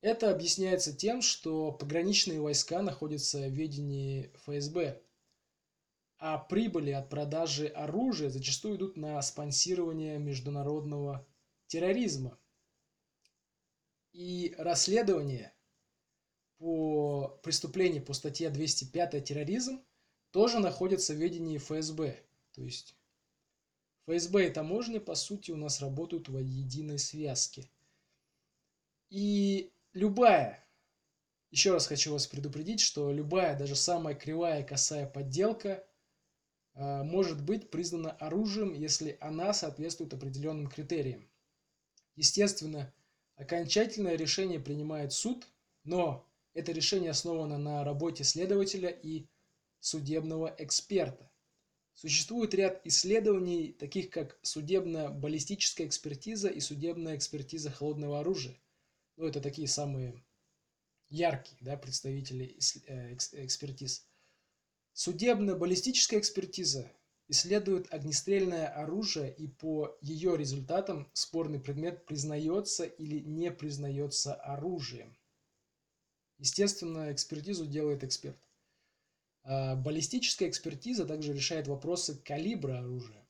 Это 0.00 0.30
объясняется 0.30 0.96
тем, 0.96 1.22
что 1.22 1.72
пограничные 1.72 2.40
войска 2.40 2.82
находятся 2.82 3.38
в 3.40 3.52
ведении 3.52 4.32
ФСБ, 4.36 5.02
а 6.18 6.36
прибыли 6.38 6.90
от 6.90 7.08
продажи 7.08 7.68
оружия 7.68 8.28
зачастую 8.28 8.76
идут 8.76 8.96
на 8.96 9.20
спонсирование 9.22 10.18
международного 10.18 11.26
терроризма. 11.68 12.38
И 14.12 14.54
расследование 14.58 15.54
по 16.58 17.38
преступлению 17.44 18.04
по 18.04 18.14
статье 18.14 18.50
205 18.50 19.24
терроризм 19.24 19.80
тоже 20.32 20.58
находится 20.58 21.14
в 21.14 21.16
ведении 21.16 21.58
ФСБ. 21.58 22.20
То 22.52 22.62
есть 22.62 22.96
ФСБ 24.06 24.48
и 24.48 24.50
таможня, 24.50 25.00
по 25.00 25.14
сути, 25.14 25.52
у 25.52 25.56
нас 25.56 25.80
работают 25.80 26.28
в 26.28 26.38
единой 26.38 26.98
связке. 26.98 27.70
И 29.08 29.72
любая, 29.92 30.66
еще 31.50 31.72
раз 31.72 31.86
хочу 31.86 32.12
вас 32.12 32.26
предупредить, 32.26 32.80
что 32.80 33.12
любая, 33.12 33.56
даже 33.56 33.76
самая 33.76 34.16
кривая 34.16 34.64
косая 34.64 35.06
подделка 35.06 35.86
может 36.78 37.42
быть 37.42 37.70
признана 37.70 38.12
оружием, 38.12 38.72
если 38.72 39.18
она 39.20 39.52
соответствует 39.52 40.14
определенным 40.14 40.68
критериям. 40.68 41.28
Естественно, 42.14 42.92
окончательное 43.36 44.16
решение 44.16 44.60
принимает 44.60 45.12
суд, 45.12 45.46
но 45.84 46.28
это 46.54 46.72
решение 46.72 47.10
основано 47.10 47.58
на 47.58 47.84
работе 47.84 48.24
следователя 48.24 48.90
и 48.90 49.26
судебного 49.80 50.54
эксперта. 50.58 51.30
Существует 51.94 52.54
ряд 52.54 52.80
исследований, 52.84 53.72
таких 53.72 54.10
как 54.10 54.38
судебно-баллистическая 54.42 55.86
экспертиза 55.86 56.48
и 56.48 56.60
судебная 56.60 57.16
экспертиза 57.16 57.70
холодного 57.70 58.20
оружия. 58.20 58.56
Ну, 59.16 59.26
это 59.26 59.40
такие 59.40 59.66
самые 59.66 60.22
яркие 61.08 61.58
да, 61.60 61.76
представители 61.76 62.56
э, 62.86 63.14
экспертиз. 63.14 64.07
Судебно-баллистическая 64.98 66.18
экспертиза 66.18 66.90
исследует 67.28 67.86
огнестрельное 67.94 68.66
оружие 68.66 69.32
и 69.32 69.46
по 69.46 69.96
ее 70.00 70.36
результатам 70.36 71.08
спорный 71.12 71.60
предмет 71.60 72.04
признается 72.04 72.84
или 72.84 73.20
не 73.20 73.52
признается 73.52 74.34
оружием. 74.34 75.16
Естественно, 76.38 77.12
экспертизу 77.12 77.64
делает 77.64 78.02
эксперт. 78.02 78.42
А 79.44 79.76
баллистическая 79.76 80.48
экспертиза 80.48 81.06
также 81.06 81.32
решает 81.32 81.68
вопросы 81.68 82.16
калибра 82.16 82.80
оружия. 82.80 83.24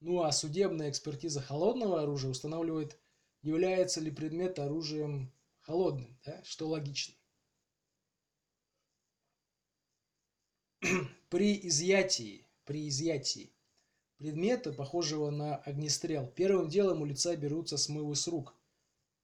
Ну 0.00 0.22
а 0.22 0.30
судебная 0.32 0.90
экспертиза 0.90 1.40
холодного 1.40 2.02
оружия 2.02 2.30
устанавливает, 2.30 3.00
является 3.40 4.02
ли 4.02 4.10
предмет 4.10 4.58
оружием 4.58 5.32
холодным, 5.60 6.20
да, 6.26 6.44
что 6.44 6.68
логично. 6.68 7.17
при 11.30 11.58
изъятии, 11.66 12.44
при 12.64 12.88
изъятии 12.88 13.52
предмета, 14.16 14.72
похожего 14.72 15.30
на 15.30 15.56
огнестрел, 15.56 16.26
первым 16.26 16.68
делом 16.68 17.02
у 17.02 17.04
лица 17.04 17.36
берутся 17.36 17.76
смывы 17.76 18.14
с 18.14 18.26
рук, 18.28 18.54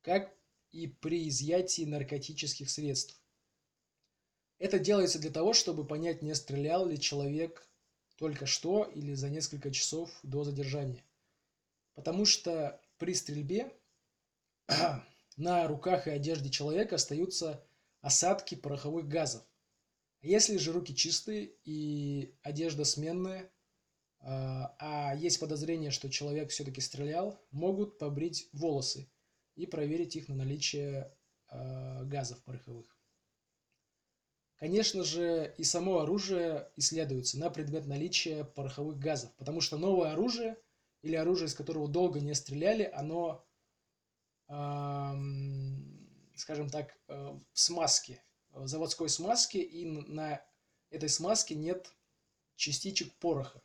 как 0.02 0.34
и 0.72 0.86
при 0.86 1.28
изъятии 1.28 1.84
наркотических 1.84 2.70
средств. 2.70 3.20
Это 4.58 4.78
делается 4.78 5.18
для 5.18 5.30
того, 5.30 5.52
чтобы 5.52 5.86
понять, 5.86 6.22
не 6.22 6.34
стрелял 6.34 6.86
ли 6.86 6.98
человек 6.98 7.68
только 8.16 8.46
что 8.46 8.84
или 8.84 9.14
за 9.14 9.28
несколько 9.28 9.70
часов 9.70 10.10
до 10.22 10.44
задержания. 10.44 11.04
Потому 11.94 12.24
что 12.24 12.80
при 12.98 13.14
стрельбе 13.14 13.72
на 15.36 15.66
руках 15.66 16.06
и 16.06 16.10
одежде 16.10 16.50
человека 16.50 16.96
остаются 16.96 17.64
осадки 18.00 18.54
пороховых 18.54 19.08
газов, 19.08 19.44
если 20.24 20.56
же 20.56 20.72
руки 20.72 20.94
чистые 20.94 21.52
и 21.64 22.34
одежда 22.42 22.84
сменная, 22.84 23.52
а, 24.20 24.74
а 24.78 25.14
есть 25.14 25.38
подозрение, 25.38 25.90
что 25.90 26.10
человек 26.10 26.50
все-таки 26.50 26.80
стрелял, 26.80 27.38
могут 27.50 27.98
побрить 27.98 28.48
волосы 28.52 29.10
и 29.54 29.66
проверить 29.66 30.16
их 30.16 30.28
на 30.28 30.34
наличие 30.34 31.14
а, 31.48 32.04
газов 32.04 32.42
пороховых. 32.42 32.86
Конечно 34.56 35.04
же, 35.04 35.54
и 35.58 35.64
само 35.64 35.98
оружие 35.98 36.70
исследуется 36.76 37.38
на 37.38 37.50
предмет 37.50 37.86
наличия 37.86 38.44
пороховых 38.44 38.98
газов, 38.98 39.34
потому 39.36 39.60
что 39.60 39.76
новое 39.76 40.12
оружие 40.12 40.56
или 41.02 41.16
оружие, 41.16 41.48
из 41.48 41.54
которого 41.54 41.86
долго 41.86 42.20
не 42.20 42.34
стреляли, 42.34 42.90
оно, 42.94 43.44
скажем 46.34 46.70
так, 46.70 46.96
э, 47.08 47.38
в 47.52 47.58
смазке, 47.58 48.22
Э, 48.54 48.66
заводской 48.66 49.08
смазки, 49.08 49.58
и 49.58 49.84
на 49.84 50.44
этой 50.90 51.08
смазке 51.08 51.54
нет 51.54 51.92
частичек 52.56 53.12
пороха. 53.14 53.62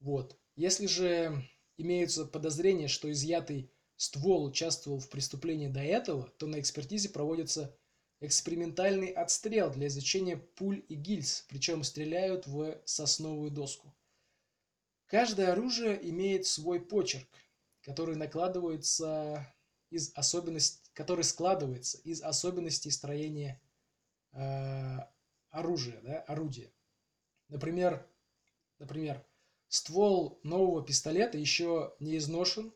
Вот. 0.00 0.38
Если 0.56 0.86
же 0.86 1.42
имеются 1.76 2.24
подозрения, 2.24 2.88
что 2.88 3.10
изъятый 3.10 3.70
ствол 3.96 4.44
участвовал 4.46 4.98
в 4.98 5.08
преступлении 5.08 5.68
до 5.68 5.80
этого, 5.80 6.28
то 6.38 6.46
на 6.46 6.58
экспертизе 6.60 7.10
проводятся 7.10 7.76
экспериментальный 8.20 9.08
отстрел 9.08 9.70
для 9.70 9.86
изучения 9.86 10.36
пуль 10.36 10.84
и 10.88 10.94
гильз, 10.94 11.46
причем 11.48 11.84
стреляют 11.84 12.46
в 12.46 12.80
сосновую 12.84 13.50
доску. 13.50 13.94
Каждое 15.06 15.52
оружие 15.52 15.98
имеет 16.10 16.46
свой 16.46 16.80
почерк, 16.80 17.28
который 17.82 18.16
накладывается 18.16 19.46
из 19.90 20.12
особенностей, 20.14 20.80
который 20.94 21.24
складывается 21.24 21.98
из 21.98 22.22
особенностей 22.22 22.90
строения 22.90 23.60
э, 24.32 24.98
оружия, 25.50 26.00
да, 26.02 26.20
орудия. 26.22 26.72
Например, 27.48 28.06
например, 28.78 29.24
ствол 29.68 30.40
нового 30.42 30.84
пистолета 30.84 31.36
еще 31.36 31.94
не 31.98 32.16
изношен, 32.16 32.72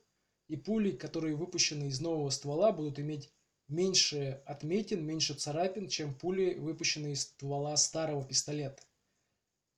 и 0.49 0.57
пули, 0.57 0.91
которые 0.91 1.37
выпущены 1.37 1.89
из 1.89 2.01
нового 2.01 2.31
ствола, 2.31 2.73
будут 2.73 2.99
иметь 2.99 3.33
меньше 3.69 4.43
отметин, 4.45 5.05
меньше 5.05 5.35
царапин, 5.35 5.89
чем 5.89 6.15
пули, 6.15 6.55
выпущенные 6.55 7.15
из 7.15 7.23
ствола 7.23 7.77
старого 7.77 8.25
пистолета. 8.25 8.83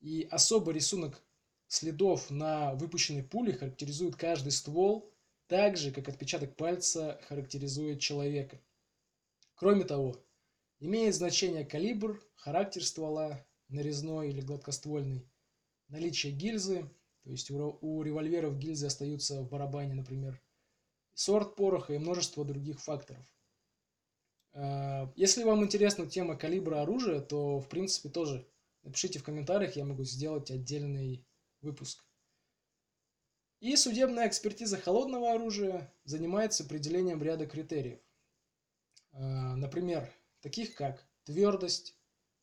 И 0.01 0.27
особый 0.31 0.75
рисунок 0.75 1.23
следов 1.69 2.31
на 2.31 2.75
выпущенной 2.75 3.23
пуле 3.23 3.53
характеризует 3.53 4.17
каждый 4.17 4.53
ствол, 4.53 5.13
так 5.47 5.77
же, 5.77 5.93
как 5.93 6.09
отпечаток 6.09 6.57
пальца 6.57 7.21
характеризует 7.29 8.01
человека. 8.01 8.61
Кроме 9.55 9.85
того, 9.85 10.17
имеет 10.81 11.15
значение 11.15 11.65
калибр, 11.65 12.23
характер 12.35 12.85
ствола, 12.85 13.45
нарезной 13.69 14.31
или 14.31 14.41
гладкоствольный, 14.41 15.29
наличие 15.89 16.33
гильзы, 16.33 16.89
то 17.23 17.31
есть 17.31 17.51
у, 17.51 18.03
револьверов 18.03 18.59
гильзы 18.59 18.87
остаются 18.87 19.43
в 19.43 19.49
барабане, 19.49 19.95
например, 19.95 20.41
сорт 21.15 21.57
пороха 21.57 21.95
и 21.95 21.99
множество 21.99 22.45
других 22.45 22.81
факторов. 22.81 23.27
Э, 24.53 25.09
если 25.17 25.43
вам 25.43 25.65
интересна 25.65 26.07
тема 26.07 26.37
калибра 26.37 26.83
оружия, 26.83 27.21
то, 27.21 27.61
в 27.61 27.69
принципе, 27.69 28.09
тоже 28.09 28.47
напишите 28.83 29.19
в 29.19 29.25
комментариях, 29.25 29.77
я 29.77 29.85
могу 29.85 30.05
сделать 30.05 30.51
отдельный 30.51 31.27
выпуск. 31.63 32.06
И 33.61 33.75
судебная 33.77 34.29
экспертиза 34.29 34.77
холодного 34.77 35.33
оружия 35.33 35.93
занимается 36.05 36.65
определением 36.65 37.23
ряда 37.23 37.47
критериев. 37.47 38.01
Э, 39.13 39.19
например, 39.57 40.13
таких 40.41 40.75
как 40.75 41.07
твердость, 41.25 41.97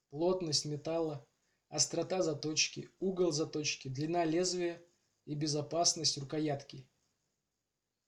плотность 0.10 0.66
металла, 0.66 1.26
острота 1.70 2.22
заточки, 2.24 2.90
угол 3.00 3.32
заточки, 3.32 3.88
длина 3.88 4.26
лезвия 4.26 4.82
и 5.26 5.36
безопасность 5.36 6.18
рукоятки 6.18 6.88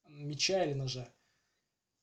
меча 0.08 0.64
или 0.64 0.74
ножа. 0.74 1.10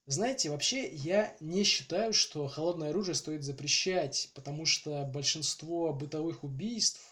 Знаете, 0.07 0.51
вообще 0.51 0.89
я 0.89 1.37
не 1.41 1.63
считаю, 1.63 2.13
что 2.13 2.49
холодное 2.49 2.91
оружие 2.91 3.15
стоит 3.15 3.45
запрещать, 3.45 4.31
потому 4.35 4.67
что 4.67 5.05
большинство 5.05 5.93
бытовых 5.93 6.43
убийств 6.43 7.12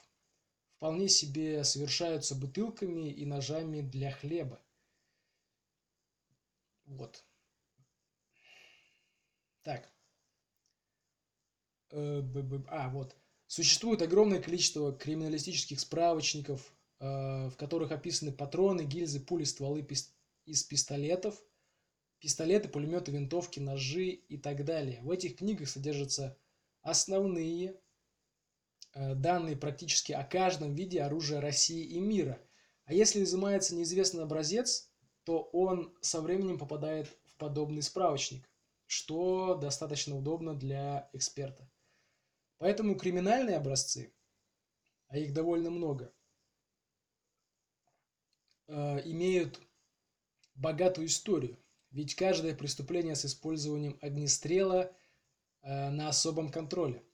вполне 0.80 1.10
себе 1.10 1.62
совершаются 1.62 2.34
бутылками 2.34 3.10
и 3.10 3.26
ножами 3.26 3.82
для 3.82 4.10
хлеба. 4.10 4.62
Вот. 6.86 7.22
Так. 9.62 9.92
Э, 11.90 12.22
а, 12.68 12.88
вот. 12.88 13.14
Существует 13.46 14.00
огромное 14.00 14.40
количество 14.40 14.90
криминалистических 14.96 15.78
справочников, 15.78 16.74
э, 16.98 17.04
в 17.50 17.56
которых 17.58 17.92
описаны 17.92 18.32
патроны, 18.32 18.86
гильзы, 18.86 19.20
пули, 19.20 19.44
стволы 19.44 19.86
из 20.46 20.64
пистолетов, 20.64 21.38
пистолеты, 22.20 22.70
пулеметы, 22.70 23.12
винтовки, 23.12 23.60
ножи 23.60 24.08
и 24.08 24.38
так 24.38 24.64
далее. 24.64 25.02
В 25.02 25.10
этих 25.10 25.36
книгах 25.36 25.68
содержатся 25.68 26.38
основные 26.80 27.78
данные 28.94 29.56
практически 29.56 30.12
о 30.12 30.24
каждом 30.24 30.74
виде 30.74 31.02
оружия 31.02 31.40
России 31.40 31.84
и 31.84 32.00
мира. 32.00 32.40
А 32.84 32.92
если 32.92 33.22
изымается 33.22 33.74
неизвестный 33.74 34.24
образец, 34.24 34.90
то 35.24 35.42
он 35.52 35.96
со 36.00 36.20
временем 36.20 36.58
попадает 36.58 37.06
в 37.24 37.36
подобный 37.36 37.82
справочник, 37.82 38.48
что 38.86 39.54
достаточно 39.54 40.16
удобно 40.16 40.54
для 40.54 41.08
эксперта. 41.12 41.70
Поэтому 42.58 42.96
криминальные 42.96 43.56
образцы, 43.56 44.12
а 45.08 45.18
их 45.18 45.32
довольно 45.32 45.70
много, 45.70 46.12
э, 48.66 49.00
имеют 49.08 49.60
богатую 50.54 51.06
историю. 51.06 51.58
Ведь 51.90 52.14
каждое 52.14 52.54
преступление 52.54 53.14
с 53.14 53.24
использованием 53.24 53.98
огнестрела 54.00 54.92
э, 55.62 55.90
на 55.90 56.08
особом 56.08 56.50
контроле. 56.50 57.04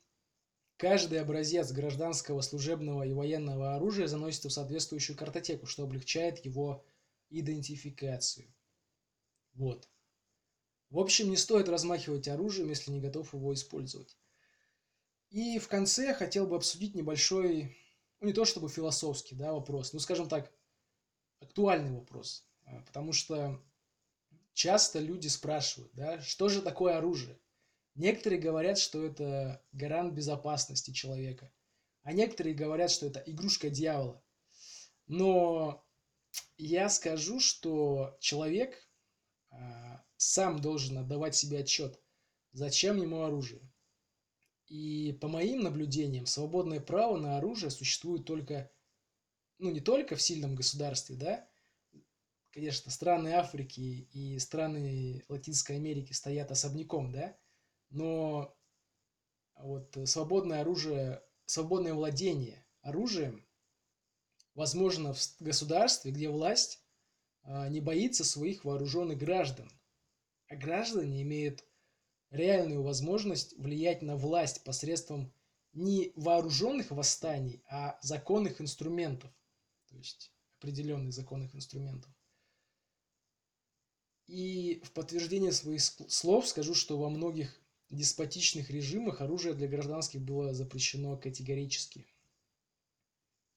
Каждый 0.77 1.21
образец 1.21 1.73
гражданского, 1.73 2.43
служебного 2.43 3.03
и 3.03 3.13
военного 3.13 3.77
оружия 3.77 4.09
заносится 4.09 4.51
в 4.51 4.53
соответствующую 4.53 5.17
картотеку, 5.17 5.67
что 5.67 5.85
облегчает 5.85 6.45
его 6.45 6.85
идентификацию. 7.31 8.47
Вот. 9.55 9.89
В 10.91 10.99
общем, 10.99 11.31
не 11.31 11.37
стоит 11.37 11.69
размахивать 11.69 12.29
оружием, 12.29 12.69
если 12.69 12.93
не 12.93 13.01
готов 13.01 13.33
его 13.33 13.55
использовать. 13.55 14.17
И 15.31 15.59
в 15.59 15.69
конце 15.69 16.15
хотел 16.15 16.47
бы 16.47 16.57
обсудить 16.57 16.95
небольшой, 16.95 17.77
ну 18.21 18.29
не 18.29 18.33
то 18.33 18.45
чтобы 18.45 18.69
философский 18.69 19.35
да, 19.35 19.53
вопрос, 19.55 19.93
ну 19.93 19.99
скажем 19.99 20.29
так, 20.29 20.53
актуальный 21.41 21.93
вопрос. 21.93 22.47
А, 22.65 22.81
потому 22.83 23.13
что 23.13 23.61
часто 24.53 24.99
люди 24.99 25.29
спрашивают, 25.29 25.91
да, 25.95 26.21
что 26.21 26.49
же 26.49 26.63
такое 26.63 26.99
оружие? 26.99 27.39
Некоторые 27.97 28.39
говорят, 28.39 28.79
что 28.79 29.05
это 29.05 29.65
гарант 29.73 30.13
безопасности 30.13 30.91
человека, 30.91 31.51
а 32.03 32.13
некоторые 32.13 32.55
говорят, 32.55 32.91
что 32.91 33.07
это 33.07 33.23
игрушка 33.25 33.71
дьявола. 33.71 34.23
Но 35.07 35.83
я 36.59 36.91
скажу, 36.91 37.41
что 37.41 38.17
человек 38.21 38.91
а, 39.51 40.05
сам 40.19 40.61
должен 40.61 40.99
отдавать 40.99 41.37
себе 41.37 41.61
отчет, 41.61 41.99
зачем 42.53 43.01
ему 43.01 43.23
оружие. 43.23 43.63
И 44.67 45.17
по 45.21 45.29
моим 45.29 45.63
наблюдениям, 45.63 46.27
свободное 46.27 46.81
право 46.81 47.17
на 47.17 47.39
оружие 47.39 47.71
существует 47.71 48.27
только, 48.27 48.71
ну 49.59 49.71
не 49.71 49.81
только 49.81 50.17
в 50.17 50.23
сильном 50.23 50.55
государстве, 50.55 51.17
да, 51.17 51.49
конечно, 52.51 52.91
страны 52.91 53.29
Африки 53.29 54.07
и 54.13 54.39
страны 54.39 55.25
Латинской 55.29 55.77
Америки 55.77 56.13
стоят 56.13 56.51
особняком, 56.51 57.11
да, 57.11 57.39
но 57.97 58.55
вот 59.57 59.97
свободное 60.05 60.61
оружие, 60.61 61.23
свободное 61.47 61.95
владение 61.95 62.67
оружием 62.83 63.45
возможно 64.55 65.15
в 65.15 65.21
государстве, 65.41 66.13
где 66.13 66.29
власть 66.29 66.85
а, 67.43 67.69
не 67.71 67.81
боится 67.81 68.23
своих 68.23 68.67
вооруженных 68.67 69.17
граждан, 69.19 69.71
а 70.49 70.57
граждане 70.57 71.23
имеют 71.23 71.65
реальную 72.31 72.83
возможность 72.83 73.57
влиять 73.57 74.03
на 74.03 74.17
власть 74.17 74.63
посредством 74.63 75.33
не 75.73 76.13
вооруженных 76.17 76.91
восстаний, 76.91 77.63
а 77.71 77.99
законных 78.03 78.61
инструментов, 78.61 79.31
то 79.89 79.97
есть 79.97 80.33
определенных 80.59 81.15
законных 81.15 81.55
инструментов. 81.55 82.11
И 84.27 84.83
в 84.85 84.93
подтверждение 84.93 85.53
своих 85.53 85.81
слов 85.83 86.47
скажу, 86.47 86.75
что 86.75 86.99
во 86.99 87.09
многих 87.09 87.59
деспотичных 87.91 88.71
режимах 88.71 89.21
оружие 89.21 89.55
для 89.55 89.69
гражданских 89.69 90.21
было 90.21 90.55
запрещено 90.55 91.17
категорически. 91.17 92.07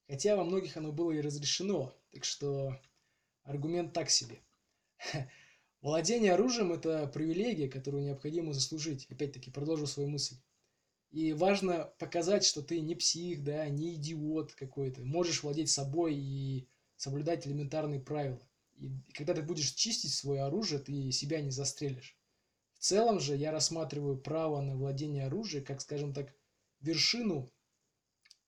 Хотя 0.08 0.36
во 0.36 0.44
многих 0.44 0.76
оно 0.76 0.92
было 0.92 1.12
и 1.12 1.20
разрешено, 1.20 1.94
так 2.10 2.24
что 2.24 2.80
аргумент 3.42 3.92
так 3.92 4.10
себе. 4.10 4.40
Владение 5.82 6.34
оружием– 6.34 6.72
это 6.74 7.06
привилегия, 7.06 7.68
которую 7.68 8.04
необходимо 8.04 8.52
заслужить. 8.52 9.06
Опять-таки, 9.08 9.50
продолжу 9.50 9.86
свою 9.86 10.10
мысль. 10.10 10.36
И 11.10 11.32
важно 11.32 11.92
показать, 11.98 12.44
что 12.44 12.62
ты 12.62 12.80
не 12.80 12.94
псих, 12.94 13.42
да, 13.42 13.68
не 13.68 13.94
идиот 13.94 14.52
какой-то. 14.52 15.02
Можешь 15.02 15.42
владеть 15.42 15.70
собой 15.70 16.14
и 16.16 16.68
соблюдать 16.96 17.46
элементарные 17.46 17.98
правила. 17.98 18.40
И 18.76 18.90
когда 19.14 19.34
ты 19.34 19.42
будешь 19.42 19.72
чистить 19.72 20.12
свое 20.12 20.42
оружие, 20.42 20.80
ты 20.80 21.10
себя 21.10 21.40
не 21.40 21.50
застрелишь. 21.50 22.19
В 22.80 22.82
целом 22.82 23.20
же 23.20 23.36
я 23.36 23.52
рассматриваю 23.52 24.16
право 24.16 24.62
на 24.62 24.74
владение 24.74 25.26
оружием 25.26 25.66
как, 25.66 25.82
скажем 25.82 26.14
так, 26.14 26.34
вершину 26.80 27.52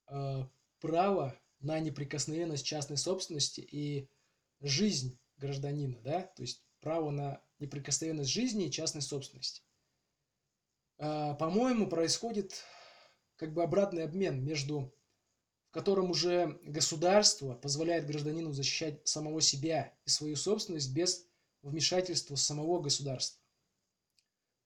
э, 0.09 0.47
права 0.80 1.39
на 1.61 1.78
неприкосновенность 1.80 2.64
частной 2.64 2.97
собственности 2.97 3.61
и 3.61 4.09
жизнь 4.62 5.18
гражданина, 5.37 6.01
да, 6.01 6.22
то 6.22 6.41
есть 6.41 6.64
право 6.80 7.11
на 7.11 7.43
неприкосновенность 7.59 8.30
жизни 8.30 8.68
и 8.68 8.70
частной 8.70 9.03
собственности. 9.03 9.61
Э, 10.97 11.35
по-моему, 11.39 11.87
происходит 11.87 12.64
как 13.37 13.53
бы 13.53 13.62
обратный 13.62 14.05
обмен 14.05 14.43
между 14.43 14.95
в 15.68 15.74
котором 15.74 16.11
уже 16.11 16.59
государство 16.64 17.55
позволяет 17.55 18.07
гражданину 18.07 18.53
защищать 18.53 19.07
самого 19.07 19.43
себя 19.43 19.93
и 20.07 20.09
свою 20.09 20.37
собственность 20.37 20.95
без 20.95 21.26
вмешательства 21.62 22.37
самого 22.37 22.80
государства. 22.80 23.41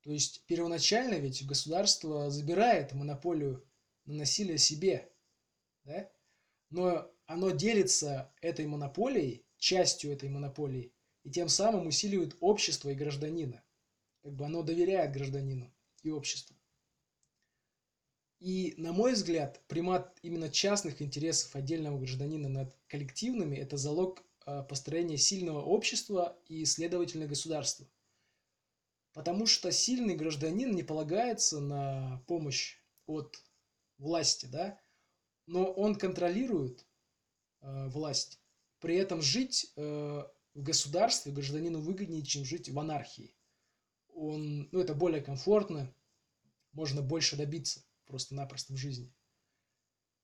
То 0.06 0.12
есть 0.12 0.44
первоначально 0.46 1.14
ведь 1.14 1.44
государство 1.44 2.30
забирает 2.30 2.92
монополию 2.92 3.68
на 4.04 4.14
насилие 4.14 4.56
себе, 4.56 5.10
да? 5.82 6.08
но 6.70 7.10
оно 7.26 7.50
делится 7.50 8.32
этой 8.40 8.68
монополией, 8.68 9.44
частью 9.58 10.12
этой 10.12 10.28
монополии, 10.28 10.92
и 11.24 11.30
тем 11.32 11.48
самым 11.48 11.88
усиливает 11.88 12.36
общество 12.38 12.90
и 12.90 12.94
гражданина. 12.94 13.64
Как 14.22 14.32
бы 14.32 14.46
оно 14.46 14.62
доверяет 14.62 15.12
гражданину 15.12 15.74
и 16.04 16.10
обществу. 16.10 16.54
И, 18.38 18.74
на 18.76 18.92
мой 18.92 19.14
взгляд, 19.14 19.60
примат 19.66 20.20
именно 20.22 20.48
частных 20.48 21.02
интересов 21.02 21.56
отдельного 21.56 21.98
гражданина 21.98 22.48
над 22.48 22.78
коллективными– 22.86 23.56
это 23.56 23.76
залог 23.76 24.22
а, 24.44 24.62
построения 24.62 25.18
сильного 25.18 25.62
общества 25.62 26.38
и, 26.46 26.64
следовательно, 26.64 27.26
государства. 27.26 27.88
Потому 29.16 29.46
что 29.46 29.72
сильный 29.72 30.14
гражданин 30.14 30.76
не 30.76 30.82
полагается 30.82 31.58
на 31.58 32.22
помощь 32.26 32.76
от 33.06 33.42
власти, 33.96 34.44
да, 34.44 34.78
но 35.46 35.64
он 35.64 35.94
контролирует 35.94 36.84
э, 37.62 37.88
власть. 37.88 38.42
При 38.78 38.94
этом 38.96 39.22
жить 39.22 39.72
э, 39.74 39.80
в 40.52 40.62
государстве 40.62 41.32
гражданину 41.32 41.80
выгоднее, 41.80 42.24
чем 42.24 42.44
жить 42.44 42.68
в 42.68 42.78
анархии. 42.78 43.34
Он, 44.12 44.68
ну, 44.70 44.80
это 44.80 44.94
более 44.94 45.22
комфортно, 45.22 45.90
можно 46.72 47.00
больше 47.00 47.36
добиться 47.36 47.82
просто-напросто 48.04 48.74
в 48.74 48.76
жизни. 48.76 49.10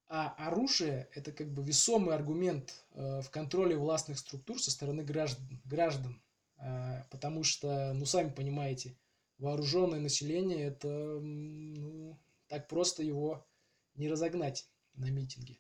А 0.07 0.35
оружие– 0.37 1.09
это 1.15 1.33
как 1.33 1.51
бы 1.51 1.63
весомый 1.63 2.15
аргумент 2.15 2.85
э, 2.91 3.23
в 3.23 3.31
контроле 3.31 3.75
властных 3.75 4.19
структур 4.19 4.63
со 4.63 4.71
стороны 4.71 5.03
граждан, 5.03 5.63
граждан 5.65 6.23
потому 7.11 7.43
что, 7.45 7.93
ну, 7.93 8.07
сами 8.07 8.31
понимаете, 8.31 8.97
вооруженное 9.39 10.01
население– 10.01 10.67
это, 10.69 10.89
ну, 10.89 12.19
так 12.47 12.69
просто 12.69 13.03
его 13.03 13.47
не 13.95 14.09
разогнать 14.09 14.69
на 14.95 15.11
митинге. 15.11 15.59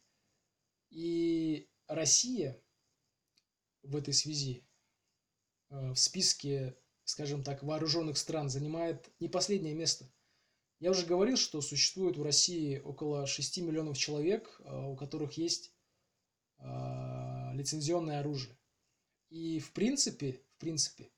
И 0.90 1.68
Россия 1.88 2.62
в 3.82 3.96
этой 3.96 4.14
связи 4.14 4.64
э, 5.70 5.92
в 5.92 5.96
списке, 5.96 6.76
скажем 7.04 7.42
так, 7.42 7.62
вооруженных 7.62 8.18
стран 8.18 8.48
занимает 8.48 9.10
не 9.20 9.28
последнее 9.28 9.74
место. 9.74 10.10
Я 10.78 10.90
уже 10.90 11.06
говорил, 11.06 11.36
что 11.36 11.60
существует 11.60 12.16
в 12.16 12.22
России 12.22 12.78
около 12.78 13.26
6 13.26 13.58
миллионов 13.58 13.98
человек, 13.98 14.60
э, 14.60 14.86
у 14.86 14.96
которых 14.96 15.36
есть 15.38 15.74
э, 16.58 16.64
лицензионное 17.54 18.20
оружие. 18.20 18.56
И 19.32 19.60
в 19.60 19.72
принципе, 19.72 20.42
принципе. 20.58 21.10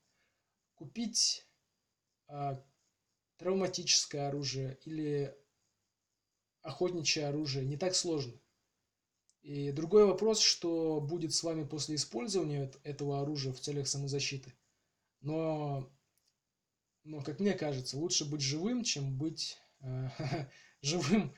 Купить 0.76 1.44
э, 2.28 2.56
травматическое 3.38 4.28
оружие 4.28 4.78
или 4.84 5.36
охотничье 6.62 7.26
оружие 7.26 7.66
не 7.66 7.76
так 7.76 7.96
сложно. 7.96 8.40
И 9.42 9.72
другой 9.72 10.06
вопрос, 10.06 10.38
что 10.38 11.00
будет 11.00 11.34
с 11.34 11.42
вами 11.42 11.64
после 11.64 11.96
использования 11.96 12.72
этого 12.84 13.20
оружия 13.20 13.52
в 13.52 13.60
целях 13.60 13.88
самозащиты. 13.88 14.54
Но, 15.20 15.92
но 17.02 17.20
как 17.20 17.40
мне 17.40 17.54
кажется, 17.54 17.98
лучше 17.98 18.24
быть 18.24 18.42
живым, 18.42 18.84
чем 18.84 19.18
быть 19.18 19.58
э, 19.80 20.08
живым, 20.82 21.34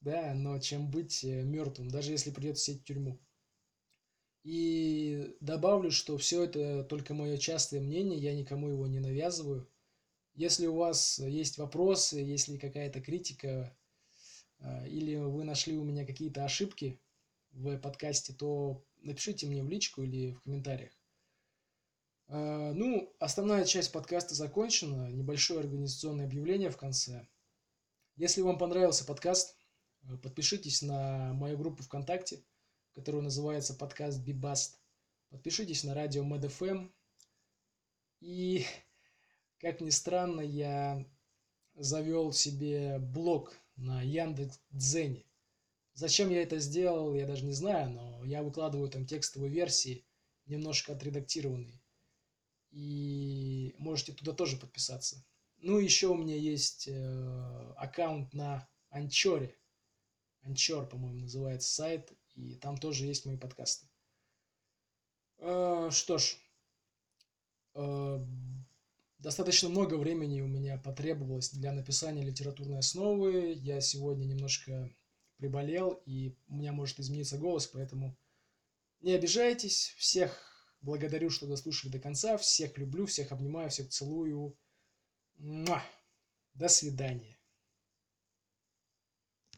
да, 0.00 0.32
но 0.34 0.58
чем 0.58 0.90
быть 0.90 1.22
э, 1.24 1.42
мертвым, 1.42 1.90
даже 1.90 2.10
если 2.10 2.30
придется 2.30 2.64
сидеть 2.64 2.82
в 2.82 2.86
тюрьму. 2.86 3.20
И 4.44 5.34
добавлю, 5.40 5.90
что 5.90 6.18
все 6.18 6.44
это 6.44 6.84
только 6.84 7.14
мое 7.14 7.38
частое 7.38 7.80
мнение, 7.80 8.18
я 8.18 8.34
никому 8.36 8.68
его 8.68 8.86
не 8.86 9.00
навязываю. 9.00 9.66
Если 10.34 10.66
у 10.66 10.76
вас 10.76 11.18
есть 11.18 11.56
вопросы, 11.56 12.18
если 12.18 12.58
какая-то 12.58 13.00
критика, 13.00 13.74
а, 14.60 14.86
или 14.86 15.16
вы 15.16 15.44
нашли 15.44 15.78
у 15.78 15.84
меня 15.84 16.04
какие-то 16.04 16.44
ошибки 16.44 17.00
в 17.52 17.78
подкасте, 17.78 18.34
то 18.34 18.84
напишите 18.98 19.46
мне 19.46 19.62
в 19.62 19.68
личку 19.70 20.02
или 20.02 20.32
в 20.32 20.42
комментариях. 20.42 20.92
А, 22.26 22.74
ну, 22.74 23.14
основная 23.20 23.64
часть 23.64 23.92
подкаста 23.92 24.34
закончена. 24.34 25.10
Небольшое 25.10 25.60
организационное 25.60 26.26
объявление 26.26 26.68
в 26.68 26.76
конце. 26.76 27.26
Если 28.16 28.42
вам 28.42 28.58
понравился 28.58 29.06
подкаст, 29.06 29.56
подпишитесь 30.22 30.82
на 30.82 31.32
мою 31.32 31.56
группу 31.56 31.82
ВКонтакте– 31.82 32.44
который 32.94 33.22
называется 33.22 33.74
подкаст 33.74 34.20
Бибаст. 34.20 34.80
Подпишитесь 35.30 35.84
на 35.84 35.94
радио 35.94 36.24
MedFM. 36.24 36.90
И, 38.20 38.64
как 39.58 39.80
ни 39.80 39.90
странно, 39.90 40.40
я 40.40 41.04
завел 41.74 42.32
себе 42.32 42.98
блог 42.98 43.58
на 43.76 44.00
Яндекс 44.02 44.60
Дзене. 44.70 45.26
Зачем 45.94 46.30
я 46.30 46.42
это 46.42 46.58
сделал, 46.58 47.14
я 47.14 47.26
даже 47.26 47.44
не 47.44 47.52
знаю, 47.52 47.90
но 47.90 48.24
я 48.24 48.42
выкладываю 48.42 48.88
там 48.88 49.06
текстовые 49.06 49.50
версии, 49.50 50.04
немножко 50.46 50.92
отредактированные. 50.92 51.80
И 52.70 53.74
можете 53.78 54.12
туда 54.12 54.32
тоже 54.32 54.56
подписаться. 54.56 55.24
Ну, 55.58 55.78
еще 55.78 56.08
у 56.08 56.14
меня 56.14 56.36
есть 56.36 56.88
э, 56.88 57.72
аккаунт 57.76 58.34
на 58.34 58.68
Анчоре. 58.90 59.56
Анчор, 60.42 60.88
по-моему, 60.88 61.20
называется 61.20 61.72
сайт 61.72 62.12
и 62.34 62.56
там 62.56 62.76
тоже 62.76 63.06
есть 63.06 63.26
мои 63.26 63.36
подкасты. 63.36 63.86
Э, 65.38 65.88
что 65.90 66.18
ж, 66.18 66.36
э, 67.74 68.24
достаточно 69.18 69.68
много 69.68 69.94
времени 69.94 70.40
у 70.40 70.48
меня 70.48 70.78
потребовалось 70.78 71.50
для 71.50 71.72
написания 71.72 72.22
литературной 72.22 72.78
основы. 72.78 73.52
Я 73.52 73.80
сегодня 73.80 74.24
немножко 74.24 74.94
приболел, 75.36 76.02
и 76.06 76.36
у 76.48 76.56
меня 76.56 76.72
может 76.72 77.00
измениться 77.00 77.38
голос, 77.38 77.66
поэтому 77.66 78.16
не 79.00 79.12
обижайтесь. 79.12 79.94
Всех 79.98 80.40
благодарю, 80.80 81.30
что 81.30 81.46
дослушали 81.46 81.92
до 81.92 81.98
конца. 81.98 82.36
Всех 82.38 82.78
люблю, 82.78 83.06
всех 83.06 83.32
обнимаю, 83.32 83.70
всех 83.70 83.88
целую. 83.88 84.56
До 85.36 86.68
свидания. 86.68 87.36